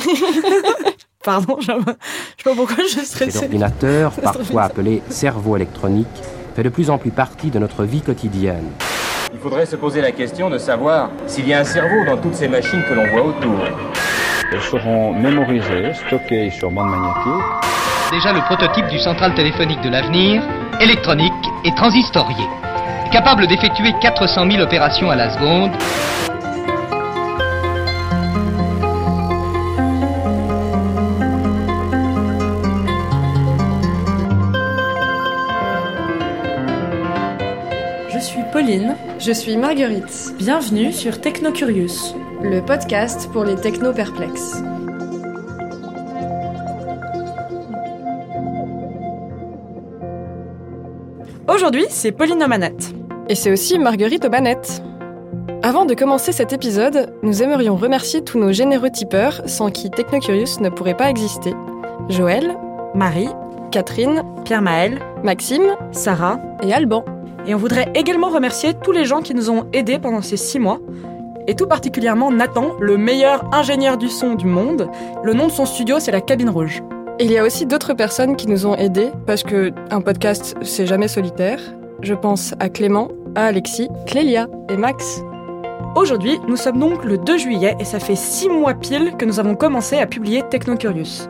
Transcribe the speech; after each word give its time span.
Pardon, 1.24 1.58
je 1.60 1.72
ne 1.72 1.78
sais 1.80 1.84
pas 2.44 2.54
pourquoi 2.54 2.84
je 2.84 3.00
stressée. 3.00 3.30
Cet 3.30 3.42
ordinateur, 3.44 4.12
parfois 4.22 4.62
appelé 4.62 5.02
cerveau 5.10 5.56
électronique, 5.56 6.08
fait 6.56 6.62
de 6.62 6.70
plus 6.70 6.88
en 6.88 6.98
plus 6.98 7.10
partie 7.10 7.50
de 7.50 7.58
notre 7.58 7.84
vie 7.84 8.00
quotidienne. 8.00 8.70
Il 9.32 9.38
faudrait 9.38 9.66
se 9.66 9.76
poser 9.76 10.00
la 10.00 10.12
question 10.12 10.50
de 10.50 10.58
savoir 10.58 11.10
s'il 11.26 11.46
y 11.46 11.54
a 11.54 11.60
un 11.60 11.64
cerveau 11.64 12.04
dans 12.06 12.16
toutes 12.16 12.34
ces 12.34 12.48
machines 12.48 12.82
que 12.88 12.94
l'on 12.94 13.06
voit 13.10 13.26
autour. 13.26 13.60
Elles 14.52 14.62
seront 14.62 15.12
mémorisées, 15.12 15.92
stockées 16.06 16.50
sur 16.50 16.70
bande 16.70 16.90
magnétique. 16.90 17.44
Déjà 18.10 18.32
le 18.32 18.40
prototype 18.40 18.88
du 18.88 18.98
central 18.98 19.34
téléphonique 19.34 19.80
de 19.82 19.90
l'avenir, 19.90 20.42
électronique 20.80 21.32
et 21.64 21.72
transistorié. 21.76 22.44
Capable 23.12 23.46
d'effectuer 23.46 23.92
400 24.00 24.50
000 24.50 24.62
opérations 24.62 25.10
à 25.10 25.16
la 25.16 25.30
seconde. 25.30 25.70
Pauline. 38.70 38.96
Je 39.18 39.32
suis 39.32 39.56
Marguerite, 39.56 40.34
Bienvenue 40.38 40.92
sur 40.92 41.20
Technocurious. 41.20 42.14
le 42.40 42.60
podcast 42.60 43.28
pour 43.32 43.42
les 43.42 43.56
techno-perplexes. 43.56 44.62
Aujourd'hui, 51.48 51.86
c'est 51.88 52.12
Pauline 52.12 52.42
aux 52.44 52.48
manettes. 52.48 52.94
Et 53.28 53.34
c'est 53.34 53.50
aussi 53.50 53.78
Marguerite 53.78 54.24
aux 54.24 54.30
manettes. 54.30 54.82
Avant 55.62 55.84
de 55.84 55.94
commencer 55.94 56.30
cet 56.30 56.52
épisode, 56.52 57.12
nous 57.24 57.42
aimerions 57.42 57.74
remercier 57.74 58.22
tous 58.22 58.38
nos 58.38 58.52
généreux 58.52 58.90
tipeurs 58.90 59.42
sans 59.46 59.70
qui 59.72 59.90
Technocurious 59.90 60.60
ne 60.60 60.68
pourrait 60.68 60.96
pas 60.96 61.10
exister. 61.10 61.54
Joël, 62.08 62.56
Marie, 62.94 63.30
Catherine, 63.72 64.22
Pierre-Maël, 64.44 65.00
Maxime 65.24 65.74
Sarah. 65.90 66.38
et 66.62 66.72
Alban. 66.72 67.04
Et 67.46 67.54
on 67.54 67.58
voudrait 67.58 67.90
également 67.94 68.28
remercier 68.28 68.74
tous 68.74 68.92
les 68.92 69.04
gens 69.04 69.22
qui 69.22 69.34
nous 69.34 69.50
ont 69.50 69.66
aidés 69.72 69.98
pendant 69.98 70.22
ces 70.22 70.36
six 70.36 70.58
mois. 70.58 70.80
Et 71.46 71.54
tout 71.54 71.66
particulièrement 71.66 72.30
Nathan, 72.30 72.76
le 72.80 72.96
meilleur 72.96 73.44
ingénieur 73.54 73.96
du 73.96 74.08
son 74.08 74.34
du 74.34 74.46
monde. 74.46 74.88
Le 75.24 75.32
nom 75.32 75.46
de 75.46 75.52
son 75.52 75.66
studio, 75.66 75.98
c'est 75.98 76.12
la 76.12 76.20
Cabine 76.20 76.50
Rouge. 76.50 76.82
Il 77.18 77.30
y 77.30 77.38
a 77.38 77.44
aussi 77.44 77.66
d'autres 77.66 77.94
personnes 77.94 78.36
qui 78.36 78.46
nous 78.46 78.66
ont 78.66 78.76
aidés 78.76 79.10
parce 79.26 79.42
que 79.42 79.72
un 79.90 80.00
podcast, 80.00 80.54
c'est 80.62 80.86
jamais 80.86 81.08
solitaire. 81.08 81.60
Je 82.02 82.14
pense 82.14 82.54
à 82.60 82.68
Clément, 82.68 83.08
à 83.34 83.46
Alexis, 83.46 83.88
Clélia 84.06 84.48
et 84.68 84.76
Max. 84.76 85.22
Aujourd'hui, 85.96 86.38
nous 86.46 86.56
sommes 86.56 86.78
donc 86.78 87.04
le 87.04 87.18
2 87.18 87.36
juillet 87.36 87.74
et 87.80 87.84
ça 87.84 87.98
fait 87.98 88.16
six 88.16 88.48
mois 88.48 88.74
pile 88.74 89.14
que 89.18 89.24
nous 89.24 89.40
avons 89.40 89.54
commencé 89.54 89.98
à 89.98 90.06
publier 90.06 90.42
Technocurious. 90.48 91.28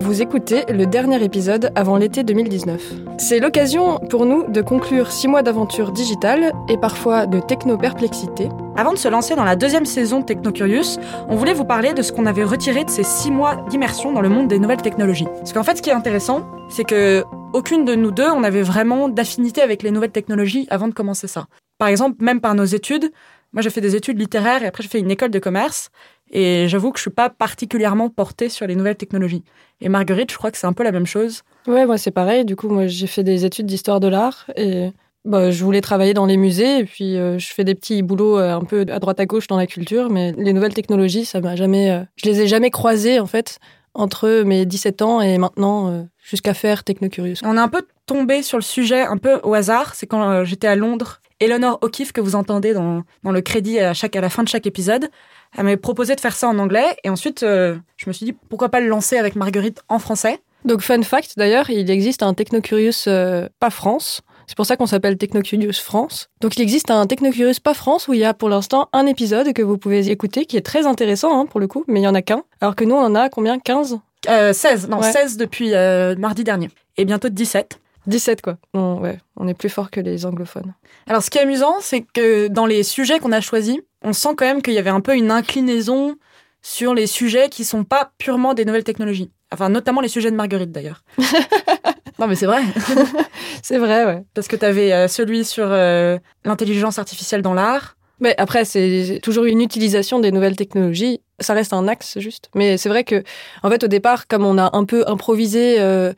Vous 0.00 0.20
écoutez 0.20 0.64
le 0.68 0.86
dernier 0.86 1.22
épisode 1.24 1.72
avant 1.74 1.96
l'été 1.96 2.24
2019. 2.24 2.92
C'est 3.18 3.40
l'occasion 3.40 3.98
pour 3.98 4.26
nous 4.26 4.46
de 4.48 4.60
conclure 4.60 5.10
six 5.10 5.28
mois 5.28 5.42
d'aventure 5.42 5.92
digitale 5.92 6.52
et 6.68 6.76
parfois 6.76 7.26
de 7.26 7.40
techno-perplexité. 7.40 8.48
Avant 8.76 8.92
de 8.92 8.98
se 8.98 9.08
lancer 9.08 9.34
dans 9.34 9.44
la 9.44 9.56
deuxième 9.56 9.86
saison 9.86 10.20
de 10.20 10.24
Technocurious, 10.24 10.98
on 11.28 11.36
voulait 11.36 11.54
vous 11.54 11.64
parler 11.64 11.94
de 11.94 12.02
ce 12.02 12.12
qu'on 12.12 12.26
avait 12.26 12.44
retiré 12.44 12.84
de 12.84 12.90
ces 12.90 13.04
six 13.04 13.30
mois 13.30 13.64
d'immersion 13.70 14.12
dans 14.12 14.20
le 14.20 14.28
monde 14.28 14.48
des 14.48 14.58
nouvelles 14.58 14.82
technologies. 14.82 15.26
Parce 15.38 15.52
qu'en 15.52 15.62
fait, 15.62 15.76
ce 15.76 15.82
qui 15.82 15.90
est 15.90 15.94
intéressant, 15.94 16.46
c'est 16.68 16.84
que 16.84 17.24
aucune 17.52 17.84
de 17.84 17.94
nous 17.94 18.10
deux, 18.10 18.28
on 18.30 18.44
avait 18.44 18.62
vraiment 18.62 19.08
d'affinité 19.08 19.62
avec 19.62 19.82
les 19.82 19.90
nouvelles 19.90 20.10
technologies 20.10 20.66
avant 20.70 20.88
de 20.88 20.94
commencer 20.94 21.28
ça. 21.28 21.46
Par 21.78 21.88
exemple, 21.88 22.22
même 22.22 22.40
par 22.40 22.54
nos 22.54 22.64
études, 22.64 23.10
moi 23.52 23.62
j'ai 23.62 23.70
fait 23.70 23.80
des 23.80 23.96
études 23.96 24.18
littéraires 24.18 24.62
et 24.62 24.66
après 24.66 24.82
j'ai 24.82 24.88
fait 24.88 25.00
une 25.00 25.10
école 25.10 25.30
de 25.30 25.38
commerce. 25.38 25.90
Et 26.34 26.66
j'avoue 26.66 26.92
que 26.92 26.98
je 26.98 27.02
suis 27.02 27.10
pas 27.10 27.28
particulièrement 27.28 28.08
portée 28.08 28.48
sur 28.48 28.66
les 28.66 28.74
nouvelles 28.74 28.96
technologies. 28.96 29.44
Et 29.82 29.90
Marguerite, 29.90 30.32
je 30.32 30.38
crois 30.38 30.50
que 30.50 30.56
c'est 30.56 30.66
un 30.66 30.72
peu 30.72 30.82
la 30.82 30.92
même 30.92 31.04
chose. 31.04 31.42
Ouais, 31.66 31.84
moi 31.84 31.98
c'est 31.98 32.10
pareil. 32.10 32.44
Du 32.46 32.56
coup, 32.56 32.68
moi 32.68 32.86
j'ai 32.86 33.06
fait 33.06 33.22
des 33.22 33.44
études 33.44 33.66
d'histoire 33.66 34.00
de 34.00 34.08
l'art 34.08 34.50
et 34.56 34.92
bah, 35.24 35.50
je 35.50 35.62
voulais 35.62 35.80
travailler 35.80 36.14
dans 36.14 36.26
les 36.26 36.36
musées 36.36 36.78
et 36.78 36.84
puis 36.84 37.16
euh, 37.16 37.38
je 37.38 37.52
fais 37.52 37.64
des 37.64 37.74
petits 37.74 38.02
boulots 38.02 38.38
euh, 38.38 38.56
un 38.56 38.64
peu 38.64 38.84
à 38.88 38.98
droite 38.98 39.20
à 39.20 39.26
gauche 39.26 39.46
dans 39.46 39.56
la 39.56 39.66
culture. 39.66 40.10
Mais 40.10 40.32
les 40.32 40.52
nouvelles 40.52 40.74
technologies, 40.74 41.24
ça 41.24 41.40
m'a 41.40 41.54
jamais, 41.54 41.90
euh, 41.90 42.02
je 42.16 42.28
les 42.28 42.40
ai 42.40 42.46
jamais 42.48 42.70
croisées 42.70 43.20
en 43.20 43.26
fait 43.26 43.58
entre 43.94 44.42
mes 44.42 44.64
17 44.66 45.02
ans 45.02 45.20
et 45.20 45.38
maintenant 45.38 45.90
euh, 45.90 46.02
jusqu'à 46.22 46.54
faire 46.54 46.84
Technocurious. 46.84 47.36
On 47.44 47.56
est 47.56 47.60
un 47.60 47.68
peu 47.68 47.82
tombé 48.06 48.42
sur 48.42 48.58
le 48.58 48.62
sujet 48.62 49.02
un 49.02 49.16
peu 49.16 49.40
au 49.42 49.54
hasard. 49.54 49.94
C'est 49.94 50.06
quand 50.06 50.30
euh, 50.30 50.44
j'étais 50.44 50.66
à 50.66 50.76
Londres. 50.76 51.20
Eleanor 51.40 51.78
O'Keeffe, 51.82 52.12
que 52.12 52.20
vous 52.20 52.36
entendez 52.36 52.72
dans, 52.72 53.02
dans 53.24 53.32
le 53.32 53.40
crédit 53.40 53.80
à, 53.80 53.94
chaque, 53.94 54.14
à 54.14 54.20
la 54.20 54.28
fin 54.28 54.44
de 54.44 54.48
chaque 54.48 54.66
épisode, 54.66 55.10
elle 55.56 55.64
m'avait 55.64 55.76
proposé 55.76 56.14
de 56.14 56.20
faire 56.20 56.36
ça 56.36 56.48
en 56.48 56.58
anglais. 56.58 56.96
Et 57.04 57.10
ensuite, 57.10 57.42
euh, 57.42 57.76
je 57.96 58.08
me 58.08 58.12
suis 58.12 58.24
dit, 58.24 58.32
pourquoi 58.48 58.68
pas 58.68 58.80
le 58.80 58.86
lancer 58.86 59.16
avec 59.16 59.34
Marguerite 59.34 59.82
en 59.88 59.98
français 59.98 60.40
Donc 60.64 60.82
fun 60.82 61.02
fact 61.02 61.34
d'ailleurs, 61.36 61.68
il 61.68 61.90
existe 61.90 62.22
un 62.22 62.32
Technocurious 62.34 63.08
euh, 63.08 63.48
pas 63.58 63.70
France. 63.70 64.22
C'est 64.46 64.56
pour 64.56 64.66
ça 64.66 64.76
qu'on 64.76 64.86
s'appelle 64.86 65.16
Technocurious 65.16 65.72
France. 65.82 66.28
Donc 66.40 66.56
il 66.56 66.62
existe 66.62 66.90
un 66.90 67.06
Technocurious 67.06 67.60
pas 67.62 67.74
France 67.74 68.08
où 68.08 68.14
il 68.14 68.20
y 68.20 68.24
a 68.24 68.34
pour 68.34 68.48
l'instant 68.48 68.88
un 68.92 69.06
épisode 69.06 69.52
que 69.52 69.62
vous 69.62 69.78
pouvez 69.78 70.10
écouter 70.10 70.46
qui 70.46 70.56
est 70.56 70.62
très 70.62 70.86
intéressant 70.86 71.40
hein, 71.40 71.46
pour 71.46 71.60
le 71.60 71.66
coup, 71.66 71.84
mais 71.88 72.00
il 72.00 72.04
y 72.04 72.08
en 72.08 72.14
a 72.14 72.22
qu'un. 72.22 72.42
Alors 72.60 72.76
que 72.76 72.84
nous 72.84 72.94
on 72.94 73.04
en 73.04 73.14
a 73.14 73.28
combien? 73.28 73.58
15 73.58 73.98
euh, 74.28 74.52
16, 74.52 74.88
non, 74.88 75.00
Ouais. 75.00 75.10
16 75.10 75.36
depuis 75.36 75.74
euh, 75.74 76.14
mardi 76.16 76.44
dernier. 76.44 76.70
Et 76.96 77.04
bientôt 77.04 77.28
17. 77.28 77.78
17 78.06 78.42
quoi. 78.42 78.56
On, 78.74 78.98
ouais, 79.00 79.18
on 79.36 79.48
est 79.48 79.54
plus 79.54 79.68
fort 79.68 79.90
que 79.90 80.00
les 80.00 80.26
anglophones. 80.26 80.74
Alors, 81.06 81.22
ce 81.22 81.30
qui 81.30 81.38
est 81.38 81.42
amusant, 81.42 81.74
c'est 81.80 82.02
que 82.02 82.48
dans 82.48 82.66
les 82.66 82.82
sujets 82.82 83.18
qu'on 83.18 83.32
a 83.32 83.40
choisis, 83.40 83.78
on 84.02 84.12
sent 84.12 84.30
quand 84.36 84.44
même 84.44 84.62
qu'il 84.62 84.74
y 84.74 84.78
avait 84.78 84.90
un 84.90 85.00
peu 85.00 85.14
une 85.16 85.30
inclinaison 85.30 86.16
sur 86.62 86.94
les 86.94 87.06
sujets 87.06 87.48
qui 87.48 87.64
sont 87.64 87.84
pas 87.84 88.12
purement 88.18 88.54
des 88.54 88.64
nouvelles 88.64 88.84
technologies. 88.84 89.30
Enfin, 89.52 89.68
notamment 89.68 90.00
les 90.00 90.08
sujets 90.08 90.30
de 90.30 90.36
Marguerite, 90.36 90.72
d'ailleurs. 90.72 91.04
non, 92.18 92.26
mais 92.26 92.34
c'est 92.34 92.46
vrai. 92.46 92.62
C'est 93.62 93.78
vrai, 93.78 94.04
ouais. 94.04 94.24
Parce 94.34 94.48
que 94.48 94.56
tu 94.56 94.64
avais 94.64 95.06
celui 95.08 95.44
sur 95.44 95.66
euh, 95.68 96.18
l'intelligence 96.44 96.98
artificielle 96.98 97.42
dans 97.42 97.54
l'art. 97.54 97.96
Mais 98.20 98.34
après, 98.38 98.64
c'est 98.64 99.18
toujours 99.20 99.44
une 99.44 99.60
utilisation 99.60 100.20
des 100.20 100.30
nouvelles 100.30 100.56
technologies. 100.56 101.20
Ça 101.40 101.54
reste 101.54 101.72
un 101.72 101.88
axe 101.88 102.18
juste. 102.20 102.50
Mais 102.54 102.76
c'est 102.76 102.88
vrai 102.88 103.02
que, 103.02 103.24
en 103.64 103.68
fait, 103.68 103.82
au 103.82 103.88
départ, 103.88 104.28
comme 104.28 104.44
on 104.44 104.58
a 104.58 104.76
un 104.76 104.84
peu 104.84 105.02
improvisé, 105.08 105.80
euh, 105.80 106.12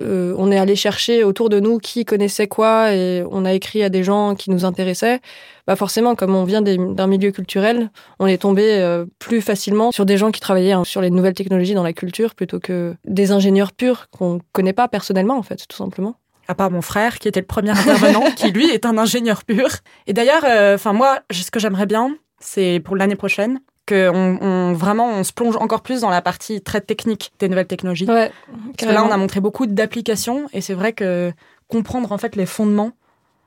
euh, 0.00 0.34
on 0.38 0.50
est 0.50 0.58
allé 0.58 0.76
chercher 0.76 1.24
autour 1.24 1.50
de 1.50 1.60
nous 1.60 1.78
qui 1.78 2.06
connaissait 2.06 2.46
quoi 2.46 2.94
et 2.94 3.22
on 3.30 3.44
a 3.44 3.52
écrit 3.52 3.82
à 3.82 3.90
des 3.90 4.02
gens 4.02 4.34
qui 4.34 4.50
nous 4.50 4.64
intéressaient. 4.64 5.20
Bah 5.66 5.76
forcément, 5.76 6.14
comme 6.16 6.34
on 6.34 6.44
vient 6.44 6.60
d'un 6.62 7.06
milieu 7.06 7.30
culturel, 7.30 7.90
on 8.18 8.26
est 8.26 8.38
tombé 8.38 8.64
euh, 8.80 9.06
plus 9.20 9.40
facilement 9.40 9.92
sur 9.92 10.04
des 10.04 10.16
gens 10.16 10.32
qui 10.32 10.40
travaillaient 10.40 10.72
hein, 10.72 10.82
sur 10.84 11.00
les 11.00 11.10
nouvelles 11.10 11.34
technologies 11.34 11.74
dans 11.74 11.84
la 11.84 11.92
culture 11.92 12.34
plutôt 12.34 12.58
que 12.58 12.96
des 13.04 13.30
ingénieurs 13.30 13.72
purs 13.72 14.08
qu'on 14.10 14.40
connaît 14.52 14.72
pas 14.72 14.88
personnellement, 14.88 15.36
en 15.38 15.42
fait, 15.44 15.64
tout 15.68 15.76
simplement. 15.76 16.16
À 16.48 16.56
part 16.56 16.72
mon 16.72 16.82
frère, 16.82 17.20
qui 17.20 17.28
était 17.28 17.40
le 17.40 17.46
premier 17.46 17.70
intervenant, 17.70 18.24
qui 18.36 18.50
lui 18.50 18.68
est 18.70 18.84
un 18.84 18.98
ingénieur 18.98 19.44
pur. 19.44 19.68
Et 20.08 20.12
d'ailleurs, 20.12 20.42
euh, 20.44 20.74
enfin 20.74 20.92
moi, 20.92 21.20
ce 21.30 21.50
que 21.52 21.60
j'aimerais 21.60 21.86
bien, 21.86 22.12
c'est 22.40 22.80
pour 22.84 22.96
l'année 22.96 23.14
prochaine, 23.14 23.60
que 23.86 24.10
on, 24.12 24.38
on- 24.42 24.72
vraiment 24.72 25.08
on 25.10 25.22
se 25.22 25.32
plonge 25.32 25.56
encore 25.56 25.82
plus 25.82 26.00
dans 26.00 26.10
la 26.10 26.22
partie 26.22 26.60
très 26.60 26.80
technique 26.80 27.32
des 27.38 27.48
nouvelles 27.48 27.66
technologies. 27.68 28.06
Ouais. 28.06 28.32
Parce 28.76 28.88
que 28.90 28.94
là, 28.94 29.04
on 29.04 29.10
a 29.12 29.16
montré 29.16 29.38
beaucoup 29.40 29.66
d'applications 29.66 30.48
et 30.52 30.60
c'est 30.60 30.74
vrai 30.74 30.92
que 30.92 31.32
comprendre 31.68 32.10
en 32.10 32.18
fait 32.18 32.34
les 32.36 32.46
fondements. 32.46 32.90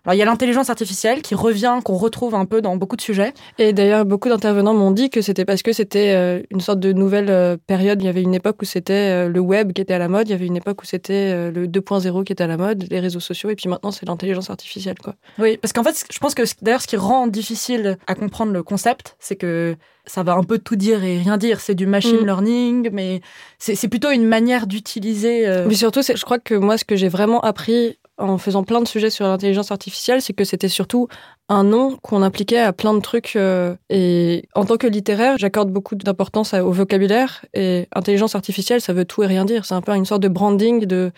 Alors, 0.06 0.14
il 0.14 0.20
y 0.20 0.22
a 0.22 0.26
l'intelligence 0.26 0.70
artificielle 0.70 1.24
qui 1.24 1.34
revient, 1.34 1.80
qu'on 1.84 1.96
retrouve 1.96 2.36
un 2.36 2.46
peu 2.46 2.62
dans 2.62 2.76
beaucoup 2.78 2.96
de 2.96 3.02
sujets. 3.02 3.34
Et 3.58 3.74
d'ailleurs, 3.74 4.06
beaucoup 4.06 4.30
d'intervenants 4.30 4.76
m'ont 4.76 4.92
dit 4.92 5.10
que 5.10 5.22
c'était 5.22 5.46
parce 5.46 5.64
que 5.64 5.74
c'était 5.74 6.14
euh, 6.14 6.44
une 6.52 6.62
sorte 6.62 6.80
de 6.80 6.94
nouvelle 6.94 7.32
euh, 7.32 7.58
période. 7.66 8.02
Il 8.04 8.06
y 8.06 8.08
avait 8.08 8.22
une 8.22 8.36
époque 8.36 8.62
où 8.62 8.66
c'était 8.66 8.94
euh, 8.94 9.30
le 9.30 9.40
web 9.40 9.74
qui 9.74 9.82
était 9.82 9.96
à 9.96 9.98
la 9.98 10.08
mode, 10.08 10.28
il 10.28 10.32
y 10.32 10.36
avait 10.36 10.46
une 10.46 10.58
époque 10.58 10.84
où 10.84 10.86
c'était 10.86 11.50
le 11.50 11.68
2.0 11.68 12.24
qui 12.24 12.34
était 12.34 12.44
à 12.44 12.48
la 12.48 12.58
mode, 12.58 12.86
les 12.90 13.00
réseaux 13.00 13.20
sociaux, 13.20 13.50
et 13.50 13.56
puis 13.56 13.68
maintenant 13.68 13.92
c'est 13.92 14.06
l'intelligence 14.06 14.50
artificielle. 14.50 14.98
Quoi. 15.04 15.16
Oui, 15.40 15.58
parce 15.58 15.74
qu'en 15.74 15.84
fait, 15.84 16.06
je 16.12 16.20
pense 16.20 16.36
que 16.36 16.44
d'ailleurs, 16.62 16.82
ce 16.82 16.88
qui 16.88 16.98
rend 16.98 17.28
difficile 17.28 17.98
à 18.06 18.14
comprendre 18.14 18.52
le 18.52 18.62
concept, 18.62 19.16
c'est 19.20 19.36
que 19.36 19.76
ça 20.08 20.24
va 20.24 20.34
un 20.34 20.44
peu 20.44 20.58
tout 20.60 20.76
dire 20.76 21.04
et 21.04 21.18
rien 21.18 21.38
dire. 21.38 21.60
C'est 21.60 21.76
du 21.76 21.86
machine 21.88 22.22
Mm. 22.22 22.26
learning, 22.26 22.90
mais 22.92 23.22
c'est 23.60 23.88
plutôt 23.88 24.10
une 24.12 24.26
manière 24.26 24.68
d'utiliser. 24.68 25.48
euh, 25.48 25.66
Mais 25.68 25.76
surtout, 25.76 26.02
je 26.02 26.24
crois 26.24 26.40
que 26.40 26.56
moi, 26.56 26.78
ce 26.78 26.86
que 26.86 26.96
j'ai 26.96 27.10
vraiment 27.10 27.42
appris 27.42 27.98
en 28.18 28.38
faisant 28.38 28.64
plein 28.64 28.80
de 28.82 28.88
sujets 28.88 29.10
sur 29.10 29.26
l'intelligence 29.28 29.72
artificielle, 29.72 30.22
c'est 30.22 30.32
que 30.34 30.46
c'était 30.46 30.70
surtout 30.70 31.10
un 31.50 31.64
nom 31.66 31.98
qu'on 32.02 32.22
impliquait 32.22 32.60
à 32.60 32.72
plein 32.72 32.94
de 32.94 33.02
trucs. 33.02 33.36
euh, 33.36 33.76
et 33.90 34.48
en 34.56 34.64
tant 34.66 34.78
que 34.78 34.88
littéraire, 34.88 35.36
j'accorde 35.38 35.70
beaucoup 35.70 35.96
d'importance 35.96 36.54
au 36.54 36.72
vocabulaire. 36.72 37.44
Et 37.54 37.88
intelligence 37.94 38.34
artificielle, 38.36 38.80
ça 38.82 38.94
veut 38.94 39.04
tout 39.06 39.22
et 39.24 39.28
rien 39.28 39.44
dire. 39.44 39.66
C'est 39.66 39.76
un 39.76 39.82
peu 39.82 39.94
une 39.94 40.06
sorte 40.06 40.22
de 40.24 40.30
branding 40.30 40.86
de 40.86 41.12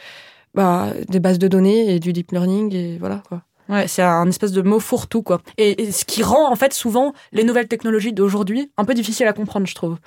bah, 0.56 0.88
des 1.08 1.20
bases 1.20 1.38
de 1.38 1.48
données 1.48 1.94
et 1.94 2.00
du 2.00 2.14
deep 2.14 2.32
learning 2.32 2.74
et 2.74 2.98
voilà 2.98 3.22
quoi. 3.30 3.42
Ouais, 3.70 3.88
c'est 3.88 4.02
un 4.02 4.28
espèce 4.28 4.52
de 4.52 4.62
mot 4.62 4.80
fourre-tout, 4.80 5.24
quoi. 5.24 5.42
Et, 5.58 5.84
et 5.84 5.92
ce 5.92 6.06
qui 6.06 6.24
rend, 6.24 6.52
en 6.52 6.56
fait, 6.56 6.74
souvent, 6.74 7.14
les 7.32 7.44
nouvelles 7.44 7.68
technologies 7.68 8.14
d'aujourd'hui 8.14 8.72
un 8.78 8.86
peu 8.86 8.94
difficiles 8.94 9.28
à 9.28 9.34
comprendre, 9.34 9.68
je 9.68 9.76
trouve. 9.76 9.98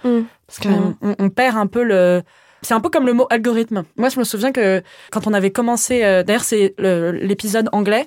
Parce 0.47 0.59
Carrément. 0.61 0.95
qu'on 1.01 1.11
on, 1.11 1.15
on 1.19 1.31
perd 1.31 1.57
un 1.57 1.67
peu 1.67 1.83
le... 1.83 2.23
C'est 2.63 2.75
un 2.75 2.81
peu 2.81 2.91
comme 2.91 3.07
le 3.07 3.15
mot 3.15 3.27
algorithme. 3.31 3.85
Moi, 3.97 4.11
je 4.11 4.19
me 4.19 4.25
souviens 4.25 4.53
que 4.53 4.83
quand 5.11 5.27
on 5.27 5.33
avait 5.33 5.51
commencé... 5.51 6.05
euh, 6.05 6.23
D'ailleurs, 6.23 6.45
c'est 6.45 6.75
l'épisode 6.79 7.69
anglais, 7.73 8.07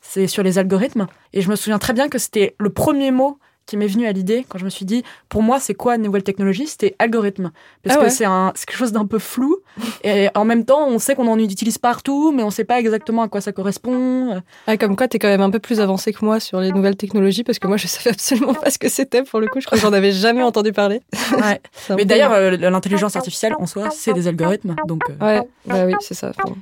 c'est 0.00 0.26
sur 0.28 0.42
les 0.44 0.58
algorithmes. 0.58 1.06
Et 1.32 1.42
je 1.42 1.50
me 1.50 1.56
souviens 1.56 1.78
très 1.78 1.92
bien 1.92 2.08
que 2.08 2.18
c'était 2.18 2.54
le 2.58 2.70
premier 2.70 3.10
mot 3.10 3.38
qui 3.68 3.76
m'est 3.76 3.86
venu 3.86 4.06
à 4.06 4.12
l'idée 4.12 4.44
quand 4.48 4.58
je 4.58 4.64
me 4.64 4.70
suis 4.70 4.84
dit, 4.84 5.04
pour 5.28 5.42
moi, 5.42 5.60
c'est 5.60 5.74
quoi 5.74 5.94
une 5.96 6.02
nouvelle 6.02 6.22
technologie? 6.24 6.66
C'était 6.66 6.96
algorithme. 6.98 7.52
Parce 7.84 7.96
Ah 8.00 8.04
que 8.04 8.10
c'est 8.10 8.24
un- 8.24 8.52
quelque 8.56 8.76
chose 8.76 8.90
d'un 8.92 9.06
peu 9.06 9.18
flou. 9.20 9.58
et 10.02 10.28
en 10.34 10.44
même 10.44 10.64
temps, 10.64 10.88
on 10.88 10.98
sait 10.98 11.14
qu'on 11.14 11.28
en 11.28 11.38
utilise 11.38 11.78
partout, 11.78 12.32
mais 12.32 12.42
on 12.42 12.50
sait 12.50 12.64
pas 12.64 12.80
exactement 12.80 13.22
à 13.22 13.28
quoi 13.28 13.40
ça 13.40 13.52
correspond. 13.52 14.42
Ah, 14.66 14.76
comme 14.76 14.96
quoi, 14.96 15.06
t'es 15.06 15.18
quand 15.18 15.28
même 15.28 15.42
un 15.42 15.50
peu 15.50 15.58
plus 15.60 15.80
avancé 15.80 16.12
que 16.12 16.24
moi 16.24 16.40
sur 16.40 16.60
les 16.60 16.72
nouvelles 16.72 16.96
technologies, 16.96 17.44
parce 17.44 17.58
que 17.58 17.66
moi, 17.68 17.76
je 17.76 17.86
savais 17.86 18.10
absolument 18.10 18.54
pas 18.54 18.70
ce 18.70 18.78
que 18.78 18.88
c'était 18.88 19.22
pour 19.22 19.38
le 19.40 19.46
coup. 19.46 19.60
Je 19.60 19.66
crois 19.66 19.76
que 19.78 19.82
j'en 19.82 19.92
avais 19.92 20.12
jamais 20.12 20.42
entendu 20.42 20.72
parler. 20.72 21.00
Ouais. 21.38 21.60
Mais 21.96 22.04
d'ailleurs, 22.06 22.32
euh, 22.32 22.50
l'intelligence 22.56 23.14
artificielle, 23.16 23.54
en 23.58 23.66
soi, 23.66 23.90
c'est 23.90 24.12
des 24.14 24.26
algorithmes. 24.28 24.74
Donc, 24.86 25.02
euh, 25.10 25.24
Ouais, 25.24 25.42
bah 25.66 25.84
oui, 25.86 25.92
c'est 26.00 26.14
ça. 26.14 26.32
Enfin, 26.42 26.54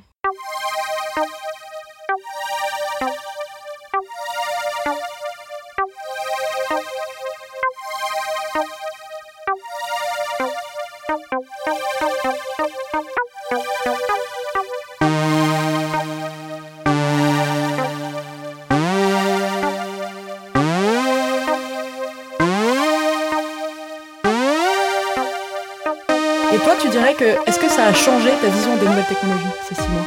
Et 26.53 26.57
toi, 26.59 26.75
tu 26.81 26.87
dirais 26.89 27.13
que, 27.13 27.25
est-ce 27.47 27.59
que 27.59 27.67
ça 27.67 27.87
a 27.87 27.93
changé 27.93 28.29
ta 28.41 28.47
vision 28.47 28.77
des 28.77 28.85
nouvelles 28.85 29.05
technologies 29.05 29.43
ces 29.67 29.75
six 29.75 29.89
mois 29.89 30.05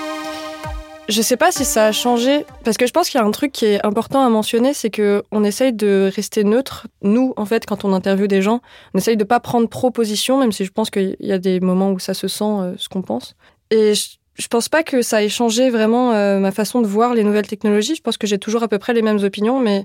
Je 1.09 1.21
sais 1.21 1.37
pas 1.37 1.53
si 1.53 1.67
ça 1.67 1.87
a 1.87 1.93
changé, 1.93 2.47
parce 2.65 2.79
que 2.79 2.87
je 2.87 2.93
pense 2.93 3.11
qu'il 3.11 3.21
y 3.21 3.23
a 3.23 3.27
un 3.27 3.31
truc 3.31 3.53
qui 3.53 3.67
est 3.67 3.85
important 3.85 4.25
à 4.25 4.29
mentionner, 4.31 4.73
c'est 4.73 4.89
que 4.89 5.23
on 5.33 5.45
essaye 5.45 5.75
de 5.75 6.11
rester 6.15 6.43
neutre. 6.45 6.87
Nous, 7.03 7.35
en 7.37 7.45
fait, 7.45 7.67
quand 7.67 7.85
on 7.85 7.93
interviewe 7.93 8.27
des 8.27 8.41
gens, 8.41 8.63
on 8.95 8.99
essaye 8.99 9.19
de 9.19 9.25
pas 9.25 9.39
prendre 9.39 9.69
trop 9.69 9.91
position, 9.91 10.39
même 10.39 10.51
si 10.51 10.65
je 10.65 10.71
pense 10.71 10.89
qu'il 10.89 11.15
y 11.21 11.33
a 11.33 11.39
des 11.39 11.61
moments 11.61 11.91
où 11.93 11.99
ça 11.99 12.15
se 12.15 12.27
sent 12.27 12.45
euh, 12.45 12.75
ce 12.79 12.89
qu'on 12.89 13.03
pense. 13.03 13.35
Et 13.71 13.95
je, 13.95 14.17
je 14.37 14.49
pense 14.49 14.71
pas 14.71 14.83
que 14.83 15.03
ça 15.03 15.23
ait 15.23 15.29
changé 15.29 15.69
vraiment 15.69 16.13
euh, 16.13 16.39
ma 16.39 16.53
façon 16.53 16.81
de 16.81 16.87
voir 16.87 17.13
les 17.13 17.23
nouvelles 17.23 17.49
technologies. 17.49 17.97
Je 17.97 18.03
pense 18.03 18.17
que 18.17 18.27
j'ai 18.27 18.39
toujours 18.39 18.63
à 18.63 18.69
peu 18.69 18.79
près 18.79 18.95
les 18.95 19.03
mêmes 19.03 19.23
opinions, 19.23 19.61
mais 19.61 19.85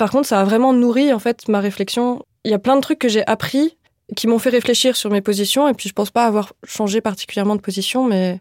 par 0.00 0.10
contre, 0.10 0.26
ça 0.26 0.40
a 0.40 0.44
vraiment 0.44 0.72
nourri 0.72 1.12
en 1.12 1.20
fait 1.20 1.46
ma 1.46 1.60
réflexion. 1.60 2.24
Il 2.44 2.50
y 2.50 2.54
a 2.54 2.58
plein 2.58 2.74
de 2.74 2.80
trucs 2.80 2.98
que 2.98 3.08
j'ai 3.08 3.24
appris 3.28 3.76
qui 4.14 4.26
m'ont 4.26 4.38
fait 4.38 4.50
réfléchir 4.50 4.94
sur 4.94 5.10
mes 5.10 5.20
positions, 5.20 5.66
et 5.68 5.74
puis 5.74 5.88
je 5.88 5.94
pense 5.94 6.10
pas 6.10 6.26
avoir 6.26 6.52
changé 6.64 7.00
particulièrement 7.00 7.56
de 7.56 7.60
position, 7.60 8.04
mais 8.04 8.40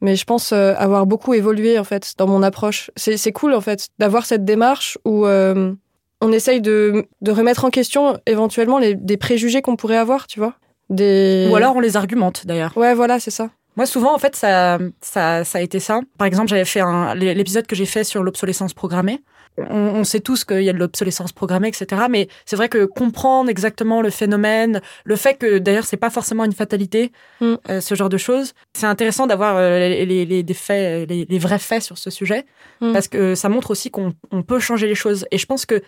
mais 0.00 0.16
je 0.16 0.24
pense 0.24 0.52
euh, 0.52 0.74
avoir 0.76 1.06
beaucoup 1.06 1.32
évolué 1.32 1.78
en 1.78 1.84
fait 1.84 2.14
dans 2.18 2.26
mon 2.26 2.42
approche. 2.42 2.90
C'est 2.96 3.32
cool 3.32 3.54
en 3.54 3.60
fait 3.60 3.88
d'avoir 3.98 4.26
cette 4.26 4.44
démarche 4.44 4.98
où 5.04 5.26
euh, 5.26 5.72
on 6.20 6.32
essaye 6.32 6.60
de, 6.60 7.06
de 7.22 7.30
remettre 7.30 7.64
en 7.64 7.70
question 7.70 8.18
éventuellement 8.26 8.78
les, 8.78 8.94
des 8.94 9.16
préjugés 9.16 9.62
qu'on 9.62 9.76
pourrait 9.76 9.96
avoir, 9.96 10.26
tu 10.26 10.38
vois. 10.38 10.54
Des... 10.90 11.48
Ou 11.50 11.56
alors 11.56 11.76
on 11.76 11.80
les 11.80 11.96
argumente 11.96 12.46
d'ailleurs. 12.46 12.76
Ouais, 12.76 12.94
voilà, 12.94 13.20
c'est 13.20 13.30
ça. 13.30 13.50
Moi, 13.76 13.84
souvent, 13.84 14.14
en 14.14 14.18
fait, 14.18 14.34
ça, 14.34 14.78
ça, 15.02 15.44
ça 15.44 15.58
a 15.58 15.60
été 15.60 15.80
ça. 15.80 16.00
Par 16.16 16.26
exemple, 16.26 16.48
j'avais 16.48 16.64
fait 16.64 16.80
un, 16.80 17.14
l'épisode 17.14 17.66
que 17.66 17.76
j'ai 17.76 17.84
fait 17.84 18.04
sur 18.04 18.22
l'obsolescence 18.22 18.72
programmée. 18.72 19.20
On, 19.58 20.04
sait 20.04 20.20
tous 20.20 20.44
qu'il 20.44 20.62
y 20.62 20.68
a 20.68 20.72
de 20.72 20.78
l'obsolescence 20.78 21.32
programmée, 21.32 21.68
etc. 21.68 22.02
Mais 22.10 22.28
c'est 22.44 22.56
vrai 22.56 22.68
que 22.68 22.84
comprendre 22.84 23.48
exactement 23.48 24.02
le 24.02 24.10
phénomène, 24.10 24.82
le 25.04 25.16
fait 25.16 25.34
que 25.38 25.58
d'ailleurs 25.58 25.84
c'est 25.84 25.96
pas 25.96 26.10
forcément 26.10 26.44
une 26.44 26.52
fatalité, 26.52 27.10
Mm. 27.40 27.54
euh, 27.70 27.80
ce 27.80 27.94
genre 27.94 28.08
de 28.08 28.18
choses, 28.18 28.52
c'est 28.74 28.86
intéressant 28.86 29.26
d'avoir 29.26 29.56
euh, 29.56 29.78
les, 29.88 30.24
les, 30.26 30.54
faits, 30.54 31.08
les, 31.08 31.24
les 31.28 31.38
vrais 31.38 31.58
faits 31.58 31.82
sur 31.82 31.98
ce 31.98 32.10
sujet, 32.10 32.44
Mm. 32.80 32.92
parce 32.92 33.08
que 33.08 33.34
ça 33.34 33.48
montre 33.48 33.70
aussi 33.70 33.90
qu'on 33.90 34.12
on 34.30 34.42
peut 34.42 34.58
changer 34.58 34.86
les 34.86 34.94
choses. 34.94 35.26
Et 35.30 35.38
je 35.38 35.46
pense 35.46 35.64
que 35.66 35.82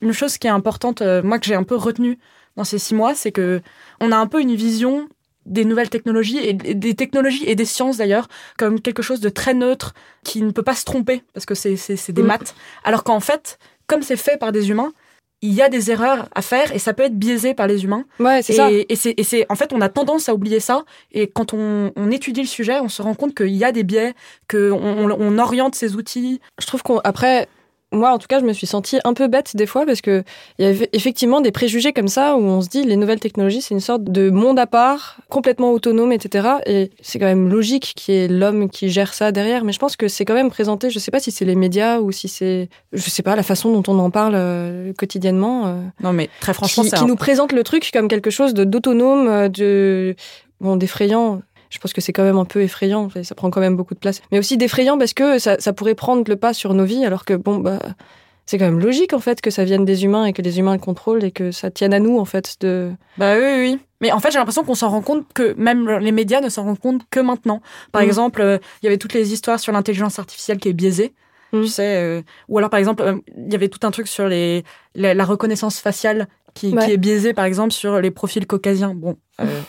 une 0.00 0.12
chose 0.12 0.38
qui 0.38 0.46
est 0.46 0.50
importante, 0.50 1.02
euh, 1.02 1.22
moi 1.22 1.38
que 1.40 1.46
j'ai 1.46 1.54
un 1.56 1.64
peu 1.64 1.74
retenue 1.76 2.18
dans 2.56 2.64
ces 2.64 2.78
six 2.78 2.94
mois, 2.94 3.14
c'est 3.14 3.32
que 3.32 3.60
on 4.00 4.12
a 4.12 4.16
un 4.16 4.26
peu 4.28 4.40
une 4.40 4.54
vision 4.54 5.08
des 5.48 5.64
nouvelles 5.64 5.90
technologies 5.90 6.38
et 6.38 6.52
des 6.52 6.94
technologies 6.94 7.44
et 7.46 7.54
des 7.54 7.64
sciences 7.64 7.96
d'ailleurs 7.96 8.28
comme 8.58 8.80
quelque 8.80 9.02
chose 9.02 9.20
de 9.20 9.28
très 9.28 9.54
neutre 9.54 9.94
qui 10.24 10.42
ne 10.42 10.50
peut 10.50 10.62
pas 10.62 10.74
se 10.74 10.84
tromper 10.84 11.22
parce 11.34 11.46
que 11.46 11.54
c'est 11.54 12.12
des 12.12 12.22
Mm. 12.22 12.26
maths 12.26 12.54
alors 12.84 13.04
qu'en 13.04 13.20
fait 13.20 13.58
comme 13.86 14.02
c'est 14.02 14.16
fait 14.16 14.36
par 14.38 14.52
des 14.52 14.70
humains 14.70 14.92
il 15.40 15.52
y 15.54 15.62
a 15.62 15.68
des 15.68 15.92
erreurs 15.92 16.28
à 16.34 16.42
faire 16.42 16.74
et 16.74 16.80
ça 16.80 16.92
peut 16.94 17.04
être 17.04 17.16
biaisé 17.16 17.54
par 17.54 17.68
les 17.68 17.84
humains 17.84 18.04
Ouais, 18.18 18.42
c'est 18.42 18.54
ça. 18.54 18.68
et, 18.72 18.86
c'est 18.96 19.46
en 19.48 19.54
fait 19.54 19.72
on 19.72 19.80
a 19.80 19.88
tendance 19.88 20.28
à 20.28 20.34
oublier 20.34 20.58
ça 20.60 20.84
et 21.12 21.28
quand 21.28 21.54
on, 21.54 21.92
on 21.94 22.10
étudie 22.10 22.40
le 22.40 22.46
sujet 22.48 22.80
on 22.80 22.88
se 22.88 23.02
rend 23.02 23.14
compte 23.14 23.34
qu'il 23.36 23.54
y 23.54 23.64
a 23.64 23.70
des 23.70 23.84
biais 23.84 24.14
que 24.48 24.72
on, 24.72 25.08
on- 25.10 25.38
oriente 25.38 25.74
ces 25.76 25.94
outils 25.94 26.40
Je 26.60 26.66
trouve 26.66 26.82
qu'on 26.82 26.98
après 26.98 27.46
moi 27.92 28.12
en 28.12 28.18
tout 28.18 28.26
cas 28.26 28.40
je 28.40 28.44
me 28.44 28.52
suis 28.52 28.66
sentie 28.66 28.98
un 29.04 29.14
peu 29.14 29.28
bête 29.28 29.56
des 29.56 29.66
fois 29.66 29.86
parce 29.86 30.00
que 30.00 30.22
il 30.58 30.66
y 30.66 30.68
avait 30.68 30.90
effectivement 30.92 31.40
des 31.40 31.52
préjugés 31.52 31.92
comme 31.92 32.08
ça 32.08 32.36
où 32.36 32.40
on 32.40 32.60
se 32.60 32.68
dit 32.68 32.84
les 32.84 32.96
nouvelles 32.96 33.20
technologies 33.20 33.62
c'est 33.62 33.74
une 33.74 33.80
sorte 33.80 34.04
de 34.04 34.30
monde 34.30 34.58
à 34.58 34.66
part 34.66 35.16
complètement 35.28 35.72
autonome 35.72 36.12
etc 36.12 36.48
et 36.66 36.90
c'est 37.00 37.18
quand 37.18 37.26
même 37.26 37.48
logique 37.48 37.94
qu'il 37.96 38.14
y 38.14 38.18
ait 38.18 38.28
l'homme 38.28 38.68
qui 38.68 38.90
gère 38.90 39.14
ça 39.14 39.32
derrière 39.32 39.64
mais 39.64 39.72
je 39.72 39.78
pense 39.78 39.96
que 39.96 40.08
c'est 40.08 40.24
quand 40.24 40.34
même 40.34 40.50
présenté 40.50 40.90
je 40.90 40.98
sais 40.98 41.10
pas 41.10 41.20
si 41.20 41.30
c'est 41.30 41.44
les 41.44 41.54
médias 41.54 41.98
ou 41.98 42.12
si 42.12 42.28
c'est 42.28 42.68
je 42.92 43.10
sais 43.10 43.22
pas 43.22 43.36
la 43.36 43.42
façon 43.42 43.72
dont 43.72 43.92
on 43.92 43.98
en 43.98 44.10
parle 44.10 44.34
euh, 44.36 44.92
quotidiennement 44.92 45.66
euh, 45.66 45.80
non 46.00 46.12
mais 46.12 46.28
très 46.40 46.52
franchement 46.52 46.82
qui, 46.82 46.90
c'est 46.90 46.96
qui 46.96 47.04
nous 47.04 47.16
présente 47.16 47.52
le 47.52 47.64
truc 47.64 47.90
comme 47.92 48.08
quelque 48.08 48.30
chose 48.30 48.54
d'autonome, 48.54 49.28
euh, 49.28 49.48
de 49.48 50.14
bon 50.60 50.76
d'effrayant. 50.76 51.42
Je 51.70 51.78
pense 51.78 51.92
que 51.92 52.00
c'est 52.00 52.12
quand 52.12 52.22
même 52.24 52.38
un 52.38 52.44
peu 52.44 52.62
effrayant, 52.62 53.08
ça 53.22 53.34
prend 53.34 53.50
quand 53.50 53.60
même 53.60 53.76
beaucoup 53.76 53.94
de 53.94 53.98
place. 53.98 54.20
Mais 54.32 54.38
aussi 54.38 54.56
d'effrayant 54.56 54.96
parce 54.98 55.12
que 55.14 55.38
ça, 55.38 55.56
ça 55.58 55.72
pourrait 55.72 55.94
prendre 55.94 56.24
le 56.28 56.36
pas 56.36 56.52
sur 56.54 56.72
nos 56.74 56.84
vies, 56.84 57.04
alors 57.04 57.24
que 57.24 57.34
bon 57.34 57.58
bah 57.58 57.78
c'est 58.46 58.56
quand 58.56 58.64
même 58.64 58.80
logique 58.80 59.12
en 59.12 59.18
fait 59.18 59.42
que 59.42 59.50
ça 59.50 59.64
vienne 59.64 59.84
des 59.84 60.04
humains 60.04 60.24
et 60.24 60.32
que 60.32 60.40
les 60.40 60.58
humains 60.58 60.72
le 60.72 60.78
contrôlent 60.78 61.22
et 61.24 61.30
que 61.30 61.50
ça 61.50 61.70
tienne 61.70 61.92
à 61.92 62.00
nous 62.00 62.18
en 62.18 62.24
fait 62.24 62.56
de. 62.60 62.90
Bah 63.18 63.34
oui, 63.36 63.44
oui. 63.58 63.78
Mais 64.00 64.12
en 64.12 64.20
fait, 64.20 64.30
j'ai 64.30 64.38
l'impression 64.38 64.62
qu'on 64.64 64.76
s'en 64.76 64.88
rend 64.90 65.02
compte 65.02 65.26
que 65.34 65.54
même 65.58 65.88
les 65.98 66.12
médias 66.12 66.40
ne 66.40 66.48
s'en 66.48 66.62
rendent 66.62 66.78
compte 66.78 67.02
que 67.10 67.20
maintenant. 67.20 67.60
Par 67.92 68.00
Mm. 68.02 68.06
exemple, 68.06 68.40
euh, 68.40 68.58
il 68.80 68.86
y 68.86 68.88
avait 68.88 68.96
toutes 68.96 69.12
les 69.12 69.32
histoires 69.32 69.58
sur 69.60 69.72
l'intelligence 69.72 70.18
artificielle 70.18 70.58
qui 70.58 70.68
est 70.68 70.72
biaisée. 70.72 71.12
Mm. 71.52 71.62
Tu 71.62 71.68
sais, 71.68 71.96
euh, 71.96 72.22
ou 72.48 72.56
alors 72.58 72.70
par 72.70 72.78
exemple, 72.78 73.02
euh, 73.02 73.16
il 73.36 73.52
y 73.52 73.56
avait 73.56 73.68
tout 73.68 73.84
un 73.86 73.90
truc 73.90 74.06
sur 74.08 74.28
les, 74.28 74.64
la, 74.94 75.12
la 75.14 75.24
reconnaissance 75.24 75.80
faciale 75.80 76.28
qui, 76.58 76.74
Ouais. 76.74 76.84
qui 76.86 76.92
est 76.92 76.96
biaisée, 76.96 77.32
par 77.32 77.44
exemple, 77.44 77.72
sur 77.72 78.00
les 78.00 78.10
profils 78.10 78.46
caucasiens. 78.46 78.94
Bon, 78.94 79.16
euh, 79.40 79.60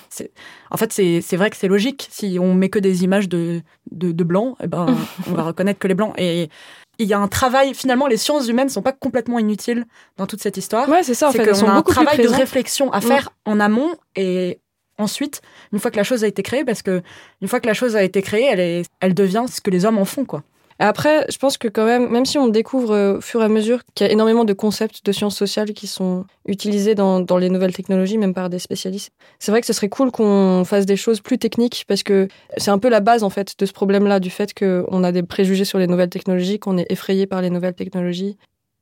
en 0.71 0.77
fait, 0.77 0.91
c'est, 0.91 1.35
vrai 1.37 1.49
que 1.49 1.55
c'est 1.57 1.67
logique. 1.67 2.07
Si 2.11 2.37
on 2.39 2.53
met 2.53 2.69
que 2.69 2.79
des 2.79 3.03
images 3.03 3.29
de, 3.29 3.61
de, 3.91 4.11
de 4.11 4.23
blancs, 4.23 4.55
eh 4.63 4.67
ben, 4.67 4.87
on 5.29 5.33
va 5.33 5.43
reconnaître 5.43 5.79
que 5.79 5.87
les 5.87 5.93
blancs. 5.93 6.13
Et 6.17 6.49
il 6.97 7.07
y 7.07 7.13
a 7.13 7.19
un 7.19 7.27
travail. 7.27 7.73
Finalement, 7.73 8.07
les 8.07 8.17
sciences 8.17 8.47
humaines 8.47 8.69
sont 8.69 8.81
pas 8.81 8.91
complètement 8.91 9.39
inutiles 9.39 9.85
dans 10.17 10.27
toute 10.27 10.41
cette 10.41 10.57
histoire 10.57 10.89
Ouais 10.89 11.03
c'est 11.03 11.13
ça 11.13 11.29
en 11.29 11.31
fait. 11.31 11.43
Elles 11.43 11.55
sont 11.55 11.67
a 11.67 11.71
un 11.71 11.75
beaucoup 11.75 11.93
plus 11.93 12.03
travail 12.05 12.17
de 12.21 12.27
réflexion 12.27 12.91
à 12.91 12.99
Mm. 12.99 13.01
faire 13.03 13.29
en 13.45 13.59
amont 13.59 13.91
et 14.15 14.59
ensuite, 14.97 15.41
une 15.71 15.79
fois 15.79 15.91
que 15.91 15.95
la 15.97 16.03
chose 16.03 16.23
a 16.25 16.27
été 16.27 16.43
créée, 16.43 16.65
parce 16.65 16.81
que 16.81 17.01
une 17.41 17.47
fois 17.47 17.61
que 17.61 17.67
la 17.67 17.73
chose 17.73 17.95
a 17.95 18.03
été 18.03 18.21
créée, 18.21 18.43
elle, 18.51 18.59
est, 18.59 18.85
elle 18.99 19.13
devient 19.13 19.45
ce 19.49 19.61
que 19.61 19.69
les 19.69 19.85
hommes 19.85 19.97
en 19.97 20.03
font, 20.05 20.25
quoi. 20.25 20.43
Après, 20.81 21.25
je 21.29 21.37
pense 21.37 21.57
que 21.57 21.67
quand 21.67 21.85
même, 21.85 22.09
même 22.09 22.25
si 22.25 22.37
on 22.37 22.47
découvre 22.47 22.93
euh, 22.93 23.17
au 23.17 23.21
fur 23.21 23.41
et 23.41 23.45
à 23.45 23.49
mesure 23.49 23.81
qu'il 23.93 24.07
y 24.07 24.09
a 24.09 24.13
énormément 24.13 24.45
de 24.45 24.53
concepts 24.53 25.05
de 25.05 25.11
sciences 25.11 25.35
sociales 25.35 25.73
qui 25.73 25.87
sont 25.87 26.25
utilisés 26.47 26.95
dans, 26.95 27.19
dans 27.19 27.37
les 27.37 27.49
nouvelles 27.49 27.75
technologies, 27.75 28.17
même 28.17 28.33
par 28.33 28.49
des 28.49 28.59
spécialistes, 28.59 29.11
c'est 29.39 29.51
vrai 29.51 29.59
que 29.59 29.67
ce 29.67 29.73
serait 29.73 29.89
cool 29.89 30.09
qu'on 30.09 30.63
fasse 30.63 30.85
des 30.85 30.95
choses 30.95 31.19
plus 31.19 31.37
techniques 31.37 31.83
parce 31.85 32.01
que 32.01 32.29
c'est 32.55 32.71
un 32.71 32.79
peu 32.79 32.87
la 32.87 33.01
base 33.01 33.23
en 33.23 33.29
fait 33.29 33.55
de 33.59 33.65
ce 33.65 33.73
problème-là, 33.73 34.21
du 34.21 34.29
fait 34.29 34.57
qu'on 34.57 35.03
a 35.03 35.11
des 35.11 35.21
préjugés 35.21 35.65
sur 35.65 35.79
les 35.79 35.87
nouvelles 35.87 36.09
technologies, 36.09 36.59
qu'on 36.59 36.77
est 36.77 36.89
effrayé 36.89 37.27
par 37.27 37.41
les 37.41 37.49
nouvelles 37.49 37.75
technologies 37.75 38.37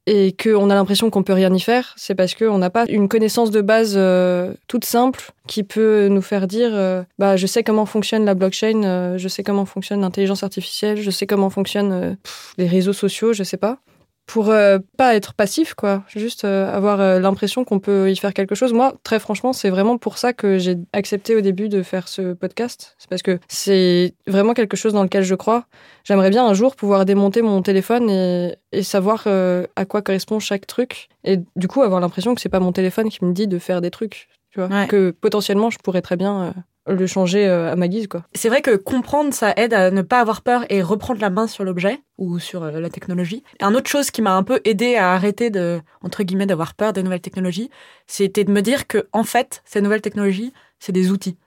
et 0.07 0.31
qu'on 0.31 0.69
a 0.69 0.73
l'impression 0.73 1.09
qu'on 1.09 1.21
peut 1.21 1.33
rien 1.33 1.53
y 1.53 1.59
faire, 1.59 1.93
c'est 1.97 2.15
parce 2.15 2.33
qu'on 2.33 2.57
n'a 2.57 2.69
pas 2.69 2.85
une 2.87 3.09
connaissance 3.09 3.51
de 3.51 3.59
base 3.59 3.95
euh, 3.97 4.53
toute 4.67 4.85
simple 4.85 5.31
qui 5.47 5.63
peut 5.63 6.07
nous 6.07 6.21
faire 6.21 6.47
dire 6.47 6.69
euh, 6.73 7.03
bah 7.19 7.35
je 7.35 7.45
sais 7.45 7.61
comment 7.61 7.85
fonctionne 7.85 8.23
la 8.23 8.33
blockchain, 8.33 8.83
euh, 8.83 9.17
je 9.17 9.27
sais 9.27 9.43
comment 9.43 9.65
fonctionne 9.65 9.99
l'intelligence 9.99 10.43
artificielle, 10.43 11.01
je 11.01 11.11
sais 11.11 11.27
comment 11.27 11.49
fonctionnent 11.49 12.17
les 12.57 12.67
réseaux 12.67 12.93
sociaux, 12.93 13.33
je 13.33 13.43
sais 13.43 13.57
pas. 13.57 13.79
Pour 14.27 14.49
euh, 14.49 14.77
pas 14.97 15.15
être 15.15 15.33
passif, 15.33 15.73
quoi. 15.73 16.03
Juste 16.09 16.43
euh, 16.43 16.69
avoir 16.69 16.99
euh, 16.99 17.19
l'impression 17.19 17.63
qu'on 17.63 17.79
peut 17.79 18.11
y 18.11 18.15
faire 18.17 18.33
quelque 18.33 18.55
chose. 18.55 18.73
Moi, 18.73 18.93
très 19.03 19.19
franchement, 19.19 19.53
c'est 19.53 19.69
vraiment 19.69 19.97
pour 19.97 20.17
ça 20.17 20.33
que 20.33 20.57
j'ai 20.57 20.75
accepté 20.91 21.33
au 21.33 21.39
début 21.39 21.69
de 21.69 21.81
faire 21.81 22.09
ce 22.09 22.33
podcast. 22.33 22.95
C'est 22.97 23.09
parce 23.09 23.21
que 23.21 23.39
c'est 23.47 24.13
vraiment 24.27 24.53
quelque 24.53 24.75
chose 24.75 24.91
dans 24.91 25.03
lequel 25.03 25.23
je 25.23 25.33
crois. 25.33 25.65
J'aimerais 26.03 26.29
bien 26.29 26.45
un 26.45 26.53
jour 26.53 26.75
pouvoir 26.75 27.05
démonter 27.05 27.41
mon 27.41 27.61
téléphone 27.61 28.09
et, 28.09 28.55
et 28.73 28.83
savoir 28.83 29.23
euh, 29.27 29.65
à 29.77 29.85
quoi 29.85 30.01
correspond 30.01 30.39
chaque 30.39 30.67
truc. 30.67 31.07
Et 31.23 31.39
du 31.55 31.69
coup, 31.69 31.81
avoir 31.81 32.01
l'impression 32.01 32.35
que 32.35 32.41
c'est 32.41 32.49
pas 32.49 32.59
mon 32.59 32.73
téléphone 32.73 33.09
qui 33.09 33.23
me 33.23 33.31
dit 33.31 33.47
de 33.47 33.59
faire 33.59 33.79
des 33.79 33.91
trucs. 33.91 34.27
Tu 34.51 34.59
vois 34.59 34.67
Ouais. 34.69 34.87
Que 34.87 35.11
potentiellement, 35.11 35.69
je 35.69 35.77
pourrais 35.77 36.01
très 36.01 36.17
bien 36.17 36.43
euh, 36.43 36.51
le 36.87 37.07
changer 37.07 37.47
euh, 37.47 37.71
à 37.71 37.75
ma 37.75 37.87
guise, 37.87 38.07
quoi. 38.07 38.23
C'est 38.33 38.49
vrai 38.49 38.61
que 38.61 38.75
comprendre, 38.75 39.33
ça 39.33 39.53
aide 39.57 39.73
à 39.73 39.91
ne 39.91 40.01
pas 40.01 40.19
avoir 40.19 40.41
peur 40.41 40.65
et 40.69 40.81
reprendre 40.81 41.21
la 41.21 41.29
main 41.29 41.47
sur 41.47 41.63
l'objet 41.63 41.99
ou 42.17 42.39
sur 42.39 42.63
euh, 42.63 42.79
la 42.79 42.89
technologie. 42.89 43.43
Un 43.59 43.75
autre 43.75 43.89
chose 43.89 44.11
qui 44.11 44.21
m'a 44.21 44.35
un 44.35 44.43
peu 44.43 44.61
aidé 44.65 44.95
à 44.95 45.13
arrêter 45.13 45.49
de, 45.49 45.81
entre 46.01 46.23
guillemets, 46.23 46.45
d'avoir 46.45 46.73
peur 46.73 46.93
des 46.93 47.03
nouvelles 47.03 47.21
technologies, 47.21 47.69
c'était 48.07 48.43
de 48.43 48.51
me 48.51 48.61
dire 48.61 48.87
que, 48.87 49.07
en 49.13 49.23
fait, 49.23 49.61
ces 49.65 49.81
nouvelles 49.81 50.01
technologies, 50.01 50.53
c'est 50.79 50.91
des 50.91 51.11
outils. 51.11 51.37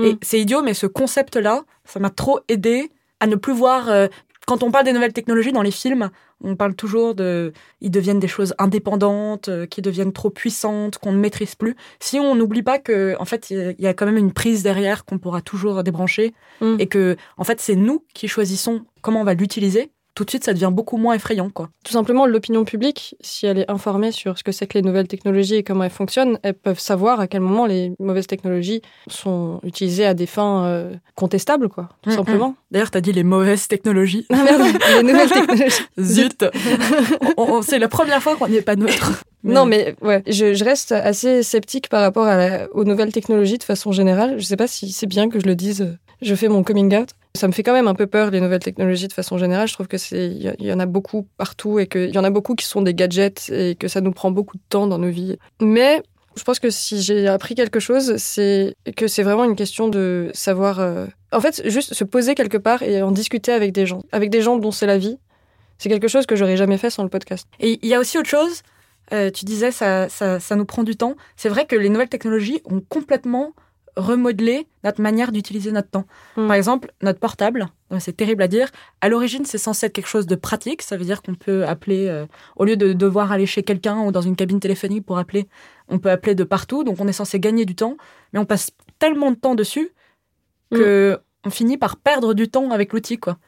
Et 0.00 0.12
Mm. 0.12 0.18
c'est 0.22 0.40
idiot, 0.40 0.62
mais 0.62 0.74
ce 0.74 0.86
concept-là, 0.86 1.64
ça 1.84 1.98
m'a 2.00 2.10
trop 2.10 2.40
aidé 2.48 2.90
à 3.20 3.26
ne 3.26 3.34
plus 3.36 3.52
voir 3.52 3.88
euh, 3.88 4.06
quand 4.48 4.62
on 4.62 4.70
parle 4.70 4.86
des 4.86 4.94
nouvelles 4.94 5.12
technologies 5.12 5.52
dans 5.52 5.60
les 5.60 5.70
films, 5.70 6.08
on 6.42 6.56
parle 6.56 6.74
toujours 6.74 7.14
de, 7.14 7.52
ils 7.82 7.90
deviennent 7.90 8.18
des 8.18 8.28
choses 8.28 8.54
indépendantes, 8.58 9.48
euh, 9.48 9.66
qui 9.66 9.82
deviennent 9.82 10.14
trop 10.14 10.30
puissantes, 10.30 10.96
qu'on 10.96 11.12
ne 11.12 11.18
maîtrise 11.18 11.54
plus. 11.54 11.76
Si 12.00 12.18
on 12.18 12.34
n'oublie 12.34 12.62
pas 12.62 12.78
que, 12.78 13.14
en 13.20 13.26
fait, 13.26 13.50
il 13.50 13.76
y 13.78 13.86
a 13.86 13.92
quand 13.92 14.06
même 14.06 14.16
une 14.16 14.32
prise 14.32 14.62
derrière 14.62 15.04
qu'on 15.04 15.18
pourra 15.18 15.42
toujours 15.42 15.82
débrancher, 15.82 16.32
Mm. 16.62 16.76
et 16.78 16.86
que, 16.86 17.16
en 17.36 17.44
fait, 17.44 17.60
c'est 17.60 17.76
nous 17.76 18.04
qui 18.14 18.26
choisissons 18.26 18.86
comment 19.02 19.20
on 19.20 19.24
va 19.24 19.34
l'utiliser. 19.34 19.92
Tout 20.18 20.24
de 20.24 20.30
suite, 20.30 20.42
ça 20.42 20.52
devient 20.52 20.70
beaucoup 20.72 20.96
moins 20.96 21.14
effrayant, 21.14 21.48
quoi. 21.48 21.68
Tout 21.84 21.92
simplement, 21.92 22.26
l'opinion 22.26 22.64
publique, 22.64 23.14
si 23.20 23.46
elle 23.46 23.56
est 23.60 23.70
informée 23.70 24.10
sur 24.10 24.36
ce 24.36 24.42
que 24.42 24.50
c'est 24.50 24.66
que 24.66 24.76
les 24.76 24.82
nouvelles 24.82 25.06
technologies 25.06 25.54
et 25.54 25.62
comment 25.62 25.84
elles 25.84 25.90
fonctionnent, 25.90 26.40
elles 26.42 26.54
peuvent 26.54 26.80
savoir 26.80 27.20
à 27.20 27.28
quel 27.28 27.40
moment 27.40 27.66
les 27.66 27.92
mauvaises 28.00 28.26
technologies 28.26 28.82
sont 29.08 29.60
utilisées 29.62 30.06
à 30.06 30.14
des 30.14 30.26
fins 30.26 30.64
euh, 30.66 30.92
contestables, 31.14 31.68
quoi, 31.68 31.90
tout 32.02 32.10
Mm, 32.10 32.14
simplement. 32.14 32.54
D'ailleurs, 32.72 32.90
t'as 32.90 33.00
dit 33.00 33.12
les 33.12 33.22
mauvaises 33.22 33.68
technologies. 33.68 34.26
Ah 34.32 34.42
merde, 34.42 34.62
les 34.96 35.02
nouvelles 35.04 35.30
technologies. 35.30 35.82
Zut. 36.00 36.44
C'est 37.62 37.78
la 37.78 37.88
première 37.88 38.20
fois 38.20 38.34
qu'on 38.34 38.48
n'y 38.48 38.56
est 38.56 38.62
pas 38.62 38.74
neutre. 38.76 39.22
Non, 39.44 39.66
mais 39.66 39.94
ouais, 40.02 40.24
je, 40.26 40.52
je 40.54 40.64
reste 40.64 40.90
assez 40.90 41.44
sceptique 41.44 41.88
par 41.88 42.00
rapport 42.02 42.26
à 42.26 42.36
la- 42.36 42.66
aux 42.74 42.82
nouvelles 42.82 43.12
technologies 43.12 43.56
de 43.56 43.62
façon 43.62 43.92
générale. 43.92 44.34
Je 44.40 44.44
sais 44.44 44.56
pas 44.56 44.66
si 44.66 44.90
c'est 44.90 45.06
bien 45.06 45.30
que 45.30 45.38
je 45.38 45.46
le 45.46 45.54
dise. 45.54 45.80
euh, 45.82 45.96
Je 46.22 46.34
fais 46.34 46.48
mon 46.48 46.64
coming 46.64 46.92
out. 46.96 47.10
Ça 47.34 47.46
me 47.46 47.52
fait 47.52 47.62
quand 47.62 47.72
même 47.72 47.88
un 47.88 47.94
peu 47.94 48.06
peur 48.06 48.30
les 48.30 48.40
nouvelles 48.40 48.58
technologies 48.62 49.06
de 49.08 49.12
façon 49.12 49.38
générale. 49.38 49.68
Je 49.68 49.74
trouve 49.74 49.86
que 49.86 49.98
c'est 49.98 50.26
il 50.26 50.54
y, 50.60 50.72
en 50.72 50.80
a 50.80 50.86
beaucoup 50.86 51.26
partout 51.36 51.78
et 51.78 51.86
qu'il 51.86 52.10
y 52.14 52.18
en 52.18 52.24
a 52.24 52.30
beaucoup 52.30 52.54
qui 52.54 52.64
sont 52.64 52.82
des 52.82 52.94
gadgets 52.94 53.48
et 53.50 53.74
que 53.76 53.86
ça 53.86 54.00
nous 54.00 54.12
prend 54.12 54.30
beaucoup 54.30 54.56
de 54.56 54.62
temps 54.68 54.86
dans 54.86 54.98
nos 54.98 55.10
vies. 55.10 55.36
Mais 55.60 56.02
je 56.36 56.42
pense 56.42 56.58
que 56.58 56.70
si 56.70 57.00
j'ai 57.02 57.28
appris 57.28 57.54
quelque 57.54 57.80
chose, 57.80 58.16
c'est 58.16 58.74
que 58.96 59.06
c'est 59.06 59.22
vraiment 59.22 59.44
une 59.44 59.56
question 59.56 59.88
de 59.88 60.30
savoir. 60.34 60.80
euh, 60.80 61.06
En 61.32 61.40
fait, 61.40 61.62
juste 61.68 61.94
se 61.94 62.04
poser 62.04 62.34
quelque 62.34 62.56
part 62.58 62.82
et 62.82 63.02
en 63.02 63.10
discuter 63.12 63.52
avec 63.52 63.72
des 63.72 63.86
gens, 63.86 64.02
avec 64.10 64.30
des 64.30 64.40
gens 64.40 64.56
dont 64.56 64.70
c'est 64.70 64.86
la 64.86 64.98
vie. 64.98 65.18
C'est 65.78 65.88
quelque 65.88 66.08
chose 66.08 66.26
que 66.26 66.34
j'aurais 66.34 66.56
jamais 66.56 66.78
fait 66.78 66.90
sans 66.90 67.04
le 67.04 67.08
podcast. 67.08 67.46
Et 67.60 67.78
il 67.82 67.88
y 67.88 67.94
a 67.94 68.00
aussi 68.00 68.18
autre 68.18 68.28
chose. 68.28 68.62
euh, 69.12 69.30
tu 69.30 69.44
disais, 69.44 69.70
ça, 69.70 70.08
ça 70.08 70.56
nous 70.56 70.64
prend 70.64 70.82
du 70.82 70.96
temps. 70.96 71.14
C'est 71.36 71.48
vrai 71.48 71.66
que 71.66 71.76
les 71.76 71.88
nouvelles 71.88 72.08
technologies 72.08 72.60
ont 72.64 72.80
complètement 72.88 73.52
remodelé 73.98 74.66
notre 74.84 75.02
manière 75.02 75.32
d'utiliser 75.32 75.72
notre 75.72 75.90
temps. 75.90 76.06
Mm. 76.36 76.46
Par 76.46 76.56
exemple, 76.56 76.92
notre 77.02 77.18
portable, 77.18 77.68
euh, 77.92 77.98
c'est 78.00 78.16
terrible 78.16 78.42
à 78.42 78.48
dire, 78.48 78.68
à 79.00 79.08
l'origine, 79.08 79.44
c'est 79.44 79.58
censé 79.58 79.86
être 79.86 79.92
quelque 79.92 80.08
chose 80.08 80.26
de 80.26 80.36
pratique. 80.36 80.82
Ça 80.82 80.96
veut 80.96 81.04
dire 81.04 81.20
qu'on 81.20 81.34
peut 81.34 81.66
appeler, 81.66 82.08
euh, 82.08 82.26
au 82.56 82.64
lieu 82.64 82.76
de 82.76 82.92
devoir 82.92 83.32
aller 83.32 83.46
chez 83.46 83.62
quelqu'un 83.62 83.98
ou 84.00 84.12
dans 84.12 84.22
une 84.22 84.36
cabine 84.36 84.60
téléphonique 84.60 85.04
pour 85.04 85.18
appeler, 85.18 85.48
on 85.88 85.98
peut 85.98 86.10
appeler 86.10 86.34
de 86.34 86.44
partout. 86.44 86.84
Donc, 86.84 86.96
on 87.00 87.08
est 87.08 87.12
censé 87.12 87.40
gagner 87.40 87.64
du 87.64 87.74
temps. 87.74 87.96
Mais 88.32 88.38
on 88.38 88.46
passe 88.46 88.70
tellement 88.98 89.30
de 89.30 89.36
temps 89.36 89.54
dessus 89.54 89.90
que 90.70 91.18
on 91.44 91.50
finit 91.50 91.78
par 91.78 91.96
perdre 91.96 92.34
du 92.34 92.48
temps 92.48 92.70
avec 92.70 92.92
l'outil, 92.92 93.18
quoi. 93.18 93.38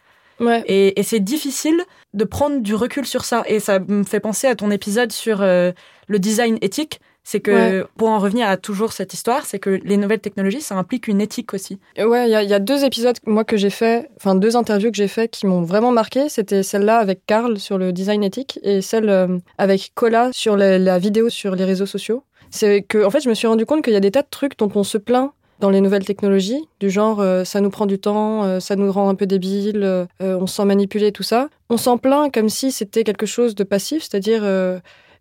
Ouais. 0.41 0.65
Et, 0.67 0.99
et 0.99 1.03
c'est 1.03 1.21
difficile 1.21 1.85
de 2.15 2.25
prendre 2.25 2.61
du 2.61 2.75
recul 2.75 3.07
sur 3.07 3.25
ça. 3.25 3.43
Et 3.47 3.61
ça 3.61 3.79
me 3.79 4.05
fait 4.05 4.21
penser 4.21 4.47
à 4.47 4.57
ton 4.57 4.71
épisode 4.71 5.13
sur 5.13 5.43
euh, 5.43 5.73
le 6.09 6.19
design 6.19 6.59
éthique. 6.63 7.01
C'est 7.23 7.41
que, 7.41 7.87
pour 7.97 8.09
en 8.09 8.19
revenir 8.19 8.49
à 8.49 8.57
toujours 8.57 8.93
cette 8.93 9.13
histoire, 9.15 9.45
c'est 9.47 9.59
que 9.59 9.71
les 9.71 9.97
nouvelles 9.97 10.21
technologies, 10.21 10.61
ça 10.63 10.75
implique 10.77 11.07
une 11.07 11.21
éthique 11.21 11.55
aussi. 11.55 11.79
Ouais, 11.99 12.27
il 12.29 12.31
y, 12.31 12.35
a- 12.35 12.43
il 12.43 12.49
y 12.49 12.55
a 12.55 12.59
deux 12.59 12.85
épisodes 12.85 13.17
moi 13.27 13.45
que 13.45 13.57
j'ai 13.57 13.71
fait, 13.71 14.09
enfin 14.17 14.35
deux 14.35 14.57
interviews 14.57 14.91
que 14.91 14.97
j'ai 14.97 15.07
fait 15.09 15.29
qui 15.29 15.47
m'ont 15.47 15.63
vraiment 15.63 15.93
marqué. 15.93 16.29
C'était 16.29 16.63
celle-là 16.63 16.99
avec 16.99 17.21
Karl 17.27 17.59
sur 17.59 17.79
le 17.79 17.93
design 17.93 18.25
éthique 18.25 18.59
et 18.63 18.81
celle 18.81 19.09
euh, 19.11 19.39
avec 19.59 19.93
Cola 19.95 20.31
sur 20.33 20.57
la, 20.57 20.79
la 20.79 20.99
vidéo 20.99 21.29
sur 21.29 21.55
les 21.55 21.65
réseaux 21.65 21.87
sociaux. 21.87 22.25
C'est 22.51 22.83
que 22.83 23.05
en 23.05 23.11
fait, 23.11 23.21
je 23.21 23.29
me 23.29 23.35
suis 23.35 23.47
rendu 23.47 23.65
compte 23.67 23.85
qu'il 23.85 23.93
y 23.93 23.97
a 23.97 24.01
des 24.01 24.11
tas 24.11 24.23
de 24.23 24.29
trucs 24.31 24.59
dont 24.59 24.71
on 24.75 24.83
se 24.83 24.99
plaint 24.99 25.31
dans 25.61 25.71
les 25.71 25.83
nouvelles 25.83 26.07
technologies, 26.07 26.67
du 26.81 26.89
genre 26.89 27.21
euh, 27.21 27.45
ça 27.45 27.61
nous 27.61 27.69
prend 27.69 27.85
du 27.85 27.99
temps, 27.99 28.45
euh, 28.45 28.61
ça 28.61 28.77
nous 28.77 28.91
rend 28.91 29.11
un 29.11 29.15
peu 29.15 29.27
débiles, 29.27 29.83
euh, 29.85 30.07
on 30.21 30.47
se 30.47 30.57
sent 30.57 30.65
manipulé, 30.65 31.13
tout 31.13 31.23
ça. 31.23 31.49
On 31.69 31.77
s'en 31.77 31.99
plaint 31.99 32.33
comme 32.33 32.49
si 32.49 32.73
c'était 32.73 33.05
quelque 33.05 33.27
chose 33.27 33.55
de 33.55 33.63
passif, 33.63 34.03
c'est-à-dire 34.05 34.41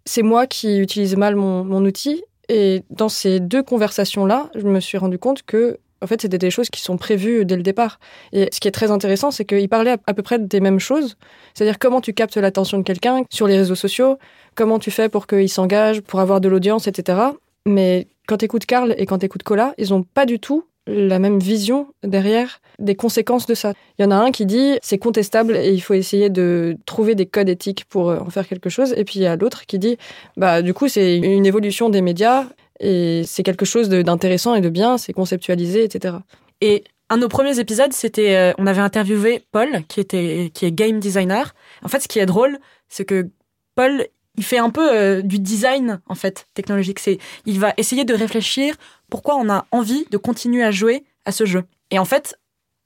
c'est 0.05 0.23
moi 0.23 0.47
qui 0.47 0.79
utilise 0.79 1.15
mal 1.15 1.35
mon, 1.35 1.85
outil. 1.85 2.23
Et 2.47 2.83
dans 2.89 3.09
ces 3.09 3.39
deux 3.39 3.61
conversations-là, 3.61 4.49
je 4.55 4.65
me 4.65 4.79
suis 4.79 4.97
rendu 4.97 5.19
compte 5.19 5.43
que 5.43 5.79
en 6.01 6.07
fait, 6.07 6.21
c'était 6.21 6.37
des 6.37 6.49
choses 6.49 6.69
qui 6.69 6.81
sont 6.81 6.95
prévues 6.95 7.43
dès 7.43 7.57
le 7.57 7.61
départ. 7.61 7.99
Et 8.31 8.47
ce 8.53 8.61
qui 8.61 8.69
est 8.69 8.71
très 8.71 8.89
intéressant, 8.89 9.31
c'est 9.31 9.43
qu'il 9.43 9.67
parlait 9.67 9.97
à, 10.07 10.13
peu 10.13 10.23
près 10.23 10.39
des 10.39 10.61
mêmes 10.61 10.79
choses. 10.79 11.17
C'est-à-dire 11.53 11.77
comment 11.77 11.99
tu 11.99 12.13
captes 12.13 12.37
l'attention 12.37 12.77
de 12.77 12.83
quelqu'un 12.83 13.23
sur 13.29 13.47
les 13.47 13.57
réseaux 13.57 13.75
sociaux, 13.75 14.17
comment 14.55 14.79
tu 14.79 14.91
fais 14.91 15.09
pour 15.09 15.27
qu'il 15.27 15.49
s'engage, 15.49 15.99
pour 15.99 16.21
avoir 16.21 16.39
de 16.39 16.47
l'audience, 16.47 16.87
etc. 16.87 17.19
Mais 17.65 18.07
quand 18.27 18.37
tu 18.37 18.45
écoutes 18.45 18.65
Karl 18.65 18.95
et 18.97 19.05
quand 19.05 19.19
tu 19.19 19.25
écoutes 19.25 19.43
Cola, 19.43 19.73
ils 19.77 19.93
ont 19.93 20.03
pas 20.03 20.25
du 20.25 20.39
tout 20.39 20.63
la 20.87 21.19
même 21.19 21.39
vision 21.39 21.87
derrière 22.03 22.61
des 22.79 22.95
conséquences 22.95 23.45
de 23.45 23.53
ça. 23.53 23.73
Il 23.97 24.03
y 24.03 24.05
en 24.05 24.11
a 24.11 24.15
un 24.15 24.31
qui 24.31 24.45
dit 24.45 24.77
c'est 24.81 24.97
contestable 24.97 25.55
et 25.55 25.71
il 25.71 25.81
faut 25.81 25.93
essayer 25.93 26.29
de 26.29 26.77
trouver 26.85 27.15
des 27.15 27.25
codes 27.25 27.49
éthiques 27.49 27.85
pour 27.85 28.09
euh, 28.09 28.19
en 28.19 28.29
faire 28.29 28.47
quelque 28.47 28.69
chose. 28.69 28.93
Et 28.97 29.03
puis 29.03 29.19
il 29.19 29.23
y 29.23 29.27
a 29.27 29.35
l'autre 29.35 29.65
qui 29.65 29.79
dit 29.79 29.97
bah 30.37 30.61
du 30.61 30.73
coup 30.73 30.87
c'est 30.87 31.17
une 31.17 31.45
évolution 31.45 31.89
des 31.89 32.01
médias 32.01 32.45
et 32.79 33.23
c'est 33.25 33.43
quelque 33.43 33.65
chose 33.65 33.89
d'intéressant 33.89 34.55
et 34.55 34.61
de 34.61 34.69
bien, 34.69 34.97
c'est 34.97 35.13
conceptualisé, 35.13 35.83
etc. 35.83 36.15
Et 36.61 36.83
un 37.09 37.17
de 37.17 37.21
nos 37.21 37.27
premiers 37.27 37.59
épisodes, 37.59 37.91
c'était, 37.91 38.35
euh, 38.35 38.53
on 38.57 38.67
avait 38.67 38.81
interviewé 38.81 39.43
Paul, 39.51 39.83
qui 39.87 39.99
était, 39.99 40.51
qui 40.53 40.65
est 40.65 40.71
game 40.71 40.99
designer. 40.99 41.53
En 41.83 41.87
fait, 41.87 41.99
ce 41.99 42.07
qui 42.07 42.19
est 42.19 42.25
drôle, 42.25 42.59
c'est 42.87 43.03
que 43.03 43.29
Paul, 43.75 44.05
il 44.37 44.43
fait 44.43 44.59
un 44.59 44.69
peu 44.69 44.93
euh, 44.93 45.21
du 45.21 45.39
design 45.39 46.01
en 46.07 46.15
fait 46.15 46.47
technologique. 46.53 46.99
C'est, 46.99 47.17
il 47.45 47.59
va 47.59 47.73
essayer 47.77 48.05
de 48.05 48.13
réfléchir 48.13 48.75
pourquoi 49.09 49.35
on 49.35 49.49
a 49.49 49.65
envie 49.71 50.05
de 50.11 50.17
continuer 50.17 50.63
à 50.63 50.71
jouer 50.71 51.03
à 51.25 51.31
ce 51.31 51.45
jeu. 51.45 51.63
Et 51.91 51.99
en 51.99 52.05
fait, 52.05 52.37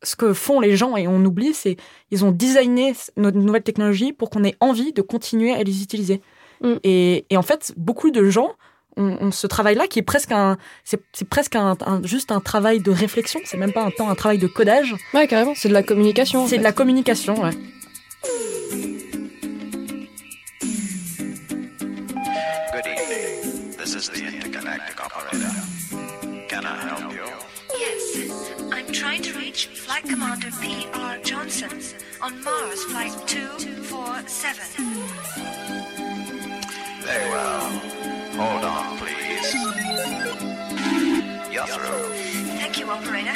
ce 0.04 0.16
que 0.16 0.34
font 0.34 0.60
les 0.60 0.76
gens 0.76 0.96
et 0.98 1.08
on 1.08 1.24
oublie, 1.26 1.54
c'est 1.54 1.78
ils 2.12 2.24
ont 2.26 2.32
designé 2.32 2.94
nos 3.18 3.32
nouvelles 3.32 3.64
technologies 3.64 4.14
pour 4.14 4.30
qu'on 4.30 4.44
ait 4.44 4.56
envie 4.60 4.94
de 4.94 5.02
continuer 5.02 5.54
à 5.54 5.64
les 5.64 5.82
utiliser. 5.82 6.22
Mm. 6.62 6.74
Et, 6.84 7.26
et 7.30 7.38
en 7.38 7.42
fait, 7.42 7.74
beaucoup 7.78 8.12
de 8.12 8.30
gens 8.30 8.52
ont, 8.98 9.18
ont 9.20 9.32
ce 9.32 9.48
travail-là 9.48 9.88
qui 9.88 10.00
est 10.00 10.04
presque 10.04 10.32
un, 10.32 10.58
c'est 10.84 11.02
c'est 11.14 11.28
presque 11.28 11.56
un, 11.56 11.76
un- 11.86 12.04
juste 12.04 12.32
un 12.32 12.40
travail 12.40 12.80
de 12.80 12.92
réflexion. 12.92 13.40
C'est 13.46 13.58
même 13.58 13.74
pas 13.74 13.84
un 13.84 13.92
temps 13.92 14.10
un 14.10 14.16
travail 14.16 14.38
de 14.38 14.48
codage. 14.48 14.96
Ouais, 15.14 15.28
carrément, 15.28 15.54
c'est 15.56 15.70
de 15.70 15.74
la 15.74 15.84
communication. 15.84 16.42
en 16.42 16.46
C'est 16.46 16.52
fait. 16.56 16.60
de 16.60 16.64
la 16.64 16.74
communication. 16.74 17.42
Ouais. 17.42 17.52
Good 22.72 22.88
evening. 22.88 23.78
This 23.78 23.96
is 23.96 24.10
the 24.10 24.22
trying 28.94 29.22
to 29.22 29.34
reach 29.38 29.68
Flight 29.74 30.04
Commander 30.08 30.50
P.R. 30.62 31.18
Johnson 31.24 31.70
on 32.22 32.32
Mars 32.44 32.84
Flight 32.86 33.12
247. 33.28 34.62
Very 37.02 37.30
well. 37.30 37.72
Hold 38.38 38.64
on, 38.64 38.98
please. 38.98 39.54
You're 41.52 41.66
through. 41.68 42.14
Thank 42.60 42.80
you, 42.80 42.86
operator. 42.90 43.34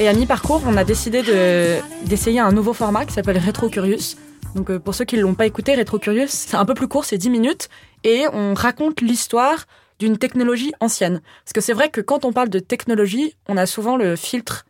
Et 0.00 0.08
à 0.08 0.12
mi-parcours, 0.12 0.62
on 0.66 0.76
a 0.76 0.82
décidé 0.84 1.22
de- 1.22 1.78
d'essayer 2.04 2.40
un 2.40 2.50
nouveau 2.52 2.72
format 2.72 3.04
qui 3.06 3.12
s'appelle 3.14 3.38
Retro 3.38 3.68
Curious. 3.68 4.16
Donc 4.56 4.70
euh, 4.70 4.78
pour 4.80 4.94
ceux 4.94 5.04
qui 5.04 5.16
ne 5.16 5.22
l'ont 5.22 5.34
pas 5.34 5.46
écouté, 5.46 5.74
Retro 5.76 5.98
Curious, 5.98 6.26
c'est 6.28 6.56
un 6.56 6.64
peu 6.64 6.74
plus 6.74 6.88
court, 6.88 7.04
c'est 7.04 7.18
10 7.18 7.30
minutes, 7.30 7.68
et 8.02 8.24
on 8.32 8.54
raconte 8.54 9.00
l'histoire 9.00 9.66
d'une 10.04 10.18
technologie 10.18 10.72
ancienne. 10.80 11.22
Parce 11.44 11.54
que 11.54 11.62
c'est 11.62 11.72
vrai 11.72 11.88
que 11.88 12.02
quand 12.02 12.26
on 12.26 12.32
parle 12.32 12.50
de 12.50 12.58
technologie, 12.58 13.36
on 13.48 13.56
a 13.56 13.64
souvent 13.64 13.96
le 13.96 14.16
filtre 14.16 14.66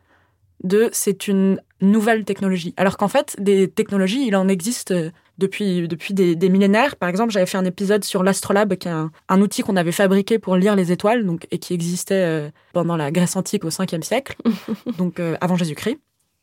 de 0.62 0.88
c'est 0.92 1.26
une 1.26 1.60
nouvelle 1.80 2.24
technologie. 2.24 2.72
Alors 2.76 2.96
qu'en 2.96 3.08
fait, 3.08 3.34
des 3.40 3.68
technologies, 3.68 4.26
il 4.28 4.36
en 4.36 4.46
existe 4.46 4.92
euh, 4.92 5.10
depuis, 5.38 5.88
depuis 5.88 6.14
des, 6.14 6.36
des 6.36 6.48
millénaires. 6.48 6.94
Par 6.94 7.08
exemple, 7.08 7.32
j'avais 7.32 7.46
fait 7.46 7.58
un 7.58 7.64
épisode 7.64 8.04
sur 8.04 8.22
l'Astrolabe, 8.22 8.76
qui 8.76 8.86
est 8.86 8.92
un, 8.92 9.10
un 9.28 9.40
outil 9.40 9.62
qu'on 9.62 9.74
avait 9.74 9.92
fabriqué 9.92 10.38
pour 10.38 10.54
lire 10.54 10.76
les 10.76 10.92
étoiles, 10.92 11.26
donc, 11.26 11.48
et 11.50 11.58
qui 11.58 11.74
existait 11.74 12.24
euh, 12.24 12.48
pendant 12.72 12.96
la 12.96 13.10
Grèce 13.10 13.34
antique 13.34 13.64
au 13.64 13.70
5e 13.70 14.02
siècle, 14.02 14.36
donc 14.98 15.18
euh, 15.18 15.36
avant 15.40 15.56
Jésus-Christ, 15.56 15.98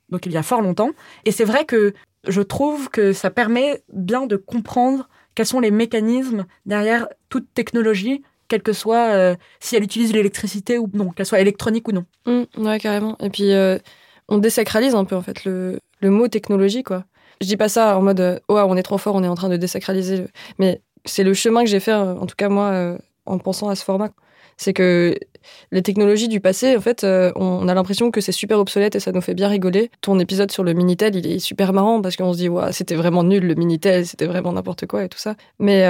donc 0.10 0.25
il 0.25 0.33
y 0.33 0.38
a 0.38 0.43
fort 0.43 0.62
longtemps. 0.62 0.91
Et 1.24 1.31
c'est 1.31 1.45
vrai 1.45 1.63
que 1.63 1.93
je 2.27 2.41
trouve 2.41 2.89
que 2.89 3.13
ça 3.13 3.31
permet 3.31 3.81
bien 3.93 4.27
de 4.27 4.36
comprendre 4.36 5.07
quels 5.33 5.45
sont 5.45 5.62
les 5.62 5.71
mécanismes 5.71 6.45
derrière 6.65 7.07
toute 7.29 7.51
technologie, 7.53 8.21
quelle 8.51 8.62
que 8.62 8.74
soit 8.74 9.13
euh, 9.13 9.36
si 9.62 9.77
elle 9.77 9.84
utilise 9.84 10.12
l'électricité 10.12 10.77
ou 10.77 10.89
non, 10.93 11.12
qu'elle 11.12 11.25
soit 11.25 11.39
électronique 11.39 11.88
ou 11.88 11.93
non. 11.93 12.03
Mm, 12.25 12.65
ouais, 12.65 12.79
carrément. 12.79 13.17
Et 13.22 13.29
puis, 13.29 13.53
euh, 13.53 13.77
on 14.27 14.39
désacralise 14.39 14.93
un 14.93 15.05
peu, 15.05 15.15
en 15.15 15.22
fait, 15.22 15.46
le, 15.46 15.79
le 16.01 16.10
mot 16.10 16.27
technologie, 16.27 16.84
quoi. 16.84 17.05
Je 17.39 17.48
dis 17.48 17.55
pas 17.55 17.70
ça 17.70 17.98
en 17.98 18.01
mode, 18.01 18.41
oh, 18.50 18.58
on 18.58 18.75
est 18.75 18.84
trop 18.84 18.98
fort, 18.98 19.15
on 19.15 19.24
est 19.24 19.29
en 19.29 19.36
train 19.36 19.48
de 19.48 19.55
désacraliser. 19.55 20.25
Mais 20.60 20.81
c'est 21.05 21.24
le 21.24 21.34
chemin 21.34 21.63
que 21.63 21.70
j'ai 21.70 21.79
fait, 21.79 21.93
en 21.93 22.25
tout 22.25 22.36
cas, 22.38 22.50
moi, 22.50 22.98
en 23.25 23.38
pensant 23.39 23.70
à 23.70 23.75
ce 23.75 23.86
format. 23.86 24.10
C'est 24.58 24.74
que 24.74 25.15
les 25.72 25.81
technologies 25.81 26.27
du 26.27 26.39
passé, 26.39 26.75
en 26.75 26.81
fait, 26.81 27.03
on 27.03 27.67
a 27.67 27.74
l'impression 27.74 28.12
que 28.12 28.22
c'est 28.22 28.31
super 28.31 28.60
obsolète 28.60 28.96
et 28.96 29.00
ça 29.00 29.12
nous 29.12 29.22
fait 29.22 29.34
bien 29.34 29.48
rigoler. 29.48 29.89
Ton 30.01 30.20
épisode 30.20 30.51
sur 30.51 30.63
le 30.63 30.74
Minitel, 30.74 31.15
il 31.15 31.25
est 31.25 31.39
super 31.39 31.74
marrant 31.74 32.00
parce 32.01 32.15
qu'on 32.15 32.34
se 32.34 32.38
dit, 32.38 32.50
c'était 32.72 32.96
vraiment 32.96 33.24
nul 33.24 33.48
le 33.48 33.55
Minitel, 33.55 34.05
c'était 34.05 34.27
vraiment 34.27 34.51
n'importe 34.51 34.86
quoi 34.86 35.03
et 35.03 35.10
tout 35.10 35.17
ça. 35.17 35.36
Mais 35.58 35.84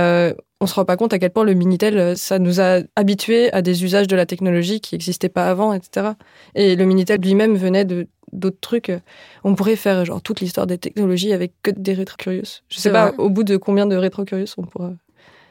on 0.61 0.67
se 0.67 0.73
rend 0.75 0.85
pas 0.85 0.95
compte 0.95 1.11
à 1.11 1.19
quel 1.19 1.31
point 1.31 1.43
le 1.43 1.53
Minitel, 1.53 1.97
euh, 1.97 2.15
ça 2.15 2.39
nous 2.39 2.61
a 2.61 2.79
habitués 2.95 3.51
à 3.51 3.61
des 3.61 3.83
usages 3.83 4.07
de 4.07 4.15
la 4.15 4.25
technologie 4.25 4.79
qui 4.79 4.95
n'existaient 4.95 5.27
pas 5.29 5.49
avant, 5.49 5.73
etc. 5.73 6.11
Et 6.55 6.75
le 6.75 6.85
Minitel 6.85 7.19
lui-même 7.19 7.55
venait 7.55 7.83
de 7.83 8.07
d'autres 8.31 8.59
trucs. 8.61 8.89
euh, 8.89 8.99
On 9.43 9.55
pourrait 9.55 9.75
faire 9.75 10.05
genre 10.05 10.21
toute 10.21 10.39
l'histoire 10.39 10.65
des 10.67 10.77
technologies 10.77 11.33
avec 11.33 11.51
que 11.63 11.71
des 11.71 11.93
rétrocurious. 11.93 12.61
Je 12.69 12.77
sais 12.79 12.91
pas 12.91 13.07
vrai. 13.07 13.15
au 13.17 13.29
bout 13.29 13.43
de 13.43 13.57
combien 13.57 13.85
de 13.85 13.95
rétrocurious 13.97 14.45
on 14.57 14.63
pourra. 14.63 14.91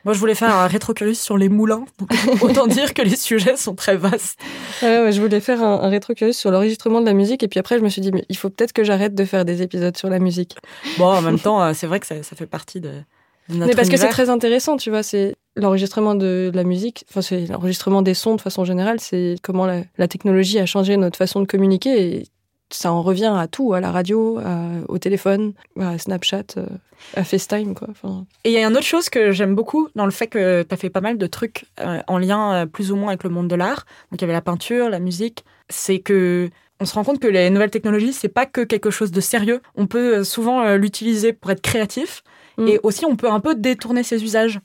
Moi, 0.06 0.14
je 0.14 0.18
voulais 0.18 0.34
faire 0.34 0.54
un 0.54 0.66
rétrocurious 0.66 1.12
sur 1.12 1.36
les 1.36 1.50
moulins. 1.50 1.84
Donc, 1.98 2.10
autant 2.42 2.66
dire 2.66 2.94
que 2.94 3.02
les 3.02 3.16
sujets 3.16 3.56
sont 3.56 3.74
très 3.74 3.98
vastes. 3.98 4.40
Ouais, 4.82 5.02
ouais, 5.02 5.12
je 5.12 5.20
voulais 5.20 5.40
faire 5.40 5.62
un, 5.62 5.82
un 5.82 5.88
rétrocurious 5.90 6.32
sur 6.32 6.50
l'enregistrement 6.50 7.02
de 7.02 7.06
la 7.06 7.12
musique 7.12 7.42
et 7.42 7.48
puis 7.48 7.60
après 7.60 7.78
je 7.78 7.82
me 7.84 7.90
suis 7.90 8.00
dit 8.00 8.10
mais 8.12 8.24
il 8.30 8.36
faut 8.38 8.48
peut-être 8.48 8.72
que 8.72 8.82
j'arrête 8.82 9.14
de 9.14 9.24
faire 9.26 9.44
des 9.44 9.60
épisodes 9.60 9.94
sur 9.96 10.08
la 10.08 10.18
musique. 10.18 10.56
Bon, 10.96 11.04
en 11.06 11.20
même 11.20 11.38
temps, 11.38 11.62
euh, 11.62 11.72
c'est 11.74 11.86
vrai 11.86 12.00
que 12.00 12.06
ça, 12.06 12.22
ça 12.22 12.34
fait 12.34 12.46
partie 12.46 12.80
de 12.80 12.92
notre 13.52 13.66
Mais 13.66 13.74
parce 13.74 13.88
que 13.88 13.96
c'est 13.96 14.08
très 14.08 14.30
intéressant, 14.30 14.76
tu 14.76 14.90
vois, 14.90 15.02
c'est 15.02 15.36
l'enregistrement 15.56 16.14
de 16.14 16.50
la 16.54 16.64
musique, 16.64 17.04
enfin 17.10 17.22
c'est 17.22 17.46
l'enregistrement 17.46 18.02
des 18.02 18.14
sons 18.14 18.36
de 18.36 18.40
façon 18.40 18.64
générale, 18.64 19.00
c'est 19.00 19.36
comment 19.42 19.66
la, 19.66 19.82
la 19.98 20.08
technologie 20.08 20.58
a 20.58 20.66
changé 20.66 20.96
notre 20.96 21.16
façon 21.18 21.40
de 21.40 21.46
communiquer 21.46 22.14
et 22.16 22.22
ça 22.72 22.92
en 22.92 23.02
revient 23.02 23.32
à 23.36 23.48
tout, 23.48 23.72
à 23.74 23.80
la 23.80 23.90
radio, 23.90 24.38
à- 24.38 24.68
au 24.88 24.98
téléphone, 24.98 25.54
à 25.80 25.98
Snapchat, 25.98 26.44
euh, 26.56 26.66
à 27.16 27.24
FaceTime, 27.24 27.74
quoi. 27.74 27.88
Enfin, 27.90 28.26
Et 28.44 28.50
il 28.50 28.52
y 28.52 28.58
a 28.62 28.66
une 28.68 28.72
autre 28.76 28.84
chose 28.86 29.08
que 29.10 29.32
j'aime 29.32 29.56
beaucoup 29.56 29.88
dans 29.96 30.04
le 30.04 30.12
fait 30.12 30.28
que 30.28 30.62
tu 30.62 30.72
as 30.72 30.76
fait 30.76 30.90
pas 30.90 31.00
mal 31.00 31.18
de 31.18 31.26
trucs 31.26 31.64
euh, 31.80 31.98
en 32.06 32.18
lien 32.18 32.52
euh, 32.54 32.66
plus 32.66 32.92
ou 32.92 32.96
moins 32.96 33.08
avec 33.08 33.24
le 33.24 33.30
monde 33.30 33.48
de 33.48 33.56
l'art. 33.56 33.86
Donc 34.12 34.20
il 34.20 34.22
y 34.22 34.24
avait 34.24 34.32
la 34.34 34.40
peinture, 34.40 34.88
la 34.88 35.00
musique. 35.00 35.44
C'est 35.68 35.98
que 35.98 36.48
on 36.78 36.84
se 36.86 36.94
rend 36.94 37.02
compte 37.04 37.18
que 37.18 37.26
les 37.26 37.50
nouvelles 37.50 37.70
technologies, 37.70 38.12
c'est 38.12 38.28
pas 38.28 38.46
que 38.46 38.60
quelque 38.62 38.90
chose 38.90 39.10
de 39.10 39.20
sérieux. 39.20 39.60
On 39.76 39.86
peut 39.88 40.22
souvent 40.22 40.62
euh, 40.62 40.76
l'utiliser 40.76 41.32
pour 41.32 41.50
être 41.50 41.60
créatif 41.62 42.22
Mm. 42.60 42.68
et 42.68 42.80
aussi 42.82 43.04
on 43.04 43.16
peut 43.16 43.30
un 43.30 43.40
peu 43.40 43.54
détourner 43.54 44.02
ses 44.02 44.22
usages. 44.22 44.60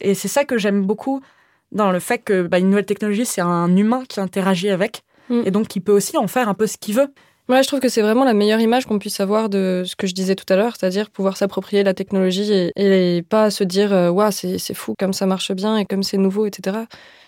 Et 0.00 0.14
c'est 0.14 0.28
ça 0.28 0.44
que 0.44 0.58
j'aime 0.58 0.84
beaucoup 0.84 1.20
dans 1.72 1.90
le 1.90 1.98
fait 1.98 2.18
que 2.18 2.42
bah, 2.42 2.58
une 2.58 2.70
nouvelle 2.70 2.86
technologie, 2.86 3.26
c'est 3.26 3.40
un 3.40 3.76
humain 3.76 4.04
qui 4.08 4.20
interagit 4.20 4.70
avec 4.70 5.02
Mm. 5.28 5.42
et 5.44 5.50
donc 5.50 5.68
qui 5.68 5.80
peut 5.80 5.92
aussi 5.92 6.16
en 6.16 6.26
faire 6.26 6.48
un 6.48 6.54
peu 6.54 6.66
ce 6.66 6.76
qu'il 6.76 6.94
veut. 6.94 7.12
Moi, 7.48 7.62
je 7.62 7.68
trouve 7.68 7.80
que 7.80 7.88
c'est 7.88 8.02
vraiment 8.02 8.24
la 8.24 8.34
meilleure 8.34 8.60
image 8.60 8.84
qu'on 8.84 8.98
puisse 8.98 9.20
avoir 9.20 9.48
de 9.48 9.82
ce 9.86 9.96
que 9.96 10.06
je 10.06 10.12
disais 10.12 10.34
tout 10.34 10.44
à 10.52 10.56
l'heure, 10.56 10.76
c'est-à-dire 10.76 11.08
pouvoir 11.08 11.38
s'approprier 11.38 11.82
la 11.82 11.94
technologie 11.94 12.52
et, 12.52 12.72
et 12.76 13.22
pas 13.22 13.50
se 13.50 13.64
dire 13.64 13.90
Ouah, 14.12 14.30
c'est 14.30 14.58
c'est 14.58 14.74
fou 14.74 14.94
comme 14.98 15.14
ça 15.14 15.24
marche 15.24 15.52
bien 15.52 15.78
et 15.78 15.86
comme 15.86 16.02
c'est 16.02 16.18
nouveau, 16.18 16.44
etc. 16.44 16.76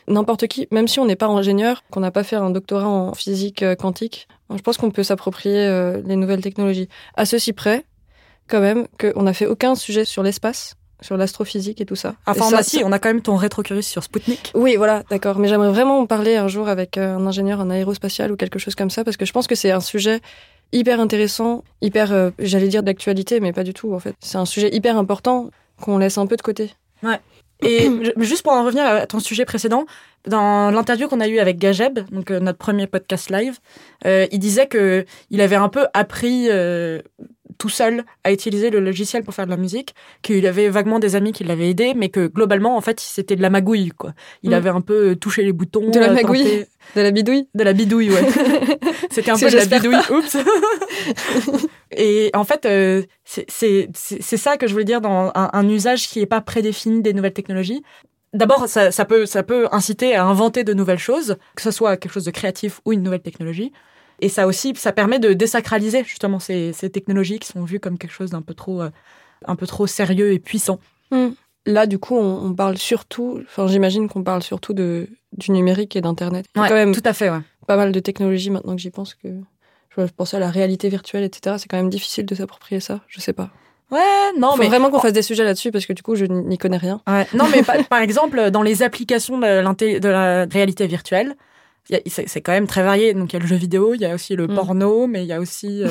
N'importe 0.08 0.46
qui, 0.46 0.68
même 0.72 0.88
si 0.88 1.00
on 1.00 1.06
n'est 1.06 1.16
pas 1.16 1.26
ingénieur, 1.28 1.84
qu'on 1.90 2.00
n'a 2.00 2.10
pas 2.10 2.22
fait 2.22 2.36
un 2.36 2.50
doctorat 2.50 2.88
en 2.88 3.14
physique 3.14 3.62
euh, 3.62 3.74
quantique, 3.74 4.28
je 4.54 4.60
pense 4.60 4.76
qu'on 4.76 4.90
peut 4.90 5.04
s'approprier 5.04 5.56
euh, 5.56 6.02
les 6.04 6.16
nouvelles 6.16 6.40
technologies. 6.42 6.88
À 7.14 7.24
ceci 7.24 7.52
près, 7.52 7.84
quand 8.50 8.60
même, 8.60 8.86
qu'on 9.00 9.22
n'a 9.22 9.32
fait 9.32 9.46
aucun 9.46 9.74
sujet 9.74 10.04
sur 10.04 10.22
l'espace, 10.22 10.74
sur 11.00 11.16
l'astrophysique 11.16 11.80
et 11.80 11.86
tout 11.86 11.96
ça. 11.96 12.16
Enfin, 12.26 12.46
Et 12.46 12.50
ça, 12.50 12.56
bah, 12.58 12.62
si, 12.62 12.82
on 12.84 12.92
a 12.92 12.98
quand 12.98 13.08
même 13.08 13.22
ton 13.22 13.36
rétrocurious 13.36 13.82
sur 13.82 14.02
Spoutnik. 14.02 14.50
oui, 14.54 14.76
voilà, 14.76 15.02
d'accord. 15.08 15.38
Mais 15.38 15.48
j'aimerais 15.48 15.70
vraiment 15.70 15.98
en 16.00 16.06
parler 16.06 16.36
un 16.36 16.48
jour 16.48 16.68
avec 16.68 16.98
euh, 16.98 17.16
un 17.16 17.26
ingénieur 17.26 17.60
en 17.60 17.70
aérospatial 17.70 18.30
ou 18.32 18.36
quelque 18.36 18.58
chose 18.58 18.74
comme 18.74 18.90
ça, 18.90 19.04
parce 19.04 19.16
que 19.16 19.24
je 19.24 19.32
pense 19.32 19.46
que 19.46 19.54
c'est 19.54 19.70
un 19.70 19.80
sujet 19.80 20.20
hyper 20.72 21.00
intéressant, 21.00 21.64
hyper, 21.80 22.12
euh, 22.12 22.30
j'allais 22.38 22.68
dire 22.68 22.82
d'actualité, 22.82 23.40
mais 23.40 23.52
pas 23.52 23.64
du 23.64 23.72
tout, 23.72 23.94
en 23.94 23.98
fait. 23.98 24.14
C'est 24.20 24.36
un 24.38 24.44
sujet 24.44 24.68
hyper 24.74 24.98
important 24.98 25.50
qu'on 25.80 25.96
laisse 25.98 26.18
un 26.18 26.26
peu 26.26 26.36
de 26.36 26.42
côté. 26.42 26.70
Et 27.62 27.90
je- 28.02 28.22
juste 28.22 28.42
pour 28.42 28.52
en 28.52 28.64
revenir 28.64 28.84
à 28.84 29.06
ton 29.06 29.20
sujet 29.20 29.44
précédent, 29.46 29.84
dans 30.28 30.70
l'interview 30.70 31.08
qu'on 31.08 31.20
a 31.20 31.28
eue 31.28 31.38
avec 31.38 31.56
Gajeb, 31.58 31.98
donc 32.10 32.30
euh, 32.30 32.40
notre 32.40 32.58
premier 32.58 32.86
podcast 32.86 33.30
live, 33.30 33.58
euh, 34.04 34.26
il 34.30 34.38
disait 34.38 34.66
que 34.66 35.06
il 35.30 35.40
avait 35.40 35.56
un 35.56 35.68
peu 35.70 35.86
appris 35.94 36.48
tout 37.58 37.68
seul 37.68 38.04
à 38.24 38.32
utiliser 38.32 38.70
le 38.70 38.80
logiciel 38.80 39.22
pour 39.24 39.34
faire 39.34 39.44
de 39.46 39.50
la 39.50 39.56
musique, 39.56 39.94
qu'il 40.22 40.46
avait 40.46 40.68
vaguement 40.68 40.98
des 40.98 41.16
amis 41.16 41.32
qui 41.32 41.44
l'avaient 41.44 41.70
aidé, 41.70 41.94
mais 41.94 42.08
que 42.08 42.26
globalement, 42.26 42.76
en 42.76 42.80
fait, 42.80 43.00
c'était 43.00 43.36
de 43.36 43.42
la 43.42 43.50
magouille, 43.50 43.90
quoi. 43.90 44.12
Il 44.42 44.50
Mm. 44.50 44.54
avait 44.54 44.70
un 44.70 44.80
peu 44.80 45.16
touché 45.16 45.42
les 45.42 45.52
boutons. 45.52 45.90
De 45.90 45.98
la 46.00 46.08
euh, 46.10 46.14
magouille 46.14 46.42
tenté- 46.44 46.66
De 46.96 47.00
la 47.02 47.10
bidouille 47.10 47.48
De 47.54 47.62
la 47.64 47.72
bidouille, 47.72 48.10
ouais. 48.10 48.26
C'était 49.10 49.30
un 49.30 49.36
peu 49.38 49.50
de 49.50 49.56
la 49.56 49.66
bidouille. 49.66 49.96
Oups. 50.10 50.36
Et 51.96 52.30
en 52.34 52.44
fait, 52.44 52.66
euh, 52.66 53.02
c'est- 53.24 53.86
ça 54.36 54.56
que 54.56 54.66
je 54.66 54.72
voulais 54.72 54.84
dire 54.84 55.00
dans 55.00 55.30
un, 55.34 55.50
un 55.52 55.68
usage 55.68 56.08
qui 56.08 56.20
n'est 56.20 56.26
pas 56.26 56.40
prédéfini 56.40 57.02
des 57.02 57.12
nouvelles 57.12 57.32
technologies. 57.32 57.82
D'abord, 58.32 58.68
ça, 58.68 58.92
ça, 58.92 59.04
peut, 59.04 59.26
ça 59.26 59.42
peut 59.42 59.66
inciter 59.72 60.14
à 60.14 60.24
inventer 60.24 60.62
de 60.62 60.72
nouvelles 60.72 60.98
choses, 61.00 61.36
que 61.56 61.62
ce 61.62 61.70
soit 61.72 61.96
quelque 61.96 62.12
chose 62.12 62.24
de 62.24 62.30
créatif 62.30 62.80
ou 62.84 62.92
une 62.92 63.02
nouvelle 63.02 63.22
technologie. 63.22 63.72
Et 64.20 64.28
ça 64.28 64.46
aussi, 64.46 64.72
ça 64.76 64.92
permet 64.92 65.18
de 65.18 65.32
désacraliser 65.32 66.04
justement 66.04 66.38
ces, 66.38 66.72
ces 66.72 66.90
technologies 66.90 67.38
qui 67.38 67.48
sont 67.48 67.64
vues 67.64 67.80
comme 67.80 67.98
quelque 67.98 68.12
chose 68.12 68.30
d'un 68.30 68.42
peu 68.42 68.54
trop, 68.54 68.82
euh, 68.82 68.90
un 69.46 69.56
peu 69.56 69.66
trop 69.66 69.86
sérieux 69.86 70.32
et 70.32 70.38
puissant. 70.38 70.78
Hmm. 71.10 71.30
Là, 71.66 71.86
du 71.86 71.98
coup, 71.98 72.16
on, 72.16 72.46
on 72.46 72.54
parle 72.54 72.78
surtout, 72.78 73.40
enfin, 73.44 73.66
j'imagine 73.66 74.08
qu'on 74.08 74.22
parle 74.22 74.42
surtout 74.42 74.72
de, 74.72 75.08
du 75.36 75.52
numérique 75.52 75.96
et 75.96 76.00
d'Internet. 76.00 76.46
A 76.54 76.68
quand 76.68 76.74
même 76.74 76.94
tout 76.94 77.02
à 77.04 77.12
fait, 77.12 77.30
ouais. 77.30 77.40
pas 77.66 77.76
mal 77.76 77.92
de 77.92 78.00
technologies 78.00 78.50
maintenant 78.50 78.76
que 78.76 78.82
j'y 78.82 78.90
pense 78.90 79.14
que. 79.14 79.28
Je 79.96 80.12
pensais 80.16 80.36
à 80.36 80.40
la 80.40 80.50
réalité 80.50 80.88
virtuelle, 80.88 81.24
etc. 81.24 81.56
C'est 81.58 81.68
quand 81.68 81.76
même 81.76 81.90
difficile 81.90 82.24
de 82.24 82.34
s'approprier 82.34 82.80
ça. 82.80 83.00
Je 83.08 83.20
sais 83.20 83.32
pas. 83.32 83.50
Ouais, 83.90 83.98
non, 84.38 84.52
Faut 84.52 84.58
mais 84.58 84.68
vraiment 84.68 84.88
qu'on 84.90 85.00
fasse 85.00 85.12
des 85.12 85.22
sujets 85.22 85.42
là-dessus 85.42 85.72
parce 85.72 85.84
que 85.84 85.92
du 85.92 86.02
coup, 86.02 86.14
je 86.14 86.24
n'y 86.24 86.58
connais 86.58 86.76
rien. 86.76 87.00
Ouais. 87.08 87.26
Non, 87.34 87.46
mais 87.50 87.62
par, 87.62 88.00
exemple, 88.00 88.50
dans 88.50 88.62
les 88.62 88.82
applications 88.82 89.38
de, 89.38 89.60
l'inté- 89.60 89.98
de 89.98 90.08
la 90.08 90.44
réalité 90.44 90.86
virtuelle, 90.86 91.34
c'est 92.06 92.40
quand 92.40 92.52
même 92.52 92.66
très 92.66 92.82
varié. 92.82 93.14
Donc, 93.14 93.32
il 93.32 93.36
y 93.36 93.38
a 93.38 93.40
le 93.40 93.46
jeu 93.46 93.56
vidéo, 93.56 93.94
il 93.94 94.00
y 94.00 94.06
a 94.06 94.14
aussi 94.14 94.36
le 94.36 94.46
Mm. 94.46 94.54
porno, 94.54 95.06
mais 95.06 95.22
il 95.22 95.26
y 95.28 95.32
a 95.32 95.40
aussi. 95.40 95.82
euh, 95.82 95.88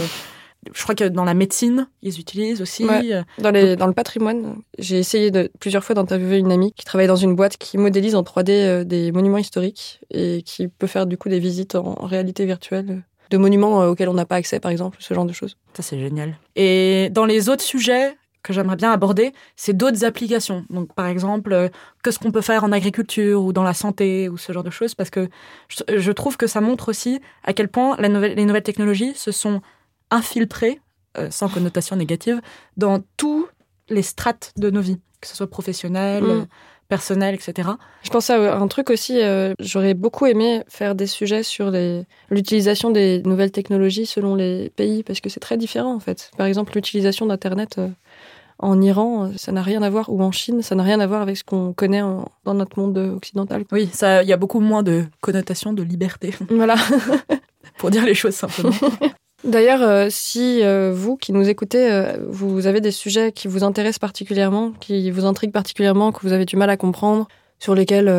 je 0.73 0.84
crois 0.84 0.93
que 0.95 1.06
dans 1.06 1.23
la 1.23 1.34
médecine, 1.34 1.88
ils 2.02 2.19
utilisent 2.19 2.62
aussi. 2.62 2.84
Ouais. 2.86 3.13
euh, 3.13 3.23
Dans, 3.38 3.52
les, 3.52 3.75
dans 3.78 3.88
le 3.88 3.93
patrimoine, 3.93 4.58
j'ai 4.78 4.99
essayé 4.99 5.32
de, 5.32 5.49
plusieurs 5.60 5.84
fois 5.86 5.95
d'interviewer 5.95 6.38
une 6.38 6.52
amie 6.52 6.73
qui 6.73 6.84
travaille 6.86 7.08
dans 7.08 7.15
une 7.15 7.34
boîte 7.36 7.56
qui 7.58 7.78
modélise 7.78 8.13
en 8.15 8.23
3D 8.23 8.49
euh, 8.52 8.84
des 8.84 9.12
monuments 9.13 9.38
historiques 9.38 10.02
et 10.12 10.41
qui 10.45 10.67
peut 10.67 10.88
faire 10.88 11.06
du 11.06 11.17
coup 11.17 11.30
des 11.30 11.39
visites 11.39 11.75
en, 11.75 11.95
en 11.99 12.06
réalité 12.06 12.45
virtuelle 12.45 13.04
de 13.30 13.38
monuments 13.38 13.86
auxquels 13.88 14.10
on 14.10 14.13
n'a 14.15 14.25
pas 14.25 14.36
accès, 14.38 14.60
par 14.60 14.71
exemple, 14.71 14.97
ce 14.99 15.13
genre 15.13 15.25
de 15.25 15.34
choses. 15.34 15.56
Ça, 15.75 15.84
c'est 15.84 15.99
génial. 15.99 16.38
Et 16.56 17.10
dans 17.12 17.25
les 17.25 17.47
autres 17.47 17.63
sujets 17.63 18.17
que 18.43 18.54
j'aimerais 18.54 18.78
bien 18.78 18.91
aborder, 18.91 19.34
c'est 19.58 19.73
d'autres 19.75 20.06
applications. 20.06 20.65
Donc, 20.69 20.93
par 20.93 21.08
exemple, 21.08 21.52
euh, 21.52 21.67
que 22.04 22.12
ce 22.12 22.19
qu'on 22.19 22.32
peut 22.32 22.41
faire 22.41 22.63
en 22.63 22.71
agriculture 22.71 23.43
ou 23.43 23.52
dans 23.54 23.63
la 23.63 23.73
santé 23.73 24.30
ou 24.30 24.38
ce 24.38 24.54
genre 24.54 24.63
de 24.63 24.69
choses, 24.69 24.95
parce 24.95 25.10
que 25.10 25.28
je, 25.67 25.97
je 25.97 26.12
trouve 26.13 26.38
que 26.38 26.47
ça 26.47 26.62
montre 26.62 26.89
aussi 26.89 27.19
à 27.43 27.52
quel 27.54 27.67
point 27.67 27.95
la 27.99 28.08
nouvelle- 28.10 28.36
les 28.36 28.45
nouvelles 28.45 28.63
technologies 28.63 29.13
se 29.15 29.32
sont 29.32 29.62
infiltrées, 30.12 30.80
euh, 31.17 31.30
sans 31.32 31.49
connotation 31.49 31.95
négative, 31.95 32.41
dans 32.78 33.02
tous 33.17 33.47
les 33.89 34.04
strates 34.04 34.54
de 34.58 34.69
nos 34.69 34.82
vies, 34.82 34.99
que 35.21 35.28
ce 35.28 35.36
soit 35.36 35.49
professionnel, 35.49 36.23
Mm. 36.23 36.47
Personnel, 36.89 37.34
etc. 37.36 37.69
Je 38.04 38.10
pense 38.10 38.30
à 38.30 38.58
un 38.58 38.67
truc 38.67 38.89
aussi, 38.89 39.21
euh, 39.21 39.54
j'aurais 39.60 39.93
beaucoup 39.93 40.25
aimé 40.25 40.63
faire 40.67 40.95
des 40.95 41.08
sujets 41.08 41.43
sur 41.43 41.71
l'utilisation 42.30 42.91
des 42.91 43.21
nouvelles 43.23 43.52
technologies 43.52 44.06
selon 44.06 44.36
les 44.36 44.69
pays, 44.75 45.04
parce 45.04 45.21
que 45.21 45.30
c'est 45.30 45.39
très 45.39 45.56
différent 45.56 45.93
en 45.95 45.99
fait. 45.99 46.32
Par 46.38 46.47
exemple, 46.47 46.73
l'utilisation 46.75 47.25
d'Internet 47.28 47.78
euh, 47.78 47.88
en 48.58 48.82
Iran, 48.82 49.25
euh, 49.25 49.30
ça 49.38 49.52
n'a 49.54 49.62
rien 49.62 49.82
à 49.84 49.89
voir, 49.89 50.10
ou 50.12 50.21
en 50.21 50.32
Chine, 50.32 50.62
ça 50.62 50.75
n'a 50.75 50.84
rien 50.84 50.99
à 50.99 51.08
voir 51.08 51.21
avec 51.21 51.38
ce 51.38 51.43
qu'on 51.45 51.71
connaît 51.73 52.02
en- 52.02 52.28
dans 52.43 52.56
notre 52.56 52.78
monde 52.80 52.97
occidental. 52.97 53.63
Oui, 53.71 53.89
il 54.02 54.28
y 54.28 54.34
a 54.34 54.38
beaucoup 54.38 54.60
moins 54.60 54.84
de 54.84 55.06
connotation 55.21 55.71
de 55.71 55.84
liberté, 55.84 56.34
Voilà. 56.49 56.75
pour 57.78 57.91
dire 57.91 58.04
les 58.06 58.15
choses 58.15 58.36
simplement. 58.36 58.73
D'ailleurs, 59.43 59.82
euh, 59.82 60.08
si 60.10 60.62
euh, 60.63 60.91
vous 60.93 61.15
qui 61.15 61.32
nous 61.32 61.47
écoutez, 61.47 61.89
euh, 61.91 62.17
vous 62.28 62.67
avez 62.67 62.82
des 62.82 62.91
sujets 62.91 63.32
qui 63.32 63.47
vous 63.47 63.63
intéressent 63.63 63.99
particulièrement, 63.99 64.71
qui 64.80 65.10
vous 65.12 65.25
intriguent 65.25 65.54
particulièrement, 65.54 66.12
que 66.12 66.21
vous 66.21 66.34
avez 66.34 66.45
du 66.45 66.58
mal 66.58 66.69
à 66.69 66.78
comprendre, 66.78 67.28
sur 67.62 67.75
lesquels 67.75 68.10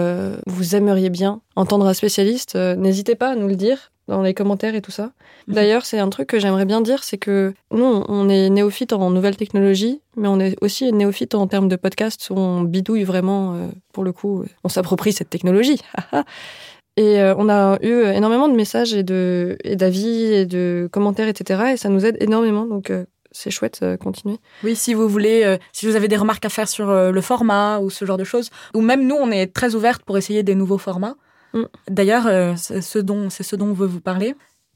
vous 0.47 0.77
aimeriez 0.77 1.09
bien 1.09 1.41
entendre 1.57 1.87
un 1.87 1.95
spécialiste, 1.95 2.57
n'hésitez 2.57 3.15
pas 3.15 3.31
à 3.31 3.37
nous 3.37 3.49
le 3.49 3.57
dire 3.57 3.91
dans 4.07 4.21
les 4.21 4.35
commentaires 4.35 4.75
et 4.75 4.83
tout 4.83 4.91
ça. 4.91 5.13
Mhm. 5.47 5.55
D'ailleurs, 5.55 5.87
c'est 5.87 5.99
un 5.99 6.11
truc 6.11 6.29
que 6.29 6.39
j'aimerais 6.39 6.67
bien 6.67 6.83
dire, 6.83 7.03
c'est 7.05 7.17
que 7.17 7.55
nous, 7.71 8.05
on 8.07 8.29
est 8.29 8.51
néophytes 8.51 8.93
en 8.93 9.09
nouvelles 9.11 9.39
technologies, 9.39 10.03
mais 10.19 10.29
on 10.29 10.39
est 10.41 10.63
aussi 10.63 10.93
néophytes 10.93 11.35
en 11.35 11.47
termes 11.47 11.69
de 11.69 11.77
podcast 11.77 12.29
où 12.29 12.35
on 12.37 12.61
bidouille 12.61 13.05
vraiment, 13.05 13.57
pour 13.95 14.05
le 14.05 14.13
coup, 14.13 14.45
on 14.63 14.69
s'approprie 14.69 15.15
cette 15.15 15.31
technologie. 15.31 15.81
Et 17.01 17.19
euh, 17.19 17.35
on 17.39 17.49
a 17.49 17.79
eu 17.81 18.03
énormément 18.15 18.47
de 18.47 18.55
messages 18.55 18.93
et 18.93 19.03
de 19.03 19.57
et 19.65 19.75
d'avis 19.75 20.35
et 20.35 20.45
de 20.45 20.87
commentaires, 20.93 21.29
etc. 21.29 21.73
Et 21.73 21.77
ça 21.79 21.89
nous 21.89 22.05
aide 22.05 22.19
énormément. 22.21 22.67
Donc 22.67 22.91
euh, 22.91 23.07
c'est 23.33 23.51
chouette, 23.51 23.81
euh, 23.83 23.97
continuez. 23.97 24.39
Oui, 24.65 24.77
si 24.77 24.93
vous 24.93 25.09
voulez, 25.09 25.43
euh, 25.45 25.57
si 25.73 25.87
vous 25.87 25.97
avez 25.97 26.09
des 26.09 26.19
remarques 26.19 26.45
à 26.45 26.51
faire 26.51 26.69
sur 26.69 26.91
euh, 26.91 27.11
le 27.11 27.21
format 27.23 27.79
ou 27.79 27.89
ce 27.89 28.05
genre 28.05 28.19
de 28.19 28.25
choses, 28.25 28.51
ou 28.75 28.83
même 28.83 29.07
nous, 29.07 29.15
on 29.15 29.31
est 29.31 29.47
très 29.47 29.75
ouverte 29.75 30.03
pour 30.03 30.19
essayer 30.19 30.43
des 30.43 30.55
nouveaux 30.55 30.77
formats. 30.77 31.17
Mm. 31.55 31.63
D'ailleurs, 31.89 32.27
euh, 32.27 32.53
c'est 32.59 32.83
ce 32.83 32.99
dont 32.99 33.31
c'est 33.31 33.45
ce 33.45 33.57
dont 33.57 33.69
on 33.69 33.73
veut 33.73 33.87
vous 33.87 34.03
parler. 34.03 34.35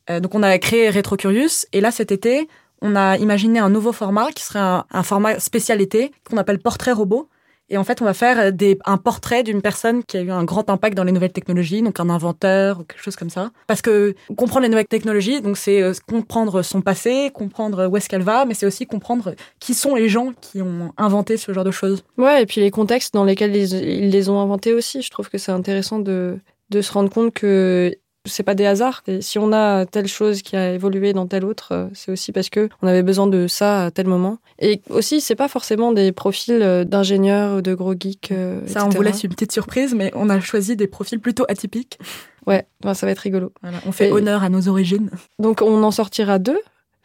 Euh, 0.09 0.21
donc, 0.21 0.35
on 0.35 0.43
a 0.43 0.57
créé 0.59 0.89
RetroCurious, 0.89 1.67
et 1.75 1.83
là, 1.83 1.91
cet 1.91 2.11
été, 2.11 2.49
on 2.81 2.97
a 2.97 3.19
imaginé 3.19 3.59
un 3.59 3.71
nouveau 3.71 3.93
format 3.93 4.31
qui 4.33 4.45
serait 4.45 4.61
un, 4.61 4.85
un 4.91 5.03
format 5.03 5.39
spécial 5.41 5.83
été 5.83 6.11
qu'on 6.29 6.39
appelle 6.39 6.59
Portrait 6.59 6.93
Robot. 6.93 7.29
Et 7.70 7.79
en 7.79 7.85
fait, 7.85 8.03
on 8.03 8.05
va 8.05 8.14
faire 8.14 8.53
des, 8.53 8.79
un 8.85 8.98
portrait 8.98 9.42
d'une 9.42 9.62
personne 9.62 10.05
qui 10.05 10.16
a 10.16 10.20
eu 10.20 10.31
un 10.31 10.44
grand 10.44 10.68
impact 10.68 10.96
dans 10.96 11.05
les 11.05 11.12
nouvelles 11.12 11.33
technologies, 11.33 11.83
donc 11.83 11.98
un 11.98 12.11
inventeur 12.11 12.81
ou 12.81 12.85
quelque 12.85 13.03
chose 13.03 13.16
comme 13.16 13.31
ça. 13.31 13.50
Parce 13.66 13.81
que 13.81 14.14
comprendre 14.37 14.62
les 14.62 14.68
nouvelles 14.68 14.87
technologies, 14.87 15.40
donc 15.40 15.57
c'est 15.57 15.83
euh, 15.83 15.92
comprendre 16.07 16.62
son 16.62 16.83
passé, 16.83 17.31
comprendre 17.33 17.87
où 17.87 17.96
est-ce 17.96 18.09
qu'elle 18.09 18.22
va, 18.22 18.44
mais 18.44 18.55
c'est 18.55 18.66
aussi 18.66 18.87
comprendre 18.87 19.35
qui 19.61 19.74
sont 19.74 19.94
les 19.94 20.09
gens 20.09 20.33
qui 20.40 20.61
ont 20.61 20.92
inventé 20.98 21.37
ce 21.37 21.53
genre 21.53 21.64
de 21.64 21.70
choses. 21.70 22.05
Ouais, 22.18 22.42
et 22.42 22.46
puis 22.46 22.61
les 22.61 22.70
contextes 22.70 23.14
dans 23.14 23.24
lesquels 23.24 23.57
ils, 23.57 24.11
les 24.11 24.29
ont 24.29 24.40
inventés 24.40 24.74
aussi. 24.74 25.03
Je 25.03 25.11
trouve 25.11 25.31
que 25.31 25.38
c'est 25.38 25.53
intéressant 25.53 25.98
de 25.98 26.40
se 26.70 26.92
rendre 26.92 27.11
compte 27.11 27.33
que 27.33 27.96
c'est 28.27 28.43
pas 28.43 28.55
des 28.55 28.67
hasards. 28.67 29.03
Et 29.07 29.21
si 29.21 29.39
on 29.39 29.53
a 29.53 29.87
telle 29.87 30.07
chose 30.07 30.43
qui 30.43 30.57
a 30.57 30.73
évolué 30.73 31.13
dans 31.13 31.27
telle 31.27 31.45
autre, 31.45 31.69
euh, 31.73 31.87
c'est 31.95 32.11
aussi 32.13 32.33
parce 32.33 32.49
que 32.51 32.69
on 32.83 32.87
avait 32.89 33.03
besoin 33.03 33.27
de 33.27 33.47
ça 33.47 33.87
à 33.87 33.91
tel 33.91 34.07
moment. 34.07 34.39
Et 34.59 34.81
aussi, 34.91 35.21
c'est 35.21 35.35
pas 35.35 35.49
forcément 35.49 35.93
des 35.93 36.13
profils 36.13 36.61
euh, 36.63 36.85
d'ingénieurs 36.85 37.59
ou 37.59 37.61
de 37.63 37.75
gros 37.75 37.95
geeks. 37.99 38.31
euh, 38.33 38.61
Ça, 38.67 38.85
on 38.87 38.89
vous 38.89 39.03
laisse 39.03 39.25
une 39.25 39.31
petite 39.31 39.53
surprise, 39.53 39.95
mais 39.95 40.11
on 40.15 40.31
a 40.31 40.41
choisi 40.41 40.77
des 40.77 40.87
profils 40.87 41.21
plutôt 41.21 41.45
atypiques. 41.49 41.99
Ouais, 42.47 42.67
ben, 42.83 42.95
ça 42.95 43.07
va 43.07 43.13
être 43.13 43.19
rigolo. 43.21 43.53
Voilà, 43.63 43.79
on 43.87 43.93
fait 43.93 44.09
Et- 44.09 44.13
honneur 44.13 44.43
à 44.43 44.49
nos 44.49 44.69
origines. 44.69 45.11
Donc 45.39 45.63
on 45.63 45.83
en 45.83 45.91
sortira 45.91 46.39
deux 46.39 46.61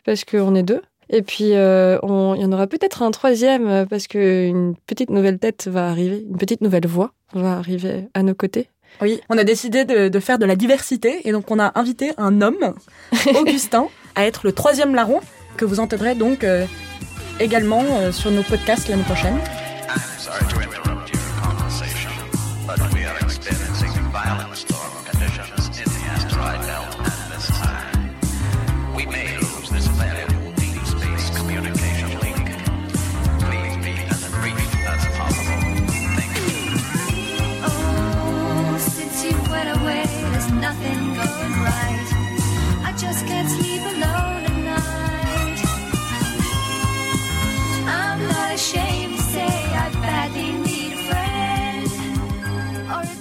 parce 0.06 0.24
qu'on 0.26 0.56
est 0.56 0.64
deux. 0.64 0.82
Et 1.10 1.22
puis 1.24 1.54
euh, 1.56 1.98
on- 2.04 2.36
il 2.36 2.42
y 2.42 2.46
en 2.46 2.52
aura 2.52 2.68
peut-être 2.68 3.02
un 3.02 3.12
troisième 3.12 3.88
parce 3.90 4.08
que 4.08 4.46
une 4.48 4.76
petite 4.86 5.10
nouvelle 5.10 5.40
tête 5.40 5.68
va 5.68 5.90
arriver, 5.90 6.24
une 6.30 6.38
petite 6.38 6.62
nouvelle 6.62 6.86
voix 6.88 7.14
va 7.34 7.54
arriver 7.58 8.08
à 8.14 8.22
nos 8.24 8.36
côtés. 8.36 8.70
Oui, 9.02 9.21
on 9.30 9.38
a 9.38 9.43
décidé 9.43 9.86
de, 9.86 10.10
de 10.10 10.19
faire 10.19 10.39
de 10.39 10.45
la 10.45 10.56
diversité 10.56 11.28
et 11.28 11.32
donc 11.32 11.49
on 11.52 11.60
a 11.60 11.71
invité 11.75 12.12
un 12.17 12.41
homme, 12.41 12.73
Augustin, 13.39 13.88
à 14.15 14.25
être 14.25 14.41
le 14.43 14.52
troisième 14.52 14.95
larron 14.95 15.21
que 15.58 15.65
vous 15.65 15.80
entendrez 15.80 16.15
donc 16.15 16.43
euh, 16.43 16.65
également 17.39 17.84
euh, 17.84 18.12
sur 18.12 18.32
nos 18.32 18.43
podcasts 18.43 18.88
l'année 18.89 19.04
prochaine. 19.04 19.38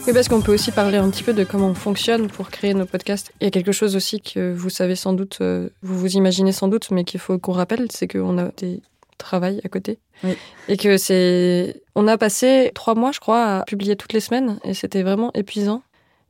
Oui, 0.09 0.15
parce 0.15 0.29
qu'on 0.29 0.41
peut 0.41 0.55
aussi 0.55 0.73
parler 0.73 0.97
un 0.97 1.11
petit 1.11 1.23
peu 1.23 1.35
de 1.35 1.45
comment 1.45 1.69
on 1.69 1.75
fonctionne 1.75 2.29
pour 2.29 2.49
créer 2.49 2.73
nos 2.73 2.87
podcasts. 2.87 3.31
Il 3.43 3.45
y 3.45 3.47
a 3.47 3.51
quelque 3.51 3.73
chose 3.73 3.95
aussi 3.95 4.23
que 4.23 4.55
vous 4.55 4.71
savez 4.71 4.95
sans 4.95 5.13
doute, 5.13 5.37
euh, 5.43 5.69
vous 5.83 5.99
vous 5.99 6.17
imaginez 6.17 6.53
sans 6.53 6.67
doute, 6.67 6.91
mais 6.91 7.05
qu'il 7.05 7.21
faut 7.21 7.37
qu'on 7.37 7.53
rappelle, 7.53 7.89
c'est 7.93 8.09
qu'on 8.09 8.39
a 8.39 8.49
des 8.57 8.81
travail 9.19 9.61
à 9.67 9.69
côté. 9.69 9.99
Oui. 10.25 10.35
Et 10.69 10.79
que 10.79 10.97
c'est. 10.97 11.83
On 11.95 12.09
a 12.09 12.17
passé 12.17 12.73
trois 12.75 12.95
mois, 12.95 13.13
je 13.13 13.21
crois, 13.21 13.59
à 13.59 13.65
publier 13.65 13.97
toutes 13.97 14.15
les 14.15 14.21
semaines, 14.21 14.59
et 14.65 14.73
c'était 14.73 15.03
vraiment 15.03 15.31
épuisant. 15.35 15.83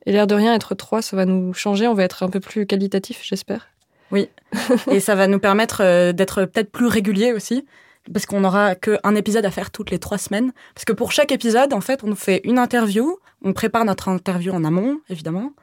Et 0.05 0.11
l'air 0.11 0.27
de 0.27 0.35
rien, 0.35 0.53
être 0.53 0.75
trois, 0.75 1.01
ça 1.01 1.15
va 1.15 1.23
nous 1.23 1.53
changer. 1.53 1.87
On 1.87 1.93
va 1.93 2.03
être 2.03 2.23
un 2.23 2.29
peu 2.29 2.41
plus 2.41 2.65
qualitatif, 2.65 3.21
j'espère. 3.23 3.69
Et 4.91 4.99
ça 4.99 5.15
va 5.15 5.27
nous 5.27 5.39
permettre 5.39 5.83
euh, 5.85 6.11
d'être 6.11 6.43
peut-être 6.43 6.71
plus 6.71 6.87
réguliers 6.87 7.31
aussi, 7.31 7.65
parce 8.13 8.25
qu'on 8.25 8.41
n'aura 8.41 8.75
qu'un 8.75 9.15
épisode 9.15 9.45
à 9.45 9.51
faire 9.51 9.71
toutes 9.71 9.91
les 9.91 9.99
trois 9.99 10.17
semaines. 10.17 10.51
Parce 10.73 10.85
que 10.85 10.93
pour 10.93 11.11
chaque 11.11 11.31
épisode, 11.31 11.73
en 11.73 11.81
fait, 11.81 12.03
on 12.03 12.15
fait 12.15 12.41
une 12.43 12.59
interview, 12.59 13.17
on 13.43 13.53
prépare 13.53 13.85
notre 13.85 14.07
interview 14.09 14.51
en 14.53 14.63
amont, 14.63 14.99
évidemment, 15.09 15.53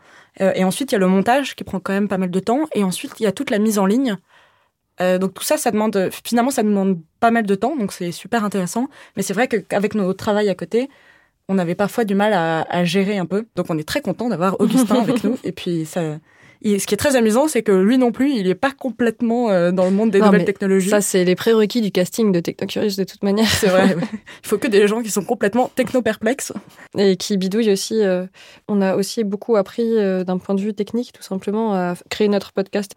Euh, 0.42 0.52
et 0.54 0.64
ensuite 0.64 0.92
il 0.92 0.94
y 0.94 0.96
a 0.96 0.98
le 0.98 1.06
montage 1.08 1.56
qui 1.56 1.64
prend 1.64 1.80
quand 1.80 1.94
même 1.94 2.08
pas 2.08 2.18
mal 2.18 2.30
de 2.30 2.40
temps, 2.40 2.66
et 2.74 2.84
ensuite 2.84 3.12
il 3.18 3.22
y 3.22 3.26
a 3.26 3.32
toute 3.32 3.50
la 3.50 3.58
mise 3.58 3.78
en 3.78 3.86
ligne. 3.86 4.16
Euh, 5.00 5.16
donc 5.18 5.32
tout 5.32 5.42
ça, 5.42 5.56
ça 5.56 5.70
demande 5.70 6.10
finalement 6.24 6.50
ça 6.50 6.62
demande 6.62 7.00
pas 7.20 7.30
mal 7.30 7.46
de 7.46 7.54
temps, 7.54 7.74
donc 7.74 7.90
c'est 7.90 8.12
super 8.12 8.44
intéressant. 8.44 8.88
Mais 9.16 9.22
c'est 9.22 9.32
vrai 9.32 9.48
qu'avec 9.48 9.94
nos 9.94 10.12
travail 10.12 10.50
à 10.50 10.54
côté, 10.54 10.90
on 11.48 11.56
avait 11.58 11.74
parfois 11.74 12.04
du 12.04 12.14
mal 12.14 12.32
à, 12.34 12.66
à 12.68 12.84
gérer 12.84 13.16
un 13.18 13.24
peu. 13.26 13.46
Donc 13.56 13.66
on 13.70 13.78
est 13.78 13.88
très 13.88 14.02
content 14.02 14.28
d'avoir 14.28 14.60
Augustin 14.60 15.00
avec 15.00 15.24
nous. 15.24 15.38
Et 15.42 15.52
puis 15.52 15.86
ça, 15.86 16.18
il- 16.72 16.80
ce 16.80 16.86
qui 16.86 16.94
est 16.94 16.98
très 16.98 17.16
amusant, 17.16 17.48
c'est 17.48 17.62
que 17.62 17.72
lui 17.72 17.98
non 17.98 18.12
plus, 18.12 18.32
il 18.32 18.46
est 18.48 18.54
pas 18.54 18.70
complètement 18.72 19.50
euh, 19.50 19.70
dans 19.72 19.84
le 19.84 19.90
monde 19.90 20.10
des 20.10 20.18
Non, 20.20 20.26
nouvelles 20.26 20.44
technologies. 20.44 20.90
Ça, 20.90 21.00
c'est 21.00 21.24
les 21.24 21.34
prérequis 21.34 21.80
du 21.80 21.90
casting 21.90 22.32
de 22.32 22.40
Technocurious 22.40 22.96
de 22.98 23.04
toute 23.04 23.22
manière. 23.22 23.48
c'est 23.48 23.68
vrai. 23.68 23.96
Il 24.44 24.48
faut 24.48 24.58
que 24.58 24.68
des 24.68 24.86
gens 24.88 25.02
qui 25.02 25.10
sont 25.10 25.24
complètement 25.24 25.70
techno-perplexes. 25.74 26.52
Et 26.98 27.16
qui 27.16 27.36
bidouille 27.36 27.70
aussi. 27.72 28.02
euh, 28.02 28.26
on 28.68 28.80
a 28.82 28.96
aussi 28.96 29.24
beaucoup 29.24 29.56
appris 29.56 29.96
euh, 29.96 30.24
d'un 30.24 30.38
point 30.38 30.54
de 30.54 30.60
vue 30.60 30.74
technique, 30.74 31.12
tout 31.12 31.22
simplement, 31.22 31.74
à 31.74 31.94
créer 32.10 32.28
notre 32.28 32.52
podcast. 32.52 32.92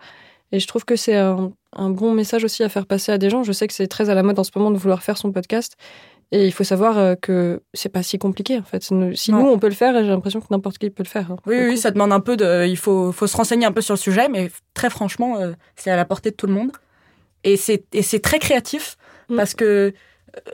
Et 0.51 0.59
je 0.59 0.65
trouve 0.65 0.83
que 0.83 0.95
c'est 0.95 1.15
un, 1.15 1.51
un 1.73 1.89
bon 1.91 2.11
message 2.13 2.43
aussi 2.43 2.63
à 2.63 2.69
faire 2.69 2.87
passer 2.87 3.11
à 3.11 3.19
des 3.19 3.29
gens. 3.29 3.43
Je 3.43 3.51
sais 3.51 3.67
que 3.67 3.73
c'est 3.73 3.85
très 3.87 4.09
à 4.09 4.15
la 4.15 4.23
mode 4.23 4.39
en 4.39 4.43
ce 4.43 4.49
moment 4.55 4.71
de 4.71 4.77
vouloir 4.77 5.03
faire 5.03 5.15
son 5.17 5.31
podcast. 5.31 5.73
Et 6.31 6.45
il 6.45 6.51
faut 6.53 6.63
savoir 6.63 6.97
euh, 6.99 7.15
que 7.15 7.61
c'est 7.73 7.89
pas 7.89 8.03
si 8.03 8.19
compliqué, 8.19 8.59
en 8.59 8.63
fait. 8.63 8.83
Si 8.83 8.93
Non. 8.93 9.39
nous, 9.39 9.47
on 9.49 9.57
peut 9.57 9.67
le 9.69 9.73
faire, 9.73 9.93
j'ai 10.03 10.09
l'impression 10.09 10.39
que 10.41 10.45
n'importe 10.51 10.77
qui 10.77 10.89
peut 10.91 11.01
le 11.03 11.07
faire. 11.09 11.31
hein, 11.31 11.37
Oui, 11.47 11.57
le 11.57 11.69
oui, 11.69 11.77
ça 11.77 11.89
demande 11.91 12.13
un 12.13 12.19
peu 12.19 12.37
de. 12.37 12.67
Il 12.67 12.77
faut, 12.77 13.11
faut 13.11 13.25
se 13.27 13.35
renseigner 13.35 13.65
un 13.65 13.71
peu 13.71 13.81
sur 13.81 13.93
le 13.95 13.99
sujet, 13.99 14.29
mais 14.29 14.51
très 14.75 14.89
franchement, 14.91 15.37
euh, 15.37 15.53
c'est 15.75 15.89
à 15.89 15.95
la 15.95 16.05
portée 16.05 16.29
de 16.31 16.35
tout 16.35 16.45
le 16.47 16.53
monde. 16.53 16.71
Et 17.43 17.57
c'est 17.57 17.83
et 17.93 18.01
c'est 18.03 18.19
très 18.19 18.39
créatif 18.39 18.97
Mm. 19.29 19.35
parce 19.35 19.53
que 19.53 19.63
euh, 19.65 19.91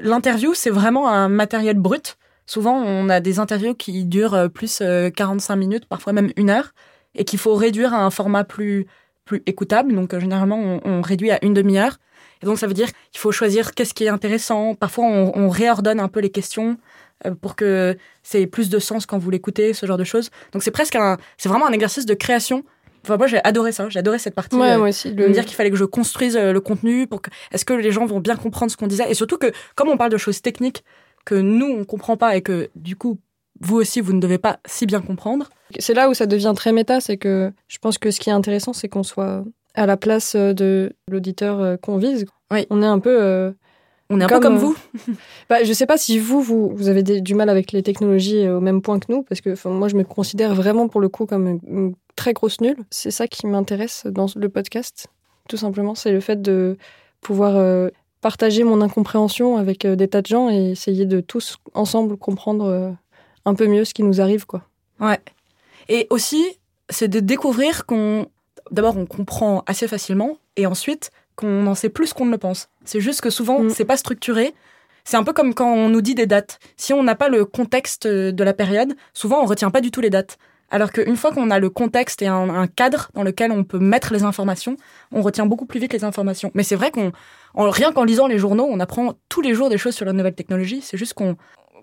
l'interview, 0.01 0.53
c'est 0.53 0.69
vraiment 0.69 1.07
un 1.09 1.29
matériel 1.29 1.77
brut. 1.77 2.17
Souvent, 2.45 2.75
on 2.83 3.07
a 3.09 3.19
des 3.21 3.39
interviews 3.39 3.73
qui 3.73 4.03
durent 4.05 4.49
plus 4.53 4.79
euh, 4.81 5.09
45 5.09 5.55
minutes, 5.55 5.85
parfois 5.85 6.11
même 6.13 6.31
une 6.37 6.49
heure, 6.49 6.73
et 7.15 7.23
qu'il 7.25 7.39
faut 7.39 7.55
réduire 7.55 7.93
à 7.93 8.03
un 8.05 8.09
format 8.11 8.43
plus, 8.43 8.85
plus 9.23 9.41
écoutable. 9.45 9.93
Donc, 9.95 10.17
généralement, 10.19 10.57
on, 10.59 10.81
on 10.83 11.01
réduit 11.01 11.31
à 11.31 11.39
une 11.43 11.53
demi-heure. 11.53 11.97
Et 12.45 12.47
donc, 12.47 12.59
ça 12.59 12.67
veut 12.67 12.75
dire 12.75 12.89
qu'il 13.11 13.19
faut 13.19 13.31
choisir 13.31 13.73
qu'est-ce 13.73 13.95
qui 13.95 14.03
est 14.03 14.09
intéressant. 14.09 14.75
Parfois, 14.75 15.05
on, 15.05 15.31
on 15.33 15.49
réordonne 15.49 15.99
un 15.99 16.07
peu 16.07 16.19
les 16.19 16.29
questions 16.29 16.77
euh, 17.25 17.33
pour 17.33 17.55
que 17.55 17.97
ait 18.35 18.45
plus 18.45 18.69
de 18.69 18.77
sens 18.77 19.07
quand 19.07 19.17
vous 19.17 19.31
l'écoutez, 19.31 19.73
ce 19.73 19.87
genre 19.87 19.97
de 19.97 20.03
choses. 20.03 20.29
Donc, 20.51 20.61
c'est 20.61 20.69
presque 20.69 20.95
un, 20.95 21.17
c'est 21.39 21.49
vraiment 21.49 21.65
un 21.65 21.71
exercice 21.71 22.05
de 22.05 22.13
création. 22.13 22.63
Enfin, 23.03 23.17
moi, 23.17 23.25
j'ai 23.25 23.43
adoré 23.43 23.71
ça. 23.71 23.89
J'ai 23.89 23.97
adoré 23.97 24.19
cette 24.19 24.35
partie. 24.35 24.55
Ouais, 24.55 24.73
euh, 24.73 24.77
moi 24.77 24.89
aussi. 24.89 25.11
de 25.11 25.25
me 25.25 25.33
dire 25.33 25.43
qu'il 25.43 25.55
fallait 25.55 25.71
que 25.71 25.75
je 25.75 25.85
construise 25.85 26.37
euh, 26.37 26.53
le 26.53 26.61
contenu 26.61 27.07
pour 27.07 27.23
que 27.23 27.31
est-ce 27.51 27.65
que 27.65 27.73
les 27.73 27.91
gens 27.91 28.05
vont 28.05 28.19
bien 28.19 28.35
comprendre 28.35 28.71
ce 28.71 28.77
qu'on 28.77 28.85
disait? 28.85 29.09
Et 29.09 29.15
surtout 29.15 29.39
que 29.39 29.51
comme 29.73 29.89
on 29.89 29.97
parle 29.97 30.11
de 30.11 30.17
choses 30.17 30.43
techniques 30.43 30.83
que 31.25 31.33
nous 31.33 31.65
on 31.65 31.83
comprend 31.83 32.15
pas 32.17 32.35
et 32.35 32.43
que 32.43 32.69
du 32.75 32.95
coup 32.95 33.17
vous 33.59 33.77
aussi 33.77 34.01
vous 34.01 34.13
ne 34.13 34.19
devez 34.19 34.37
pas 34.37 34.59
si 34.67 34.85
bien 34.85 35.01
comprendre 35.01 35.49
C'est 35.79 35.95
là 35.95 36.09
où 36.09 36.13
ça 36.13 36.27
devient 36.27 36.53
très 36.55 36.71
méta, 36.71 37.01
c'est 37.01 37.17
que 37.17 37.51
je 37.67 37.79
pense 37.79 37.97
que 37.97 38.11
ce 38.11 38.19
qui 38.19 38.29
est 38.29 38.33
intéressant, 38.33 38.73
c'est 38.73 38.89
qu'on 38.89 39.01
soit 39.01 39.43
à 39.73 39.87
la 39.87 39.97
place 39.97 40.35
de 40.35 40.93
l'auditeur 41.09 41.79
qu'on 41.81 41.97
vise. 41.97 42.25
Oui. 42.51 42.65
On 42.69 42.81
est 42.81 42.85
un 42.87 42.99
peu. 42.99 43.15
euh, 43.21 43.51
on 44.09 44.19
est 44.21 44.23
un 44.23 44.27
Comme, 44.27 44.37
peu 44.39 44.43
comme 44.43 44.55
euh, 44.55 44.59
vous 44.59 44.77
Bah, 45.49 45.63
je 45.63 45.73
sais 45.73 45.85
pas 45.87 45.97
si 45.97 46.19
vous, 46.19 46.41
vous, 46.41 46.69
vous 46.75 46.87
avez 46.89 47.01
des- 47.03 47.21
du 47.21 47.33
mal 47.35 47.49
avec 47.49 47.71
les 47.71 47.81
technologies 47.83 48.45
euh, 48.45 48.57
au 48.57 48.61
même 48.61 48.81
point 48.81 48.99
que 48.99 49.11
nous, 49.11 49.23
parce 49.23 49.41
que 49.41 49.67
moi, 49.67 49.87
je 49.87 49.95
me 49.95 50.03
considère 50.03 50.53
vraiment 50.53 50.87
pour 50.87 51.01
le 51.01 51.09
coup 51.09 51.25
comme 51.25 51.47
une, 51.47 51.59
une 51.67 51.95
très 52.15 52.33
grosse 52.33 52.61
nulle. 52.61 52.77
C'est 52.91 53.11
ça 53.11 53.27
qui 53.27 53.47
m'intéresse 53.47 54.05
dans 54.05 54.27
le 54.35 54.47
podcast, 54.49 55.07
tout 55.49 55.57
simplement. 55.57 55.95
C'est 55.95 56.11
le 56.11 56.19
fait 56.19 56.41
de 56.41 56.77
pouvoir 57.21 57.55
euh, 57.55 57.89
partager 58.21 58.63
mon 58.63 58.81
incompréhension 58.81 59.57
avec 59.57 59.85
euh, 59.85 59.95
des 59.95 60.07
tas 60.07 60.21
de 60.21 60.27
gens 60.27 60.49
et 60.49 60.71
essayer 60.71 61.05
de 61.05 61.19
tous 61.21 61.57
ensemble 61.73 62.15
comprendre 62.17 62.95
un 63.45 63.53
peu 63.55 63.67
mieux 63.67 63.85
ce 63.85 63.93
qui 63.93 64.03
nous 64.03 64.21
arrive, 64.21 64.45
quoi. 64.45 64.61
ouais 64.99 65.19
et 65.87 66.07
aussi 66.09 66.43
c'est 66.89 67.07
de 67.07 67.19
découvrir 67.19 67.85
qu'on 67.85 68.25
d'abord 68.71 68.97
on 68.97 69.05
comprend 69.05 69.63
assez 69.67 69.87
facilement 69.87 70.37
et 70.57 70.65
ensuite 70.65 71.11
qu'on 71.35 71.67
en 71.67 71.75
sait 71.75 71.89
plus 71.89 72.13
qu'on 72.13 72.25
ne 72.25 72.31
le 72.31 72.37
pense 72.37 72.69
c'est 72.85 72.99
juste 73.01 73.21
que 73.21 73.29
souvent 73.29 73.59
Mm. 73.61 73.69
c'est 73.69 73.85
pas 73.85 73.97
structuré 73.97 74.53
c'est 75.07 75.17
un 75.17 75.23
peu 75.23 75.33
comme 75.33 75.53
quand 75.53 75.71
on 75.71 75.87
nous 75.89 76.01
dit 76.01 76.15
des 76.15 76.25
dates. 76.25 76.57
Si 76.77 76.91
on 76.91 77.03
n'a 77.03 77.13
pas 77.13 77.29
le 77.29 77.45
contexte 77.45 78.07
de 78.07 78.43
la 78.43 78.53
période, 78.53 78.95
souvent 79.13 79.39
on 79.43 79.45
retient 79.45 79.69
pas 79.69 79.79
du 79.81 79.91
tout 79.91 80.01
les 80.01 80.09
dates. 80.09 80.39
Alors 80.71 80.91
qu'une 80.91 81.15
fois 81.15 81.31
qu'on 81.31 81.51
a 81.51 81.59
le 81.59 81.69
contexte 81.69 82.23
et 82.23 82.27
un, 82.27 82.49
un 82.49 82.65
cadre 82.65 83.11
dans 83.13 83.21
lequel 83.21 83.51
on 83.51 83.63
peut 83.63 83.77
mettre 83.77 84.11
les 84.13 84.23
informations, 84.23 84.77
on 85.11 85.21
retient 85.21 85.45
beaucoup 85.45 85.67
plus 85.67 85.79
vite 85.79 85.93
les 85.93 86.03
informations. 86.05 86.49
Mais 86.55 86.63
c'est 86.63 86.75
vrai 86.75 86.89
qu'on, 86.89 87.11
en- 87.53 87.69
rien 87.69 87.91
qu'en 87.93 88.03
lisant 88.03 88.25
les 88.25 88.39
journaux, 88.39 88.67
on 88.67 88.79
apprend 88.79 89.13
tous 89.29 89.41
les 89.41 89.53
jours 89.53 89.69
des 89.69 89.77
choses 89.77 89.93
sur 89.93 90.05
la 90.07 90.11
nouvelle 90.13 90.33
technologie. 90.33 90.81
C'est 90.81 90.97
juste 90.97 91.13
qu'on, 91.13 91.37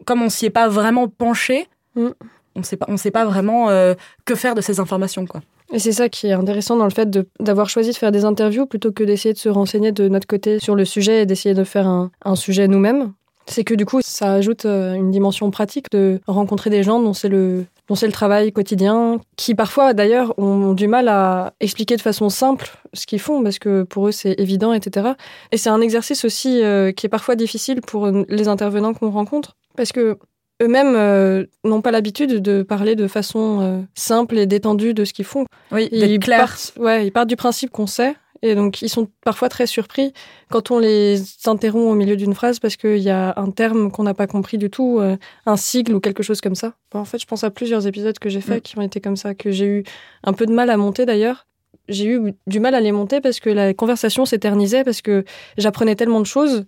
comme 0.05 0.21
on 0.21 0.29
s'y 0.29 0.47
est 0.47 0.51
pas 0.51 0.67
vraiment 0.69 1.07
penché, 1.07 1.69
Mm. 1.95 2.09
on 2.57 2.63
sait 2.65 2.77
pas, 2.77 2.87
on 2.89 2.97
sait 2.97 3.13
pas 3.13 3.25
vraiment 3.25 3.71
euh, 3.71 3.95
que 4.25 4.35
faire 4.35 4.57
de 4.57 4.61
ces 4.61 4.81
informations, 4.81 5.27
quoi. 5.27 5.43
Et 5.73 5.79
c'est 5.79 5.93
ça 5.93 6.11
qui 6.11 6.27
est 6.27 6.33
intéressant 6.33 6.77
dans 6.77 6.85
le 6.85 6.91
fait 6.91 7.09
d'avoir 7.41 7.71
choisi 7.71 7.91
de 7.91 7.97
faire 7.97 8.13
des 8.13 8.27
interviews 8.27 8.67
plutôt 8.67 8.93
que 8.93 9.03
d'essayer 9.05 9.33
de 9.33 9.39
se 9.39 9.49
renseigner 9.49 9.91
de 9.91 10.07
notre 10.09 10.27
côté 10.27 10.59
sur 10.59 10.75
le 10.75 10.85
sujet 10.85 11.23
et 11.23 11.27
d'essayer 11.27 11.55
de 11.55 11.65
faire 11.65 11.87
un, 11.87 12.11
sujet 12.35 12.69
nous-mêmes. 12.69 13.13
C'est 13.47 13.65
que 13.65 13.75
du 13.75 13.85
coup, 13.87 14.01
ça 14.03 14.35
ajoute 14.35 14.67
euh, 14.67 14.95
une 14.95 15.11
dimension 15.11 15.51
pratique 15.51 15.91
de 15.91 16.21
rencontrer 16.27 16.71
des 16.71 16.83
gens 16.83 17.01
dont 17.01 17.13
c'est 17.13 17.29
le, 17.29 17.65
dont 17.89 17.95
c'est 17.95 18.07
le 18.07 18.13
travail 18.13 18.53
quotidien, 18.53 19.21
qui 19.37 19.55
parfois 19.55 19.95
d'ailleurs 19.95 20.39
ont 20.39 20.75
du 20.75 20.87
mal 20.87 21.09
à 21.09 21.53
expliquer 21.59 21.97
de 21.97 22.03
façon 22.03 22.29
simple 22.29 22.71
ce 22.93 23.05
qu'ils 23.05 23.19
font 23.19 23.43
parce 23.43 23.59
que 23.59 23.83
pour 23.83 24.07
eux 24.09 24.13
c'est 24.13 24.39
évident, 24.39 24.73
etc. 24.73 25.11
Et 25.51 25.57
c'est 25.57 25.71
un 25.71 25.81
exercice 25.81 26.25
aussi 26.25 26.63
euh, 26.63 26.93
qui 26.93 27.07
est 27.07 27.09
parfois 27.09 27.35
difficile 27.35 27.81
pour 27.81 28.07
les 28.07 28.49
intervenants 28.49 28.95
qu'on 28.95 29.11
rencontre 29.11 29.57
parce 29.77 29.93
que 29.93 30.19
eux-mêmes 30.61 30.95
euh, 30.97 31.45
n'ont 31.65 31.81
pas 31.81 31.91
l'habitude 31.91 32.41
de 32.43 32.63
parler 32.63 32.95
de 32.97 33.07
façon 33.07 33.61
euh, 33.61 33.81
simple 33.95 34.39
et 34.39 34.47
détendue 34.47 34.95
de 34.95 35.05
ce 35.05 35.13
qu'ils 35.13 35.25
font. 35.25 35.45
Oui, 35.71 35.89
Ils 35.93 36.19
clair. 36.19 36.39
partent, 36.41 36.73
ouais, 36.79 37.07
ils 37.07 37.11
partent 37.11 37.29
du 37.29 37.37
principe 37.37 37.71
qu'on 37.71 37.87
sait 37.87 38.15
Et 38.43 38.55
donc, 38.55 38.83
ils 38.83 38.89
sont 38.89 39.09
parfois 39.25 39.49
très 39.49 39.67
surpris 39.67 40.13
quand 40.51 40.71
on 40.71 40.79
les 40.79 41.21
interrompt 41.47 41.91
au 41.91 41.95
milieu 41.95 42.17
d'une 42.17 42.35
phrase 42.35 42.59
parce 42.59 42.77
qu'il 42.77 42.99
y 42.99 43.11
a 43.11 43.33
un 43.37 43.51
terme 43.51 43.91
qu'on 43.91 44.03
n'a 44.03 44.15
pas 44.15 44.27
compris 44.27 44.59
du 44.59 44.69
tout, 44.71 44.99
euh, 45.01 45.17
un 45.47 45.57
sigle 45.57 45.95
ou 45.95 46.01
quelque 46.01 46.23
chose 46.23 46.41
comme 46.41 46.55
ça. 46.57 46.75
Bon, 46.93 46.99
en 47.01 47.05
fait, 47.05 47.19
je 47.19 47.27
pense 47.27 47.45
à 47.45 47.51
plusieurs 47.51 47.87
épisodes 47.87 48.19
que 48.19 48.29
j'ai 48.29 48.41
faits 48.41 48.59
Mm. 48.59 48.63
qui 48.63 48.79
ont 48.79 48.83
été 48.83 49.01
comme 49.01 49.17
ça, 49.17 49.35
que 49.35 49.51
j'ai 49.53 49.67
eu 49.67 49.85
un 50.25 50.33
peu 50.33 50.47
de 50.47 50.53
mal 50.53 50.71
à 50.71 50.77
monter 50.77 51.07
d'ailleurs. 51.07 51.47
J'ai 51.89 52.07
eu 52.07 52.35
du 52.47 52.61
mal 52.61 52.75
à 52.77 52.81
les 52.81 52.93
monter 52.93 53.21
parce 53.21 53.41
que 53.41 53.51
la 53.51 53.75
conversation 53.75 54.25
s'éternisait, 54.25 54.85
parce 54.85 55.03
que 55.03 55.25
j'apprenais 55.59 55.97
tellement 55.97 56.21
de 56.21 56.27
choses 56.27 56.65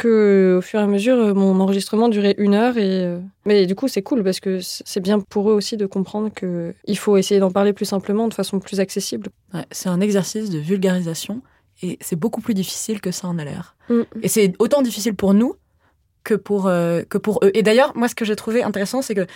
que 0.00 0.56
au 0.58 0.62
fur 0.62 0.80
et 0.80 0.82
à 0.82 0.86
mesure, 0.86 1.16
euh, 1.16 1.34
mon 1.34 1.60
enregistrement 1.60 2.08
durait 2.08 2.34
une 2.38 2.54
heure. 2.54 2.78
Et, 2.78 3.04
euh, 3.04 3.20
Mais 3.44 3.66
du 3.66 3.74
coup, 3.74 3.86
c'est 3.86 4.00
cool 4.00 4.24
parce 4.24 4.40
que 4.40 4.58
c'est 4.62 5.00
bien 5.00 5.20
pour 5.20 5.50
eux 5.50 5.52
aussi 5.52 5.76
de 5.76 5.84
comprendre 5.84 6.30
que 6.34 6.74
il 6.86 6.96
faut 6.96 7.18
essayer 7.18 7.38
d'en 7.38 7.50
parler 7.50 7.74
plus 7.74 7.84
simplement, 7.84 8.26
de 8.26 8.32
façon 8.32 8.60
plus 8.60 8.80
accessible. 8.80 9.28
Ouais, 9.52 9.66
c'est 9.70 9.90
un 9.90 10.00
exercice 10.00 10.48
de 10.48 10.58
vulgarisation 10.58 11.42
et 11.82 11.98
c'est 12.00 12.16
beaucoup 12.16 12.40
plus 12.40 12.54
difficile 12.54 13.02
que 13.02 13.10
ça 13.10 13.28
en 13.28 13.38
a 13.38 13.44
l'air. 13.44 13.76
Mm. 13.90 14.00
Et 14.22 14.28
c'est 14.28 14.54
autant 14.58 14.80
difficile 14.80 15.14
pour 15.14 15.34
nous 15.34 15.54
que 16.24 16.34
pour, 16.34 16.66
euh, 16.66 17.02
que 17.02 17.18
pour 17.18 17.40
eux. 17.44 17.50
Et 17.52 17.62
d'ailleurs, 17.62 17.94
moi, 17.94 18.08
ce 18.08 18.14
que 18.14 18.24
j'ai 18.24 18.36
trouvé 18.36 18.62
intéressant, 18.62 19.02
c'est 19.02 19.14
que 19.14 19.26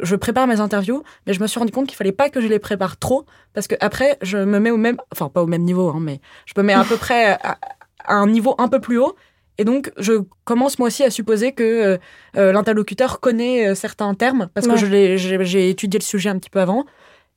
je 0.00 0.14
prépare 0.14 0.46
mes 0.46 0.60
interviews, 0.60 1.02
mais 1.26 1.32
je 1.32 1.40
me 1.40 1.48
suis 1.48 1.58
rendu 1.58 1.72
compte 1.72 1.88
qu'il 1.88 1.96
fallait 1.96 2.12
pas 2.12 2.30
que 2.30 2.40
je 2.40 2.46
les 2.46 2.60
prépare 2.60 2.96
trop, 2.96 3.26
parce 3.54 3.66
que 3.66 3.74
après, 3.80 4.18
je 4.22 4.38
me 4.38 4.60
mets 4.60 4.70
au 4.70 4.76
même, 4.76 4.98
enfin 5.12 5.28
pas 5.28 5.42
au 5.42 5.46
même 5.48 5.62
niveau, 5.62 5.88
hein, 5.88 6.00
mais 6.00 6.20
je 6.46 6.52
me 6.56 6.62
mets 6.62 6.74
à 6.74 6.84
peu 6.84 6.96
près 6.96 7.32
à, 7.42 7.58
à 8.04 8.14
un 8.14 8.28
niveau 8.28 8.54
un 8.58 8.68
peu 8.68 8.80
plus 8.80 8.98
haut. 8.98 9.16
Et 9.58 9.64
donc, 9.64 9.92
je 9.98 10.22
commence 10.44 10.78
moi 10.78 10.88
aussi 10.88 11.04
à 11.04 11.10
supposer 11.10 11.52
que 11.52 11.62
euh, 11.62 11.98
euh, 12.36 12.52
l'interlocuteur 12.52 13.20
connaît 13.20 13.68
euh, 13.68 13.74
certains 13.74 14.14
termes, 14.14 14.48
parce 14.54 14.66
que 14.66 14.72
Ouais. 14.72 15.16
j'ai 15.46 15.68
étudié 15.68 15.98
le 16.00 16.04
sujet 16.04 16.30
un 16.30 16.38
petit 16.38 16.50
peu 16.50 16.60
avant, 16.60 16.84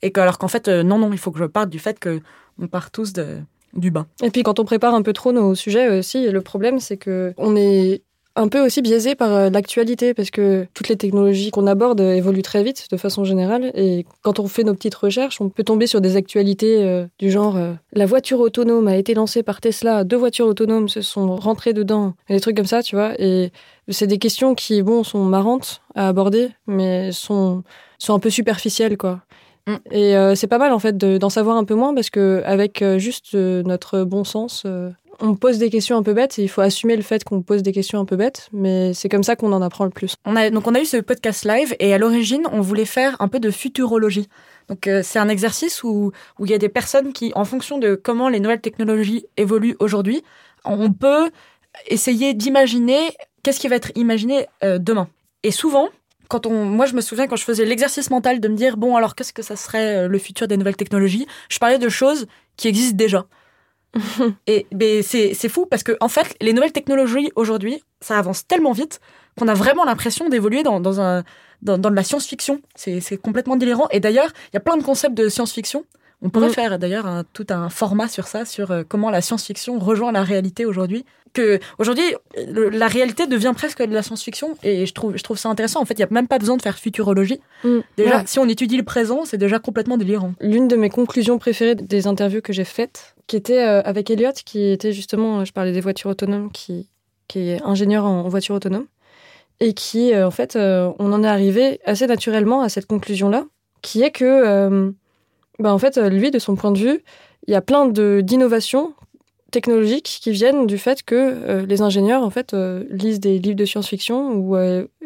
et 0.02 0.12
que, 0.12 0.20
alors 0.22 0.38
qu'en 0.38 0.48
fait, 0.48 0.68
euh, 0.68 0.82
non, 0.84 0.98
non, 0.98 1.12
il 1.12 1.18
faut 1.18 1.32
que 1.32 1.40
je 1.40 1.46
parte 1.46 1.70
du 1.70 1.80
fait 1.80 2.00
que 2.00 2.22
on 2.62 2.68
part 2.68 2.90
tous 2.92 3.12
de, 3.12 3.40
du 3.74 3.92
bas. 3.92 4.06
Et 4.24 4.32
puis 4.32 4.44
quand 4.44 4.60
on 4.60 4.64
prépare 4.66 4.96
un 4.96 5.02
peu 5.02 5.12
trop 5.12 5.34
nos 5.34 5.56
sujets 5.56 5.90
aussi, 6.00 6.30
le 6.32 6.42
problème 6.42 6.80
c'est 6.80 6.96
que 6.96 7.34
on 7.38 7.58
est 7.58 8.02
un 8.36 8.48
peu 8.48 8.60
aussi 8.64 8.82
biaisé 8.82 9.16
par 9.16 9.32
euh, 9.34 9.50
l'actualité 9.50 10.14
parce 10.14 10.30
que 10.30 10.68
toutes 10.74 10.90
les 10.90 10.98
technologies 10.98 11.52
qu'on 11.52 11.68
aborde 11.68 12.02
euh, 12.02 12.14
évoluent 12.14 12.42
très 12.42 12.64
vite 12.64 12.88
de 12.92 12.98
façon 12.98 13.24
générale 13.24 13.72
et 13.76 14.06
quand 14.24 14.40
on 14.40 14.48
fait 14.48 14.64
nos 14.64 14.74
petites 14.74 14.96
recherches, 14.96 15.40
on 15.40 15.50
peut 15.50 15.64
tomber 15.64 15.88
sur 15.88 16.02
des 16.02 16.18
actualités 16.18 16.84
euh, 16.84 17.06
du 17.18 17.32
genre 17.32 17.56
euh, 17.56 17.74
la 17.94 18.06
voiture 18.06 18.40
autonome 18.42 18.88
a 18.88 18.98
été 18.98 19.14
lancée 19.14 19.42
par 19.42 19.62
Tesla, 19.62 20.04
deux 20.04 20.18
voitures 20.18 20.48
autonomes 20.48 20.90
se 20.90 21.02
sont 21.02 21.36
rentrées 21.38 21.74
dedans, 21.74 22.14
et 22.28 22.34
des 22.34 22.42
trucs 22.42 22.58
comme 22.58 22.66
ça, 22.66 22.84
tu 22.84 22.96
vois, 22.96 23.14
et 23.20 23.52
c'est 23.90 24.08
des 24.08 24.18
questions 24.18 24.54
qui 24.54 24.82
bon 24.82 25.04
sont 25.04 25.24
marrantes 25.24 25.82
à 25.96 26.08
aborder 26.10 26.50
mais 26.68 27.12
sont 27.12 27.64
sont 28.00 28.14
un 28.14 28.20
peu 28.20 28.30
superficielles 28.30 28.98
quoi. 28.98 29.22
Mm. 29.68 29.76
Et 29.92 30.18
euh, 30.18 30.36
c'est 30.36 30.48
pas 30.48 30.58
mal 30.58 30.74
en 30.74 30.80
fait 30.80 30.98
de- 30.98 31.18
d'en 31.18 31.30
savoir 31.30 31.56
un 31.56 31.64
peu 31.64 31.76
moins 31.76 31.94
parce 31.96 32.10
que 32.10 32.44
avec 32.46 32.84
juste 32.98 33.34
notre 33.34 34.04
bon 34.04 34.24
sens, 34.26 34.66
on 35.20 35.36
pose 35.36 35.58
des 35.58 35.70
questions 35.70 35.98
un 35.98 36.04
peu 36.04 36.14
bêtes 36.14 36.40
et 36.40 36.44
il 36.44 36.48
faut 36.48 36.62
assumer 36.62 36.96
le 36.96 37.02
fait 37.02 37.24
qu'on 37.24 37.42
pose 37.42 37.64
des 37.64 37.72
questions 37.72 38.00
un 38.00 38.06
peu 38.06 38.16
bêtes, 38.16 38.50
mais 38.52 38.94
c'est 38.94 39.10
comme 39.10 39.24
ça 39.24 39.36
qu'on 39.36 39.54
en 39.54 39.62
apprend 39.62 39.86
le 39.86 39.92
plus. 39.92 40.16
Donc 40.26 40.68
on 40.68 40.76
a 40.76 40.82
eu 40.82 40.86
ce 40.86 40.98
podcast 40.98 41.46
live 41.46 41.76
et 41.80 41.94
à 41.94 41.98
l'origine, 41.98 42.44
on 42.52 42.62
voulait 42.62 42.86
faire 42.86 43.16
un 43.20 43.28
peu 43.28 43.40
de 43.40 43.52
futurologie. 43.52 44.28
Donc 44.68 44.88
euh, 44.88 45.02
c'est 45.04 45.20
un 45.20 45.30
exercice 45.30 45.84
où, 45.84 46.12
où 46.40 46.46
il 46.46 46.52
y 46.52 46.54
a 46.54 46.58
des 46.58 46.70
personnes 46.70 47.14
qui, 47.14 47.32
en 47.36 47.46
fonction 47.46 47.78
de 47.78 47.96
comment 47.96 48.30
les 48.30 48.40
nouvelles 48.40 48.62
technologies 48.62 49.26
évoluent 49.38 49.76
aujourd'hui, 49.80 50.24
on 50.64 50.92
peut 50.92 51.30
essayer 51.88 52.34
d'imaginer 52.34 53.00
qu'est-ce 53.44 53.60
qui 53.60 53.68
va 53.68 53.76
être 53.76 53.92
imaginé 53.96 54.48
euh, 54.64 54.80
demain. 54.80 55.08
Et 55.44 55.52
souvent, 55.52 55.90
quand 56.28 56.46
on, 56.48 56.66
moi 56.66 56.86
je 56.88 56.96
me 56.96 57.02
souviens 57.02 57.28
quand 57.28 57.36
je 57.36 57.44
faisais 57.44 57.66
l'exercice 57.66 58.10
mental 58.10 58.40
de 58.40 58.48
me 58.48 58.56
dire 58.56 58.78
bon 58.78 58.96
alors 58.96 59.16
qu'est-ce 59.16 59.34
que 59.34 59.44
ça 59.44 59.56
serait 59.56 60.06
euh, 60.06 60.08
le 60.08 60.18
futur 60.18 60.48
des 60.48 60.58
nouvelles 60.58 60.76
technologies, 60.76 61.28
je 61.50 61.60
parlais 61.60 61.78
de 61.78 61.90
choses 61.90 62.26
qui 62.58 62.68
existent 62.68 62.98
déjà. 62.98 63.26
Et 64.48 64.68
c'est 65.04 65.50
fou 65.50 65.66
parce 65.66 65.84
que 65.84 65.94
en 66.00 66.08
fait, 66.08 66.36
les 66.42 66.54
nouvelles 66.54 66.72
technologies 66.72 67.32
aujourd'hui, 67.36 67.84
ça 68.02 68.18
avance 68.18 68.48
tellement 68.48 68.72
vite 68.72 69.00
qu'on 69.38 69.48
a 69.48 69.54
vraiment 69.54 69.84
l'impression 69.86 70.30
d'évoluer 70.30 70.64
dans, 70.64 70.80
dans, 70.80 71.24
dans, 71.62 71.78
dans 71.78 71.90
de 71.90 71.96
la 71.96 72.04
science-fiction. 72.04 72.62
C'est 72.76 73.18
complètement 73.18 73.56
délirant. 73.56 73.88
Et 73.92 74.00
d'ailleurs, 74.00 74.32
il 74.52 74.56
y 74.56 74.58
a 74.58 74.62
plein 74.62 74.78
de 74.78 74.84
concepts 74.84 75.16
de 75.16 75.30
science-fiction. 75.30 75.86
On 76.22 76.30
pourrait 76.30 76.48
Mm. 76.50 76.54
faire 76.54 76.80
d'ailleurs 76.80 77.06
un- 77.06 77.24
tout 77.34 77.46
un 77.50 77.70
format 77.70 78.08
sur 78.08 78.28
ça, 78.28 78.46
sur 78.46 78.72
euh, 78.72 78.84
comment 78.88 79.10
la 79.10 79.22
science-fiction 79.22 79.78
rejoint 79.80 80.12
la 80.12 80.24
réalité 80.24 80.66
aujourd'hui. 80.66 81.06
Que 81.34 81.60
aujourd'hui, 81.80 82.04
le- 82.48 82.70
la 82.70 82.88
réalité 82.88 83.28
devient 83.28 83.52
presque 83.56 83.84
de 83.84 83.94
la 83.94 84.02
science-fiction 84.02 84.56
et 84.64 84.86
je 84.86 84.94
trouve, 84.94 85.18
je 85.18 85.24
trouve 85.24 85.38
ça 85.38 85.50
intéressant. 85.50 85.82
En 85.82 85.86
fait, 85.86 85.96
il 85.96 85.98
n'y 85.98 86.04
a 86.06 86.08
même 86.10 86.28
pas 86.30 86.40
besoin 86.40 86.56
de 86.56 86.62
faire 86.62 86.78
futurologie. 86.78 87.42
Déjà, 87.98 88.18
Ouais. 88.20 88.24
si 88.26 88.40
on 88.40 88.48
étudie 88.48 88.78
le 88.78 88.84
présent, 88.84 89.26
c'est 89.26 89.38
déjà 89.38 89.60
complètement 89.60 89.98
délirant. 89.98 90.34
L'une 90.40 90.70
de 90.70 90.78
mes 90.78 90.90
conclusions 90.90 91.38
préférées 91.38 91.76
des 91.76 92.08
interviews 92.08 92.42
que 92.42 92.54
j'ai 92.54 92.64
faites, 92.64 93.16
qui 93.28 93.36
était 93.36 93.62
euh, 93.68 93.82
avec 93.84 94.10
Elliot, 94.10 94.32
qui 94.46 94.64
était 94.72 94.94
justement, 94.94 95.42
euh, 95.42 95.46
je 95.46 95.52
parlais 95.52 95.74
des 95.74 95.82
voitures 95.82 96.10
autonomes, 96.12 96.50
qui, 96.54 96.88
qui 97.28 97.50
est 97.50 97.62
ingénieur 97.64 98.06
en 98.06 98.30
voitures 98.30 98.56
autonomes, 98.56 98.86
et 99.60 99.74
qui, 99.74 100.14
euh, 100.14 100.26
en 100.26 100.32
fait, 100.32 100.56
on 100.56 101.12
en 101.12 101.22
est 101.24 101.28
arrivé 101.28 101.82
assez 101.86 102.08
naturellement 102.08 102.62
à 102.62 102.70
cette 102.70 102.86
conclusion-là, 102.86 103.44
qui 103.82 104.04
est 104.04 104.12
que, 104.12 104.94
bah, 105.60 105.74
en 105.74 105.78
fait, 105.78 105.98
euh, 105.98 106.10
lui, 106.10 106.32
de 106.32 106.40
son 106.40 106.56
point 106.56 106.72
de 106.72 106.80
vue, 106.80 107.04
il 107.48 107.52
y 107.52 107.56
a 107.56 107.62
plein 107.62 107.88
d'innovations 107.88 108.94
technologiques 109.52 110.20
qui 110.22 110.32
viennent 110.32 110.68
du 110.68 110.78
fait 110.78 111.04
que 111.04 111.16
euh, 111.16 111.66
les 111.66 111.82
ingénieurs, 111.82 112.24
en 112.24 112.30
fait, 112.30 112.54
euh, 112.54 112.84
lisent 112.90 113.20
des 113.20 113.40
livres 113.40 113.56
de 113.56 113.66
science-fiction 113.66 114.34
ou 114.34 114.58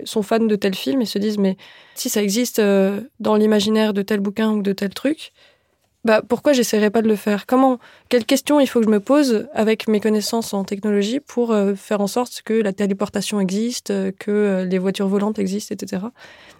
sont 0.05 0.23
fans 0.23 0.39
de 0.39 0.55
tel 0.55 0.73
film 0.73 1.01
et 1.01 1.05
se 1.05 1.19
disent, 1.19 1.37
mais 1.37 1.57
si 1.95 2.09
ça 2.09 2.23
existe 2.23 2.61
dans 3.19 3.35
l'imaginaire 3.35 3.93
de 3.93 4.01
tel 4.01 4.19
bouquin 4.19 4.51
ou 4.51 4.61
de 4.61 4.73
tel 4.73 4.89
truc, 4.89 5.33
bah, 6.05 6.21
pourquoi 6.27 6.53
j'essaierais 6.53 6.89
pas 6.89 7.01
de 7.01 7.09
le 7.09 7.17
faire? 7.17 7.45
Comment 7.45 7.77
Quelles 8.07 8.25
questions 8.25 8.61
il 8.61 8.67
faut 8.67 8.79
que 8.79 8.85
je 8.85 8.91
me 8.91 9.01
pose 9.01 9.47
avec 9.53 9.89
mes 9.89 9.99
connaissances 9.99 10.53
en 10.53 10.63
technologie 10.63 11.19
pour 11.19 11.53
faire 11.75 11.99
en 11.99 12.07
sorte 12.07 12.41
que 12.43 12.53
la 12.53 12.71
téléportation 12.71 13.41
existe, 13.41 13.93
que 14.17 14.65
les 14.67 14.79
voitures 14.79 15.09
volantes 15.09 15.37
existent, 15.37 15.75
etc. 15.75 16.03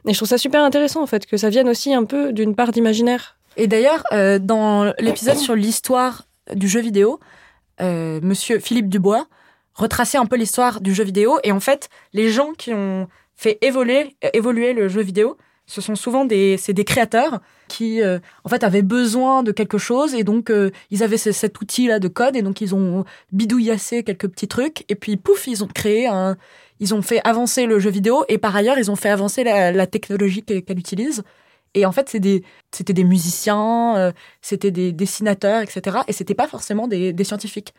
Et 0.06 0.14
je 0.14 0.20
trouve 0.20 0.28
ça 0.28 0.38
super 0.38 0.62
intéressant 0.62 1.02
en 1.02 1.08
fait 1.08 1.26
que 1.26 1.38
ça 1.38 1.50
vienne 1.50 1.70
aussi 1.70 1.94
un 1.94 2.04
peu 2.04 2.34
d'une 2.34 2.54
part 2.54 2.72
d'imaginaire. 2.72 3.39
Et 3.60 3.68
d'ailleurs, 3.68 4.04
euh, 4.14 4.40
dans 4.40 4.94
l'épisode 5.00 5.36
sur 5.36 5.54
l'histoire 5.54 6.24
du 6.56 6.70
jeu 6.70 6.80
vidéo, 6.80 7.20
euh, 7.82 8.22
Monsieur 8.24 8.58
Philippe 8.60 8.88
Dubois 8.88 9.28
retraçait 9.74 10.18
un 10.18 10.26
peu 10.26 10.38
l'histoire 10.38 10.80
du 10.80 10.96
jeu 10.96 11.04
vidéo. 11.04 11.40
Et 11.44 11.52
en 11.52 11.60
fait, 11.60 11.90
les 12.14 12.30
gens 12.30 12.54
qui 12.54 12.74
ont 12.74 13.10
fait 13.36 13.58
évoluer, 13.62 14.16
euh, 14.24 14.74
le 14.74 14.88
jeu 14.88 15.02
vidéo, 15.02 15.36
ce 15.66 15.82
sont 15.82 15.96
souvent 15.96 16.24
des, 16.24 16.58
des 16.70 16.86
créateurs 16.86 17.42
qui, 17.68 18.02
euh, 18.02 18.20
en 18.46 18.50
fait, 18.50 18.64
avaient 18.64 18.82
besoin 18.82 19.44
de 19.44 19.52
quelque 19.52 19.78
chose 19.78 20.16
et 20.16 20.24
donc 20.24 20.52
ils 20.90 21.04
avaient 21.04 21.18
ce- 21.18 21.34
cet 21.34 21.60
outil-là 21.60 22.00
de 22.00 22.08
code 22.08 22.38
et 22.38 22.42
donc 22.42 22.62
ils 22.62 22.74
ont 22.74 23.04
bidouillassé 23.34 24.04
quelques 24.04 24.30
petits 24.30 24.48
trucs 24.48 24.86
et 24.88 24.96
puis 24.96 25.18
pouf, 25.18 25.48
ils 25.48 25.66
ont 25.66 25.68
créé 25.68 26.10
ils 26.80 26.94
ont 26.94 27.02
fait 27.02 27.20
avancer 27.26 27.66
le 27.66 27.78
jeu 27.78 27.90
vidéo 27.90 28.24
et 28.30 28.38
par 28.38 28.56
ailleurs 28.56 28.80
ils 28.80 28.90
ont 28.90 28.96
fait 28.96 29.10
avancer 29.10 29.44
la, 29.44 29.86
technologie 29.86 30.44
qu'elle 30.44 30.80
utilise. 30.80 31.24
Et 31.74 31.86
en 31.86 31.92
fait, 31.92 32.10
c'était 32.10 32.94
des 32.94 33.04
musiciens, 33.04 33.96
euh, 33.98 34.12
c'était 34.42 34.72
des 34.72 34.92
dessinateurs, 34.92 35.62
etc. 35.62 36.00
Et 36.08 36.14
c'était 36.14 36.36
pas 36.36 36.48
forcément 36.48 36.88
des 36.88 37.24
scientifiques. 37.24 37.74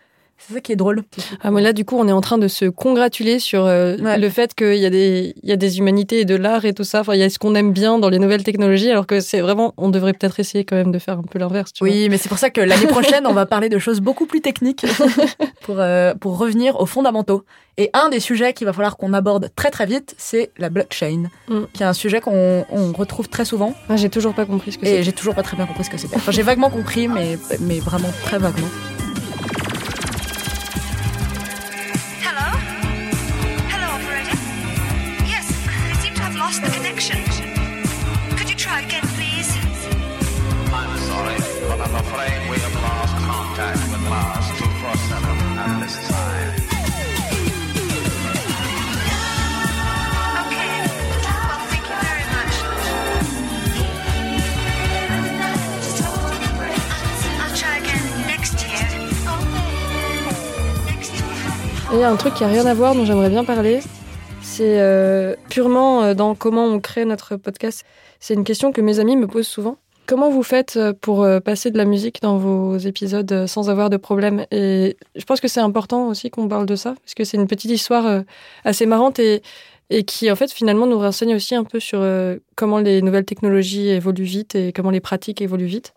C'est 0.46 0.54
ça 0.54 0.60
qui 0.60 0.72
est 0.72 0.76
drôle. 0.76 1.02
Ah, 1.42 1.50
mais 1.50 1.60
là, 1.60 1.72
du 1.72 1.84
coup, 1.84 1.96
on 1.98 2.08
est 2.08 2.12
en 2.12 2.20
train 2.22 2.38
de 2.38 2.48
se 2.48 2.64
congratuler 2.64 3.38
sur 3.38 3.66
euh, 3.66 3.96
Ouais. 3.98 4.18
le 4.18 4.28
fait 4.30 4.54
qu'il 4.54 4.76
y, 4.76 4.86
a 4.86 4.90
des- 4.90 5.34
il 5.42 5.48
y 5.48 5.52
a 5.52 5.56
des 5.56 5.78
humanités 5.78 6.20
et 6.20 6.24
de 6.24 6.34
l'art 6.34 6.64
et 6.64 6.72
tout 6.72 6.82
ça. 6.84 7.00
Enfin, 7.00 7.14
il 7.14 7.20
y 7.20 7.22
a 7.22 7.28
ce 7.28 7.38
qu'on 7.38 7.54
aime 7.54 7.72
bien 7.72 7.98
dans 7.98 8.08
les 8.08 8.18
nouvelles 8.18 8.42
technologies, 8.42 8.90
alors 8.90 9.06
que 9.06 9.20
c'est 9.20 9.40
vraiment, 9.42 9.74
on 9.76 9.90
devrait 9.90 10.12
peut-être 10.14 10.40
essayer 10.40 10.64
quand 10.64 10.76
même 10.76 10.92
de 10.92 10.98
faire 10.98 11.18
un 11.18 11.22
peu 11.22 11.38
l'inverse. 11.38 11.72
vois. 11.78 11.88
Oui, 11.88 12.08
mais 12.08 12.16
c'est 12.16 12.28
pour 12.30 12.38
ça 12.38 12.48
que 12.50 12.60
l'année 12.60 12.86
prochaine, 12.86 13.26
on 13.26 13.32
va 13.34 13.44
parler 13.46 13.68
de 13.68 13.78
choses 13.78 14.00
beaucoup 14.00 14.26
plus 14.26 14.40
techniques 14.40 14.86
pour, 15.62 15.76
euh, 15.78 16.14
pour 16.14 16.38
revenir 16.38 16.80
aux 16.80 16.86
fondamentaux. 16.86 17.44
Et 17.76 17.90
un 17.92 18.08
des 18.08 18.20
sujets 18.20 18.52
qu'il 18.52 18.66
va 18.66 18.72
falloir 18.72 18.96
qu'on 18.96 19.12
aborde 19.12 19.50
très 19.54 19.70
très 19.70 19.86
vite, 19.86 20.14
c'est 20.18 20.50
la 20.58 20.70
blockchain, 20.70 21.24
Mm. 21.48 21.60
qui 21.72 21.82
est 21.82 21.86
un 21.86 21.92
sujet 21.92 22.20
qu'on 22.20 22.64
on 22.70 22.92
retrouve 22.92 23.28
très 23.28 23.44
souvent. 23.44 23.74
Ah, 23.88 23.96
j'ai 23.96 24.08
toujours 24.10 24.34
pas 24.34 24.46
compris 24.46 24.72
ce 24.72 24.78
que 24.78 24.86
Et 24.86 24.88
c'est. 24.96 25.02
j'ai 25.02 25.12
toujours 25.12 25.34
pas 25.34 25.42
très 25.42 25.56
bien 25.56 25.66
compris 25.66 25.84
ce 25.84 25.90
que 25.90 25.98
c'était. 25.98 26.16
Enfin, 26.16 26.32
j'ai 26.32 26.42
vaguement 26.42 26.70
compris, 26.70 27.08
mais, 27.08 27.38
mais 27.60 27.78
vraiment 27.78 28.08
très 28.24 28.38
vaguement. 28.38 28.68
Il 61.92 61.98
y 61.98 62.02
a 62.02 62.10
un 62.10 62.16
truc 62.16 62.34
qui 62.34 62.44
a 62.44 62.46
rien 62.46 62.66
à 62.66 62.74
voir 62.74 62.94
dont 62.94 63.04
j'aimerais 63.04 63.30
bien 63.30 63.44
parler. 63.44 63.80
C'est 64.42 64.80
euh, 64.80 65.34
purement 65.48 66.02
euh, 66.02 66.14
dans 66.14 66.34
comment 66.34 66.64
on 66.64 66.78
crée 66.78 67.04
notre 67.04 67.36
podcast. 67.36 67.84
C'est 68.20 68.34
une 68.34 68.44
question 68.44 68.72
que 68.72 68.80
mes 68.80 69.00
amis 69.00 69.16
me 69.16 69.26
posent 69.26 69.48
souvent. 69.48 69.76
comment 70.06 70.30
vous 70.30 70.42
faites 70.42 70.76
euh, 70.76 70.92
pour 70.92 71.26
passer 71.44 71.70
de 71.70 71.78
la 71.78 71.84
musique 71.84 72.20
dans 72.22 72.38
vos 72.38 72.76
épisodes 72.76 73.46
sans 73.46 73.70
avoir 73.70 73.90
de 73.90 73.96
problème? 73.96 74.44
Et 74.52 74.96
je 75.16 75.24
pense 75.24 75.40
que 75.40 75.48
c'est 75.48 75.60
important 75.60 76.08
aussi 76.08 76.30
qu'on 76.30 76.48
parle 76.48 76.66
de 76.66 76.76
ça, 76.76 76.94
parce 77.02 77.14
que 77.14 77.24
c'est 77.24 77.36
une 77.36 77.48
petite 77.48 77.70
histoire 77.70 78.22
assez 78.64 78.86
marrante 78.86 79.18
et, 79.18 79.42
qui, 80.06 80.30
en 80.30 80.36
fait, 80.36 80.52
finalement, 80.52 80.86
nous 80.86 80.98
renseigne 80.98 81.34
aussi 81.34 81.56
un 81.56 81.64
peu 81.64 81.80
sur 81.80 82.04
comment 82.54 82.78
les 82.78 83.02
nouvelles 83.02 83.24
technologies 83.24 83.88
évoluent 83.88 84.22
vite 84.22 84.54
et 84.54 84.72
comment 84.72 84.90
les 84.90 85.00
pratiques 85.00 85.42
évoluent 85.42 85.66
vite. 85.66 85.92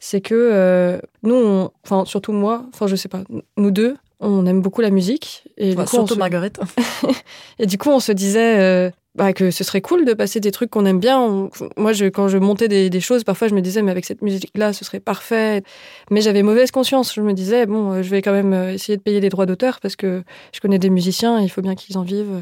C'est 0.00 0.20
que 0.20 1.00
nous, 1.22 1.68
enfin, 1.84 2.04
surtout 2.04 2.32
moi, 2.32 2.66
enfin, 2.74 2.86
je 2.86 2.96
sais 2.96 3.08
pas, 3.08 3.22
nous 3.56 3.70
deux, 3.70 3.96
on 4.20 4.46
aime 4.46 4.60
beaucoup 4.62 4.80
la 4.80 4.90
musique. 4.90 5.44
Et, 5.56 5.70
du 5.70 5.76
coup, 5.76 5.82
on 5.82 5.86
surtout 5.86 6.14
se- 6.14 6.18
Marguerite. 6.18 6.60
et 7.58 7.66
du 7.66 7.78
coup, 7.78 7.90
on 7.90 8.00
se 8.00 8.12
disait 8.12 8.58
euh, 8.58 8.90
bah, 9.14 9.32
que 9.32 9.50
ce 9.50 9.64
serait 9.64 9.80
cool 9.80 10.04
de 10.04 10.12
passer 10.14 10.40
des 10.40 10.50
trucs 10.50 10.70
qu'on 10.70 10.84
aime 10.86 11.00
bien. 11.00 11.20
On- 11.20 11.50
moi, 11.76 11.92
je, 11.92 12.06
quand 12.06 12.28
je 12.28 12.38
montais 12.38 12.68
des, 12.68 12.90
des 12.90 13.00
choses, 13.00 13.24
parfois, 13.24 13.48
je 13.48 13.54
me 13.54 13.60
disais, 13.60 13.82
mais 13.82 13.90
avec 13.90 14.04
cette 14.04 14.22
musique-là, 14.22 14.72
ce 14.72 14.84
serait 14.84 15.00
parfait. 15.00 15.62
Mais 16.10 16.20
j'avais 16.20 16.42
mauvaise 16.42 16.70
conscience. 16.70 17.14
Je 17.14 17.20
me 17.22 17.32
disais, 17.32 17.66
bon, 17.66 17.92
euh, 17.92 18.02
je 18.02 18.10
vais 18.10 18.22
quand 18.22 18.32
même 18.32 18.52
euh, 18.52 18.72
essayer 18.72 18.96
de 18.96 19.02
payer 19.02 19.20
les 19.20 19.28
droits 19.30 19.46
d'auteur 19.46 19.80
parce 19.80 19.96
que 19.96 20.22
je 20.52 20.60
connais 20.60 20.78
des 20.78 20.90
musiciens, 20.90 21.40
et 21.40 21.44
il 21.44 21.48
faut 21.48 21.62
bien 21.62 21.74
qu'ils 21.74 21.96
en 21.98 22.02
vivent. 22.02 22.40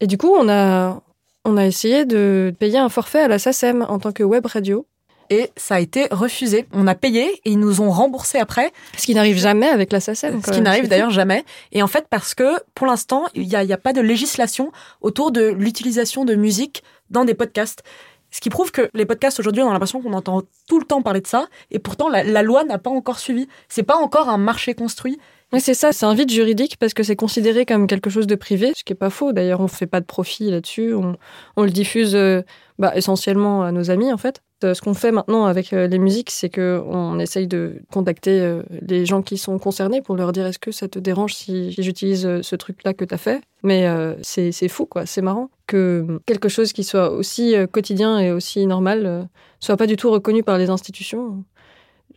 Et 0.00 0.06
du 0.06 0.18
coup, 0.18 0.32
on 0.36 0.48
a, 0.48 1.00
on 1.44 1.56
a 1.56 1.66
essayé 1.66 2.04
de 2.04 2.52
payer 2.58 2.78
un 2.78 2.88
forfait 2.88 3.20
à 3.20 3.28
la 3.28 3.38
SACEM 3.38 3.84
en 3.88 3.98
tant 3.98 4.12
que 4.12 4.22
web 4.22 4.46
radio, 4.46 4.86
Et 5.30 5.50
ça 5.56 5.76
a 5.76 5.80
été 5.80 6.06
refusé. 6.10 6.66
On 6.72 6.86
a 6.86 6.94
payé 6.94 7.40
et 7.44 7.50
ils 7.50 7.58
nous 7.58 7.80
ont 7.80 7.90
remboursé 7.90 8.38
après. 8.38 8.72
ce 8.96 9.06
qui 9.06 9.14
n'arrive 9.14 9.38
jamais 9.38 9.68
avec 9.68 9.92
la 9.92 10.00
SACEM. 10.00 10.42
Ce 10.44 10.50
qui 10.50 10.60
n'arrive 10.60 10.88
d'ailleurs 10.88 11.10
jamais. 11.10 11.44
Et 11.72 11.82
en 11.82 11.86
fait, 11.86 12.06
parce 12.10 12.34
que 12.34 12.58
pour 12.74 12.86
l'instant, 12.86 13.24
il 13.34 13.46
n'y 13.46 13.56
a, 13.56 13.64
y 13.64 13.72
a 13.72 13.78
pas 13.78 13.92
de 13.92 14.00
législation 14.00 14.72
autour 15.00 15.32
de 15.32 15.42
l'utilisation 15.48 16.24
de 16.24 16.34
musique 16.34 16.82
dans 17.10 17.24
des 17.24 17.34
podcasts. 17.34 17.82
Ce 18.30 18.40
qui 18.40 18.48
prouve 18.48 18.72
que 18.72 18.88
les 18.94 19.04
podcasts 19.04 19.38
aujourd'hui, 19.40 19.62
on 19.62 19.68
a 19.68 19.72
l'impression 19.72 20.00
qu'on 20.00 20.14
entend 20.14 20.42
tout 20.66 20.78
le 20.78 20.86
temps 20.86 21.02
parler 21.02 21.20
de 21.20 21.26
ça. 21.26 21.48
Et 21.70 21.78
pourtant, 21.78 22.08
la, 22.08 22.24
la 22.24 22.42
loi 22.42 22.64
n'a 22.64 22.78
pas 22.78 22.90
encore 22.90 23.18
suivi. 23.18 23.46
C'est 23.68 23.82
pas 23.82 23.96
encore 23.96 24.30
un 24.30 24.38
marché 24.38 24.74
construit. 24.74 25.18
Oui, 25.52 25.60
c'est 25.60 25.74
ça, 25.74 25.92
c'est 25.92 26.06
un 26.06 26.14
vide 26.14 26.30
juridique 26.30 26.78
parce 26.78 26.94
que 26.94 27.02
c'est 27.02 27.14
considéré 27.14 27.66
comme 27.66 27.86
quelque 27.86 28.08
chose 28.08 28.26
de 28.26 28.34
privé, 28.34 28.72
ce 28.74 28.84
qui 28.84 28.94
est 28.94 28.96
pas 28.96 29.10
faux. 29.10 29.34
D'ailleurs, 29.34 29.60
on 29.60 29.68
fait 29.68 29.86
pas 29.86 30.00
de 30.00 30.06
profit 30.06 30.50
là-dessus. 30.50 30.94
On, 30.94 31.16
on 31.56 31.62
le 31.64 31.70
diffuse 31.70 32.14
euh, 32.14 32.40
bah, 32.78 32.92
essentiellement 32.96 33.62
à 33.62 33.70
nos 33.70 33.90
amis, 33.90 34.10
en 34.10 34.16
fait. 34.16 34.40
Euh, 34.64 34.74
Ce 34.74 34.80
qu'on 34.80 34.94
fait 34.94 35.12
maintenant 35.12 35.44
avec 35.46 35.72
euh, 35.72 35.86
les 35.86 35.98
musiques, 35.98 36.30
c'est 36.30 36.48
que 36.48 36.80
on 36.86 37.18
essaye 37.18 37.46
de 37.46 37.76
contacter 37.92 38.40
euh, 38.40 38.62
les 38.86 39.04
gens 39.06 39.22
qui 39.22 39.36
sont 39.38 39.58
concernés 39.58 40.02
pour 40.02 40.16
leur 40.16 40.32
dire 40.32 40.46
est-ce 40.46 40.58
que 40.58 40.72
ça 40.72 40.88
te 40.88 40.98
dérange 40.98 41.34
si 41.34 41.72
j'utilise 41.72 42.40
ce 42.42 42.56
truc-là 42.56 42.94
que 42.94 43.04
tu 43.04 43.14
as 43.14 43.18
fait? 43.18 43.40
Mais 43.62 43.86
euh, 43.86 44.14
c'est 44.22 44.52
fou, 44.68 44.86
quoi. 44.86 45.06
C'est 45.06 45.22
marrant 45.22 45.50
que 45.66 46.20
quelque 46.26 46.48
chose 46.48 46.72
qui 46.72 46.84
soit 46.84 47.10
aussi 47.10 47.54
quotidien 47.72 48.18
et 48.18 48.32
aussi 48.32 48.66
normal 48.66 49.06
euh, 49.06 49.22
soit 49.60 49.76
pas 49.76 49.86
du 49.86 49.96
tout 49.96 50.10
reconnu 50.10 50.42
par 50.42 50.58
les 50.58 50.70
institutions. 50.70 51.44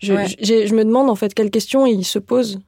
Je, 0.02 0.14
Ouais. 0.14 0.26
j'ai- 0.40 0.68
je 0.68 0.76
me 0.76 0.84
demande 0.84 1.10
en 1.10 1.16
fait 1.16 1.34
quelles 1.34 1.52
questions 1.52 1.86
ils 1.86 2.04
se 2.04 2.20
posent 2.20 2.60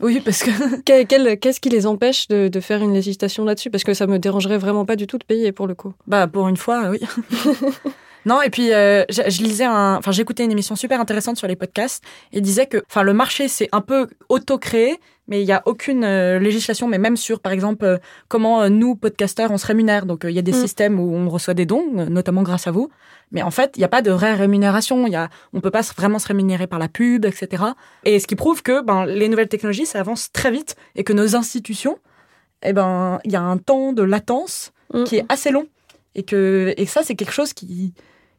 Oui, 0.00 0.20
parce 0.22 0.42
que 0.42 0.50
Qu'est-ce 1.36 1.60
qui 1.60 1.70
les 1.70 1.86
empêche 1.86 2.28
de, 2.28 2.48
de 2.48 2.60
faire 2.60 2.82
une 2.82 2.92
législation 2.92 3.44
là-dessus? 3.46 3.70
Parce 3.70 3.82
que 3.84 3.94
ça 3.94 4.06
me 4.06 4.18
dérangerait 4.18 4.58
vraiment 4.58 4.84
pas 4.84 4.96
du 4.96 5.06
tout 5.06 5.16
de 5.16 5.24
payer 5.24 5.52
pour 5.52 5.66
le 5.66 5.74
coup. 5.74 5.94
Bah 6.06 6.26
pour 6.26 6.48
une 6.48 6.58
fois, 6.58 6.90
oui. 6.90 6.98
non, 8.26 8.42
et 8.42 8.50
puis 8.50 8.74
euh, 8.74 9.04
je, 9.08 9.22
je 9.28 9.42
lisais 9.42 9.64
un, 9.64 9.96
enfin 9.96 10.12
j'écoutais 10.12 10.44
une 10.44 10.52
émission 10.52 10.76
super 10.76 11.00
intéressante 11.00 11.38
sur 11.38 11.46
les 11.48 11.56
podcasts 11.56 12.04
et 12.32 12.42
disait 12.42 12.66
que, 12.66 12.82
enfin 12.90 13.02
le 13.02 13.14
marché 13.14 13.48
c'est 13.48 13.68
un 13.72 13.80
peu 13.80 14.08
auto-créé, 14.28 14.98
mais 15.28 15.40
il 15.42 15.46
y 15.46 15.52
a 15.52 15.62
aucune 15.64 16.04
euh, 16.04 16.38
législation, 16.38 16.86
mais 16.88 16.98
même 16.98 17.16
sur 17.16 17.40
par 17.40 17.52
exemple 17.52 17.84
euh, 17.84 17.98
comment 18.28 18.68
nous 18.68 18.94
podcasteurs 18.96 19.50
on 19.50 19.58
se 19.58 19.66
rémunère. 19.66 20.04
Donc 20.04 20.24
il 20.24 20.32
y 20.34 20.38
a 20.38 20.42
des 20.42 20.52
Mm. 20.52 20.60
systèmes 20.60 21.00
où 21.00 21.14
on 21.14 21.28
reçoit 21.30 21.54
des 21.54 21.64
dons, 21.66 21.86
notamment 22.10 22.42
grâce 22.42 22.66
à 22.66 22.70
vous. 22.70 22.90
Mais 23.32 23.42
en 23.42 23.50
fait, 23.50 23.72
il 23.76 23.80
n'y 23.80 23.84
a 23.84 23.88
pas 23.88 24.02
de 24.02 24.10
vraie 24.12 24.34
rémunération. 24.34 25.06
Il 25.08 25.12
y 25.12 25.16
a, 25.16 25.28
on 25.52 25.60
peut 25.60 25.72
pas 25.72 25.82
vraiment 25.96 26.20
se 26.20 26.28
rémunérer 26.28 26.66
par 26.68 26.78
la 26.78 26.88
pub, 26.88 27.24
etc. 27.24 27.64
Et 28.04 28.20
ce 28.20 28.26
qui 28.28 28.36
prouve 28.36 28.62
que 28.62 28.82
ben, 28.82 29.04
les 29.04 29.28
nouvelles 29.28 29.48
technologies, 29.48 29.86
ça 29.86 29.98
avance 29.98 30.30
très 30.30 30.52
vite 30.52 30.76
et 30.94 31.02
que 31.02 31.12
nos 31.12 31.34
institutions, 31.34 31.98
eh 32.62 32.72
ben, 32.72 33.18
il 33.24 33.32
y 33.32 33.36
a 33.36 33.42
un 33.42 33.58
temps 33.58 33.92
de 33.92 34.02
latence 34.02 34.72
Mm. 34.94 35.02
qui 35.04 35.16
est 35.16 35.24
assez 35.28 35.50
long. 35.50 35.66
Et 36.14 36.22
que 36.22 36.72
et 36.76 36.86
ça, 36.86 37.02
c'est 37.02 37.16
quelque 37.16 37.32
chose 37.32 37.52
qui, 37.52 37.92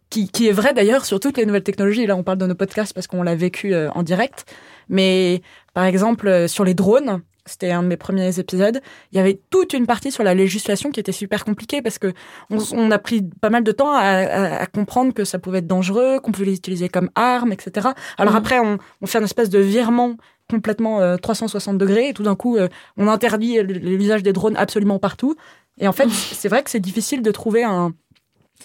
qui, 0.10 0.30
qui 0.30 0.48
est 0.48 0.52
vrai 0.52 0.74
d'ailleurs 0.74 1.06
sur 1.06 1.20
toutes 1.20 1.38
les 1.38 1.46
nouvelles 1.46 1.63
technologies. 1.63 2.06
Là, 2.08 2.15
on 2.15 2.24
parle 2.24 2.38
de 2.38 2.46
nos 2.48 2.56
podcasts 2.56 2.93
parce 2.93 3.08
qu'on 3.08 3.24
l'a 3.24 3.36
vécu 3.36 3.74
euh, 3.74 3.89
en 3.91 4.04
direct. 4.04 4.46
Mais 4.89 5.41
par 5.74 5.84
exemple, 5.86 6.28
euh, 6.28 6.48
sur 6.48 6.63
les 6.63 6.74
drones, 6.74 7.22
c'était 7.46 7.72
un 7.72 7.82
de 7.82 7.88
mes 7.88 7.96
premiers 7.98 8.39
épisodes, 8.39 8.82
il 9.13 9.17
y 9.17 9.22
avait 9.22 9.39
toute 9.50 9.72
une 9.74 9.86
partie 9.86 10.12
sur 10.12 10.24
la 10.24 10.34
législation 10.34 10.91
qui 10.91 11.00
était 11.00 11.13
super 11.13 11.46
compliquée 11.46 11.82
parce 11.82 11.98
que 11.98 12.12
on, 12.50 12.58
on 12.74 12.91
a 12.91 13.00
pris 13.00 13.22
pas 13.41 13.50
mal 13.50 13.63
de 13.63 13.72
temps 13.72 13.93
à, 13.93 14.00
à- 14.02 14.62
à 14.63 14.65
comprendre 14.65 15.13
que 15.13 15.24
ça 15.24 15.39
pouvait 15.39 15.60
être 15.60 15.67
dangereux, 15.67 16.20
qu'on 16.20 16.34
pouvait 16.34 16.48
les 16.48 16.56
utiliser 16.56 16.89
comme 16.89 17.10
armes, 17.15 17.54
etc. 17.54 17.89
Alors 18.17 18.34
Mhm. 18.34 18.38
après, 18.39 18.60
on, 18.60 18.78
on 19.02 19.06
fait 19.08 19.17
un 19.20 19.24
espèce 19.24 19.50
de 19.50 19.60
virement 19.60 20.17
complètement 20.50 21.00
euh, 21.02 21.15
360 21.17 21.78
degrés 21.78 22.10
et 22.10 22.13
tout 22.13 22.24
d'un 22.24 22.36
coup, 22.36 22.58
euh, 22.58 22.67
on 22.98 23.08
interdit 23.08 23.62
l'usage 23.63 24.24
des 24.24 24.34
drones 24.34 24.58
absolument 24.58 25.00
partout. 25.00 25.36
Et 25.80 25.88
en 25.88 25.93
fait, 25.93 26.10
c'est 26.10 26.50
vrai 26.50 26.63
que 26.63 26.70
c'est 26.70 26.80
difficile 26.82 27.22
de 27.22 27.32
trouver 27.32 27.63
un, 27.63 27.93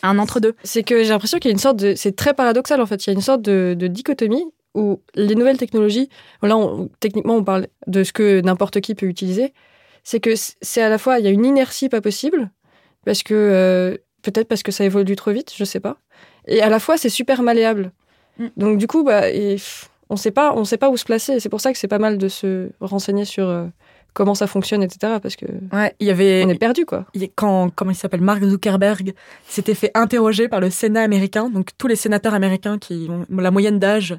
un 0.03 0.19
entre-deux. 0.19 0.55
C'est 0.65 0.83
que 0.83 1.03
j'ai 1.03 1.11
l'impression 1.11 1.39
qu'il 1.39 1.49
y 1.51 1.53
a 1.53 1.55
une 1.55 1.59
sorte 1.59 1.77
de. 1.77 1.95
C'est 1.97 2.17
très 2.17 2.35
paradoxal 2.35 2.81
en 2.81 2.87
fait. 2.87 3.07
Il 3.07 3.11
y 3.11 3.13
a 3.13 3.15
une 3.15 3.21
sorte 3.21 3.43
de, 3.43 3.75
de 3.79 3.87
dichotomie 3.87 4.45
où 4.75 5.01
les 5.15 5.35
nouvelles 5.35 5.59
technologies. 5.59 6.09
Là, 6.43 6.57
on- 6.57 6.89
techniquement, 7.01 7.37
on 7.37 7.45
parle 7.45 7.67
de 7.87 8.05
ce 8.05 8.13
que 8.13 8.41
n'importe 8.41 8.81
qui 8.81 8.95
peut 8.95 9.07
utiliser. 9.07 9.53
C'est 10.05 10.21
que 10.21 10.31
c'est 10.37 10.83
à 10.83 10.89
la 10.89 10.99
fois. 10.99 11.19
Il 11.19 11.25
y 11.25 11.29
a 11.29 11.31
une 11.31 11.45
inertie 11.45 11.89
pas 11.89 12.01
possible, 12.01 12.51
parce 13.05 13.23
que. 13.23 13.35
euh, 13.35 13.97
Peut-être 14.23 14.47
parce 14.47 14.63
que 14.63 14.71
ça 14.71 14.85
évolue 14.85 15.17
trop 15.17 15.33
vite, 15.33 15.53
je 15.57 15.65
sais 15.65 15.81
pas. 15.81 15.97
Et 16.47 16.63
à 16.63 16.69
la 16.69 16.79
fois, 16.79 16.97
c'est 16.97 17.09
super 17.09 17.43
malléable. 17.43 17.91
Mm. 18.39 18.47
Donc, 18.57 18.79
du 18.79 18.87
coup, 18.87 19.03
bah, 19.03 19.29
et, 19.29 19.57
on 20.11 20.15
sait 20.17 20.31
pas, 20.31 20.53
on 20.55 20.65
sait 20.65 20.77
pas 20.77 20.91
où 20.91 20.97
se 20.97 21.05
placer. 21.05 21.41
C'est 21.41 21.49
pour 21.49 21.61
ça 21.61 21.73
que 21.73 21.79
c'est 21.81 21.89
pas 21.89 21.99
mal 21.99 22.19
de 22.19 22.29
se 22.29 22.71
renseigner 22.81 23.25
sur 23.25 23.49
euh, 23.49 23.67
comment 24.15 24.35
ça 24.35 24.47
fonctionne, 24.47 24.83
etc. 24.83 25.15
Parce 25.23 25.37
que 25.37 25.47
Ouais, 25.73 25.95
il 26.01 26.07
y 26.07 26.11
avait 26.11 26.45
on 26.47 26.51
est 26.51 26.59
perdu, 26.59 26.85
quoi. 26.85 27.07
il 27.15 27.29
quand 27.35 27.71
comment 27.75 27.91
il 27.91 27.97
s'appelle 27.97 28.21
Mark 28.21 28.43
Zuckerberg 28.45 29.15
s'était 29.47 29.75
fait 29.75 29.91
interroger 29.95 30.49
par 30.49 30.61
le 30.61 30.71
Sénat 30.71 31.03
américain, 31.03 31.49
donc 31.51 31.71
tous 31.79 31.87
les 31.87 31.97
sénateurs 31.97 32.35
américains 32.35 32.79
qui 32.79 33.09
ont 33.11 33.25
la 33.41 33.51
moyenne 33.51 33.79
d'âge 33.79 34.17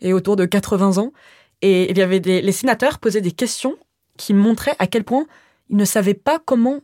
est 0.00 0.12
autour 0.12 0.36
de 0.36 0.44
80 0.44 0.98
ans, 0.98 1.12
et 1.62 1.90
il 1.90 1.96
y 1.98 2.02
avait 2.02 2.20
des, 2.20 2.42
les 2.42 2.52
sénateurs 2.52 2.98
posaient 2.98 3.20
des 3.20 3.32
questions 3.32 3.76
qui 4.16 4.34
montraient 4.34 4.76
à 4.78 4.86
quel 4.86 5.04
point 5.04 5.26
ils 5.70 5.76
ne 5.76 5.84
savaient 5.84 6.14
pas 6.14 6.38
comment 6.44 6.80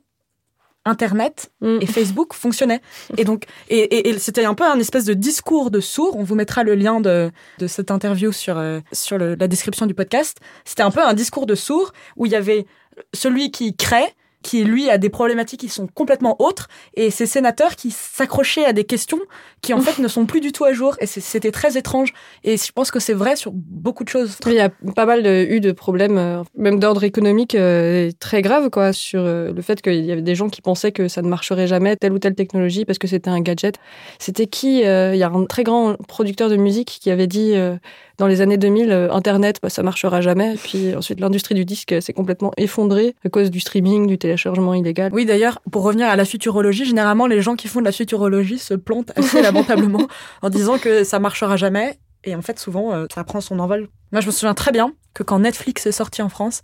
Internet 0.85 1.51
Mm. 1.61 1.79
et 1.81 1.87
Facebook 1.87 2.33
fonctionnaient. 2.35 2.81
Et 3.19 3.25
donc, 3.25 3.45
et, 3.69 3.79
et- 3.79 4.09
et 4.09 4.19
c'était 4.19 4.45
un 4.45 4.55
peu 4.55 4.65
un 4.65 4.79
espèce 4.79 5.05
de 5.05 5.15
discours 5.15 5.71
de 5.71 5.81
sourd. 5.81 6.17
On 6.17 6.23
vous 6.23 6.35
mettra 6.35 6.63
le 6.65 6.75
lien 6.75 7.01
de, 7.01 7.31
de 7.59 7.67
cette 7.67 7.91
interview 7.91 8.33
sur, 8.33 8.57
euh, 8.59 8.81
sur 8.93 9.19
le- 9.19 9.35
la 9.35 9.47
description 9.49 9.87
du 9.87 9.95
podcast. 9.95 10.39
C'était 10.65 10.83
un 10.83 10.91
peu 10.91 11.01
un 11.03 11.15
discours 11.15 11.47
de 11.47 11.55
sourd 11.55 11.93
où 12.17 12.27
il 12.27 12.33
y 12.33 12.37
avait 12.37 12.67
celui 13.15 13.51
qui 13.51 13.77
crée, 13.77 14.15
qui 14.43 14.65
lui 14.65 14.89
a 14.89 14.97
des 14.97 15.11
problématiques 15.11 15.61
qui 15.61 15.69
sont 15.69 15.87
complètement 15.87 16.41
autres, 16.41 16.69
et 16.95 17.11
ces 17.11 17.27
sénateurs 17.27 17.77
qui 17.77 17.91
s'accrochaient 17.91 18.65
à 18.65 18.73
des 18.73 18.85
questions 18.85 19.21
qui 19.63 19.75
en 19.75 19.81
fait 19.81 19.99
ne 20.03 20.09
sont 20.09 20.27
plus 20.27 20.41
du 20.41 20.53
tout 20.53 20.65
à 20.65 20.73
jour. 20.73 20.97
Et 21.01 21.07
c'était 21.07 21.53
très 21.53 21.77
étrange. 21.77 22.13
Et 22.45 22.57
je 22.57 22.73
pense 22.73 22.91
que 22.91 23.01
c'est 23.01 23.15
vrai 23.15 23.37
sur 23.37 23.53
beaucoup 23.55 24.05
de 24.05 24.09
choses. 24.09 24.37
Il 24.47 24.53
y 24.53 24.61
a 24.61 24.71
pas 24.95 25.07
mal 25.07 25.23
de, 25.23 25.47
eu 25.49 25.61
de 25.61 25.73
problèmes, 25.73 26.19
euh, 26.19 26.43
même 26.57 26.79
d'ordre 26.79 27.05
économique, 27.05 27.55
euh, 27.55 28.11
très 28.19 28.43
graves, 28.43 28.71
quoi, 28.71 28.93
sur 28.93 29.23
euh, 29.25 29.53
le 29.53 29.63
fait 29.63 29.83
qu'il 29.83 30.05
y 30.05 30.13
avait 30.13 30.23
des 30.23 30.35
gens 30.35 30.49
qui 30.49 30.63
pensaient 30.63 30.93
que 30.93 31.09
ça 31.09 31.23
ne 31.23 31.29
marcherait 31.29 31.67
jamais, 31.67 31.97
telle 31.97 32.13
ou 32.13 32.19
telle 32.19 32.35
technologie, 32.35 32.85
parce 32.85 32.99
que 32.99 33.07
c'était 33.07 33.31
un 33.31 33.41
gadget. 33.41 33.77
C'était 34.19 34.47
qui 34.47 34.85
euh, 34.85 35.15
Il 35.15 35.19
y 35.19 35.23
a 35.23 35.29
un 35.29 35.45
très 35.45 35.65
grand 35.65 35.97
producteur 36.09 36.49
de 36.49 36.57
musique 36.57 36.99
qui 37.01 37.11
avait 37.11 37.27
dit 37.27 37.53
euh, 37.55 37.77
dans 38.21 38.27
les 38.27 38.43
années 38.43 38.59
2000, 38.59 38.91
euh, 38.91 39.11
Internet, 39.11 39.61
bah, 39.63 39.71
ça 39.71 39.83
marchera 39.83 40.21
jamais. 40.21 40.55
Et 40.55 40.59
puis 40.59 40.95
ensuite, 40.95 41.21
l'industrie 41.21 41.55
du 41.55 41.65
disque 41.65 41.95
s'est 42.03 42.13
complètement 42.13 42.53
effondrée 42.59 43.15
à 43.25 43.31
cause 43.31 43.51
du 43.51 43.61
streaming, 43.61 44.07
du 44.07 44.19
téléchargement 44.19 44.75
illégal. 44.75 45.11
Oui, 45.15 45.25
d'ailleurs, 45.25 45.61
pour 45.73 45.83
revenir 45.83 46.07
à 46.09 46.17
la 46.17 46.27
futurologie, 46.27 46.85
généralement, 46.85 47.27
les 47.27 47.41
gens 47.41 47.57
qui 47.57 47.67
font 47.67 47.81
de 47.81 47.87
la 47.87 47.93
futurologie 47.93 48.59
se 48.59 48.75
plantent 48.75 49.13
assez 49.17 49.41
lamentablement 49.53 50.07
en 50.43 50.51
disant 50.51 50.79
que 50.79 51.05
ça 51.05 51.19
marchera 51.19 51.57
jamais. 51.57 51.99
Et 52.25 52.35
en 52.35 52.43
fait, 52.43 52.59
souvent, 52.59 52.93
euh, 52.93 53.07
ça 53.15 53.25
prend 53.25 53.41
son 53.41 53.59
envol. 53.59 53.89
Moi, 54.13 54.21
je 54.21 54.27
me 54.27 54.33
souviens 54.33 54.55
très 54.55 54.73
bien 54.73 54.93
que 55.15 55.23
quand 55.23 55.39
Netflix 55.39 55.87
est 55.87 55.93
sorti 55.93 56.21
en 56.23 56.29
France, 56.29 56.61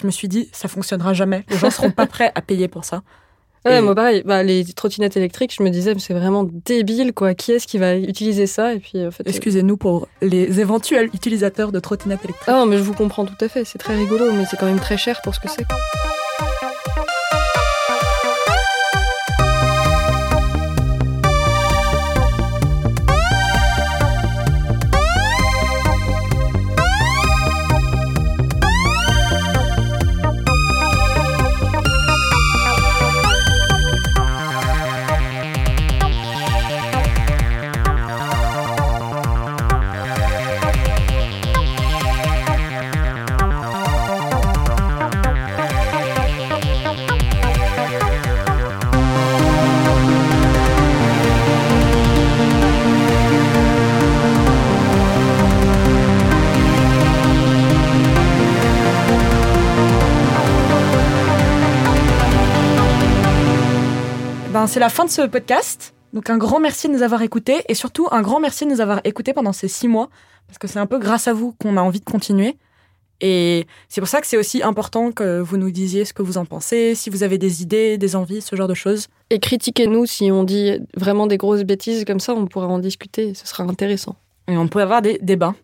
je 0.00 0.06
me 0.06 0.10
suis 0.12 0.28
dit, 0.28 0.48
ça 0.52 0.68
fonctionnera 0.68 1.12
jamais. 1.14 1.44
Les 1.48 1.56
gens 1.58 1.70
seront 1.70 1.90
pas 1.90 2.06
prêts 2.06 2.30
à 2.34 2.40
payer 2.42 2.68
pour 2.68 2.84
ça. 2.84 3.02
Ouais, 3.64 3.78
Et- 3.78 3.80
moi 3.80 3.96
pareil, 3.96 4.22
bah, 4.24 4.44
les 4.44 4.64
trottinettes 4.64 5.16
électriques, 5.16 5.52
je 5.58 5.62
me 5.64 5.70
disais, 5.70 5.92
mais 5.92 5.98
c'est 5.98 6.14
vraiment 6.14 6.44
débile, 6.64 7.12
quoi. 7.12 7.34
Qui 7.34 7.50
est-ce 7.52 7.66
qui 7.66 7.78
va 7.78 7.96
utiliser 7.96 8.46
ça? 8.46 8.74
Et 8.74 8.78
puis, 8.78 9.04
en 9.04 9.10
fait, 9.10 9.26
euh, 9.26 9.30
Excusez-nous 9.30 9.76
pour 9.76 10.06
les 10.22 10.60
éventuels 10.60 11.06
utilisateurs 11.14 11.72
de 11.72 11.80
trottinettes 11.80 12.22
électriques. 12.24 12.46
Ah 12.48 12.52
non, 12.52 12.66
mais 12.66 12.76
je 12.78 12.82
vous 12.84 12.94
comprends 12.94 13.24
tout 13.24 13.34
à 13.44 13.48
fait. 13.48 13.64
C'est 13.64 13.78
très 13.78 13.96
rigolo, 13.96 14.30
mais 14.32 14.44
c'est 14.48 14.56
quand 14.56 14.66
même 14.66 14.78
très 14.78 14.96
cher 14.98 15.20
pour 15.22 15.34
ce 15.34 15.40
que 15.40 15.48
c'est. 15.48 15.64
Ben, 64.66 64.72
c'est 64.72 64.80
la 64.80 64.88
fin 64.88 65.04
de 65.04 65.10
ce 65.10 65.22
podcast. 65.22 65.94
Donc 66.12 66.28
un 66.28 66.38
grand 66.38 66.58
merci 66.58 66.88
de 66.88 66.92
nous 66.92 67.02
avoir 67.02 67.22
écoutés 67.22 67.62
et 67.68 67.74
surtout 67.74 68.08
un 68.10 68.20
grand 68.20 68.40
merci 68.40 68.64
de 68.64 68.70
nous 68.70 68.80
avoir 68.80 69.00
écoutés 69.04 69.32
pendant 69.32 69.52
ces 69.52 69.68
six 69.68 69.86
mois 69.86 70.10
parce 70.48 70.58
que 70.58 70.66
c'est 70.66 70.80
un 70.80 70.86
peu 70.86 70.98
grâce 70.98 71.28
à 71.28 71.32
vous 71.32 71.52
qu'on 71.52 71.76
a 71.76 71.80
envie 71.80 72.00
de 72.00 72.04
continuer. 72.04 72.56
Et 73.20 73.64
c'est 73.88 74.00
pour 74.00 74.08
ça 74.08 74.20
que 74.20 74.26
c'est 74.26 74.36
aussi 74.36 74.64
important 74.64 75.12
que 75.12 75.38
vous 75.38 75.56
nous 75.56 75.70
disiez 75.70 76.04
ce 76.04 76.12
que 76.12 76.22
vous 76.22 76.36
en 76.36 76.44
pensez, 76.44 76.96
si 76.96 77.10
vous 77.10 77.22
avez 77.22 77.38
des 77.38 77.62
idées, 77.62 77.96
des 77.96 78.16
envies, 78.16 78.40
ce 78.40 78.56
genre 78.56 78.66
de 78.66 78.74
choses. 78.74 79.06
Et 79.30 79.38
critiquez-nous 79.38 80.04
si 80.04 80.32
on 80.32 80.42
dit 80.42 80.80
vraiment 80.96 81.28
des 81.28 81.36
grosses 81.36 81.62
bêtises 81.62 82.04
comme 82.04 82.18
ça, 82.18 82.34
on 82.34 82.46
pourra 82.48 82.66
en 82.66 82.80
discuter, 82.80 83.34
ce 83.34 83.46
sera 83.46 83.62
intéressant. 83.62 84.16
Et 84.48 84.56
on 84.56 84.66
peut 84.66 84.82
avoir 84.82 85.00
des 85.00 85.20
débats. 85.22 85.54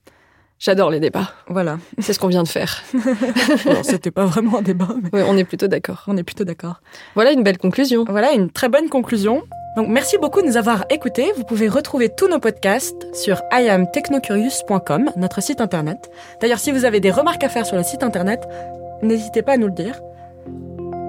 J'adore 0.65 0.91
les 0.91 1.01
débats, 1.01 1.33
Voilà. 1.49 1.79
c'est 1.99 2.13
ce 2.13 2.21
qu'on 2.21 2.29
vient 2.29 2.45
de 2.45 2.49
faire. 2.49 2.85
C'était 3.83 4.13
pas 4.13 4.27
vraiment 4.27 4.59
un 4.59 4.63
débat, 4.63 4.91
mais 5.03 5.11
Ouais, 5.19 5.27
on 5.29 5.37
est 5.37 5.43
plutôt 5.43 5.67
d'accord. 5.67 6.05
on 6.07 6.17
est 6.17 6.23
plutôt 6.23 6.45
d'accord. 6.45 6.81
Voilà 7.17 7.33
une 7.33 7.43
belle 7.43 7.59
conclusion. 7.59 8.05
Voilà 8.09 8.31
une 8.33 8.49
très 8.49 8.69
bonne 8.69 8.89
conclusion. 8.89 9.43
Donc 9.77 9.89
merci 9.89 10.19
beaucoup 10.19 10.41
de 10.41 10.47
nous 10.47 10.57
avoir 10.57 10.85
écoutés. 10.89 11.33
Vous 11.37 11.43
pouvez 11.43 11.67
retrouver 11.69 12.11
tous 12.17 12.29
nos 12.29 12.39
podcasts 12.39 13.13
sur 13.13 13.43
iamtechnocurious.com, 13.53 15.11
notre 15.17 15.43
site 15.43 15.61
internet. 15.61 15.99
D'ailleurs, 16.41 16.61
si 16.61 16.71
vous 16.71 16.85
avez 16.85 17.01
des 17.01 17.11
remarques 17.11 17.43
à 17.43 17.49
faire 17.49 17.67
sur 17.67 17.77
le 17.77 17.83
site 17.83 18.05
internet, 18.05 18.47
n'hésitez 19.03 19.43
pas 19.43 19.55
à 19.55 19.57
nous 19.57 19.67
le 19.67 19.73
dire. 19.73 20.01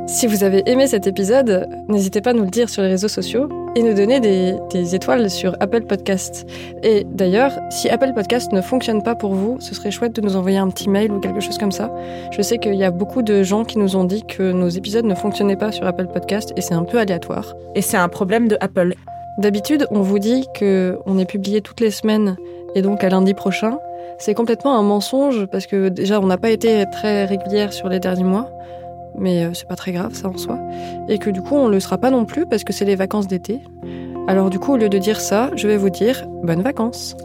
Si 0.07 0.25
vous 0.25 0.43
avez 0.43 0.63
aimé 0.65 0.87
cet 0.87 1.05
épisode, 1.05 1.67
n'hésitez 1.89 2.21
pas 2.21 2.31
à 2.31 2.33
nous 2.33 2.43
le 2.45 2.49
dire 2.49 2.69
sur 2.69 2.81
les 2.81 2.89
réseaux 2.89 3.07
sociaux 3.07 3.47
et 3.75 3.83
nous 3.83 3.93
donner 3.93 4.19
des, 4.19 4.55
des 4.71 4.95
étoiles 4.95 5.29
sur 5.29 5.55
Apple 5.59 5.83
Podcast. 5.83 6.45
Et 6.83 7.05
d'ailleurs, 7.05 7.51
si 7.69 7.89
Apple 7.89 8.13
Podcast 8.13 8.51
ne 8.51 8.61
fonctionne 8.61 9.03
pas 9.03 9.15
pour 9.15 9.33
vous, 9.33 9.57
ce 9.59 9.73
serait 9.75 9.91
chouette 9.91 10.13
de 10.13 10.21
nous 10.21 10.35
envoyer 10.35 10.57
un 10.57 10.69
petit 10.69 10.89
mail 10.89 11.11
ou 11.11 11.19
quelque 11.19 11.39
chose 11.39 11.57
comme 11.57 11.71
ça. 11.71 11.91
Je 12.31 12.41
sais 12.41 12.57
qu'il 12.57 12.75
y 12.75 12.83
a 12.83 12.91
beaucoup 12.91 13.21
de 13.21 13.43
gens 13.43 13.63
qui 13.63 13.77
nous 13.77 13.95
ont 13.95 14.03
dit 14.03 14.23
que 14.23 14.51
nos 14.51 14.69
épisodes 14.69 15.05
ne 15.05 15.15
fonctionnaient 15.15 15.55
pas 15.55 15.71
sur 15.71 15.85
Apple 15.85 16.07
Podcast 16.07 16.53
et 16.55 16.61
c'est 16.61 16.73
un 16.73 16.83
peu 16.83 16.99
aléatoire. 16.99 17.53
Et 17.75 17.81
c'est 17.81 17.97
un 17.97 18.09
problème 18.09 18.47
de 18.47 18.57
Apple. 18.59 18.93
D'habitude, 19.37 19.87
on 19.89 20.01
vous 20.01 20.19
dit 20.19 20.47
que 20.53 20.99
on 21.05 21.17
est 21.17 21.25
publié 21.25 21.61
toutes 21.61 21.79
les 21.79 21.89
semaines 21.89 22.37
et 22.75 22.81
donc 22.81 23.03
à 23.03 23.09
lundi 23.09 23.33
prochain. 23.33 23.77
C'est 24.19 24.35
complètement 24.35 24.77
un 24.77 24.83
mensonge 24.83 25.45
parce 25.47 25.65
que 25.65 25.89
déjà 25.89 26.21
on 26.21 26.27
n'a 26.27 26.37
pas 26.37 26.51
été 26.51 26.85
très 26.91 27.25
régulière 27.25 27.73
sur 27.73 27.89
les 27.89 27.99
derniers 27.99 28.23
mois, 28.23 28.49
mais 29.17 29.43
euh, 29.43 29.53
c'est 29.53 29.67
pas 29.67 29.75
très 29.75 29.91
grave 29.91 30.13
ça 30.13 30.27
en 30.27 30.37
soi. 30.37 30.59
Et 31.09 31.17
que 31.17 31.29
du 31.29 31.41
coup 31.41 31.55
on 31.55 31.67
le 31.67 31.79
sera 31.79 31.97
pas 31.97 32.11
non 32.11 32.25
plus 32.25 32.45
parce 32.45 32.63
que 32.63 32.73
c'est 32.73 32.85
les 32.85 32.95
vacances 32.95 33.27
d'été. 33.27 33.61
Alors 34.27 34.49
du 34.49 34.59
coup 34.59 34.73
au 34.73 34.77
lieu 34.77 34.89
de 34.89 34.97
dire 34.97 35.19
ça, 35.19 35.51
je 35.55 35.67
vais 35.67 35.77
vous 35.77 35.89
dire 35.89 36.25
bonnes 36.43 36.61
vacances. 36.61 37.15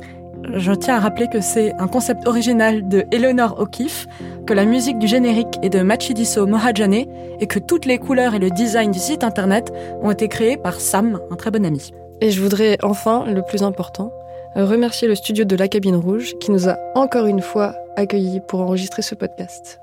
Je 0.55 0.73
tiens 0.73 0.97
à 0.97 1.01
rappeler 1.01 1.27
que 1.29 1.41
c'est 1.41 1.75
un 1.79 1.89
concept 1.89 2.27
original 2.27 2.89
de 2.89 3.05
Eleanor 3.13 3.61
O'Keeffe, 3.61 4.07
que 4.47 4.55
la 4.55 4.65
musique 4.65 4.99
du 4.99 5.07
générique 5.07 5.59
est 5.63 5.69
de 5.69 5.81
Machidiso 5.81 6.47
Mohajane 6.47 7.05
et 7.41 7.47
que 7.47 7.59
toutes 7.59 7.85
les 7.85 7.99
couleurs 7.99 8.35
et 8.35 8.39
le 8.39 8.51
design 8.51 8.91
du 8.91 8.99
site 8.99 9.25
internet 9.25 9.73
ont 10.01 10.11
été 10.11 10.29
créés 10.29 10.57
par 10.57 10.81
Sam, 10.81 11.21
un 11.31 11.37
très 11.37 11.51
bon 11.51 11.67
ami. 11.67 11.93
Et 12.21 12.31
je 12.31 12.41
voudrais 12.41 12.79
enfin, 12.83 13.25
le 13.27 13.43
plus 13.43 13.63
important, 13.63 14.13
remercier 14.55 15.07
le 15.07 15.15
studio 15.15 15.45
de 15.45 15.57
la 15.57 15.69
Cabine 15.69 15.97
Rouge 15.97 16.35
qui 16.41 16.51
nous 16.51 16.69
a 16.69 16.77
encore 16.95 17.27
une 17.27 17.43
fois 17.43 17.75
accueillis 17.97 18.41
pour 18.41 18.61
enregistrer 18.61 19.03
ce 19.03 19.15
podcast. 19.15 19.81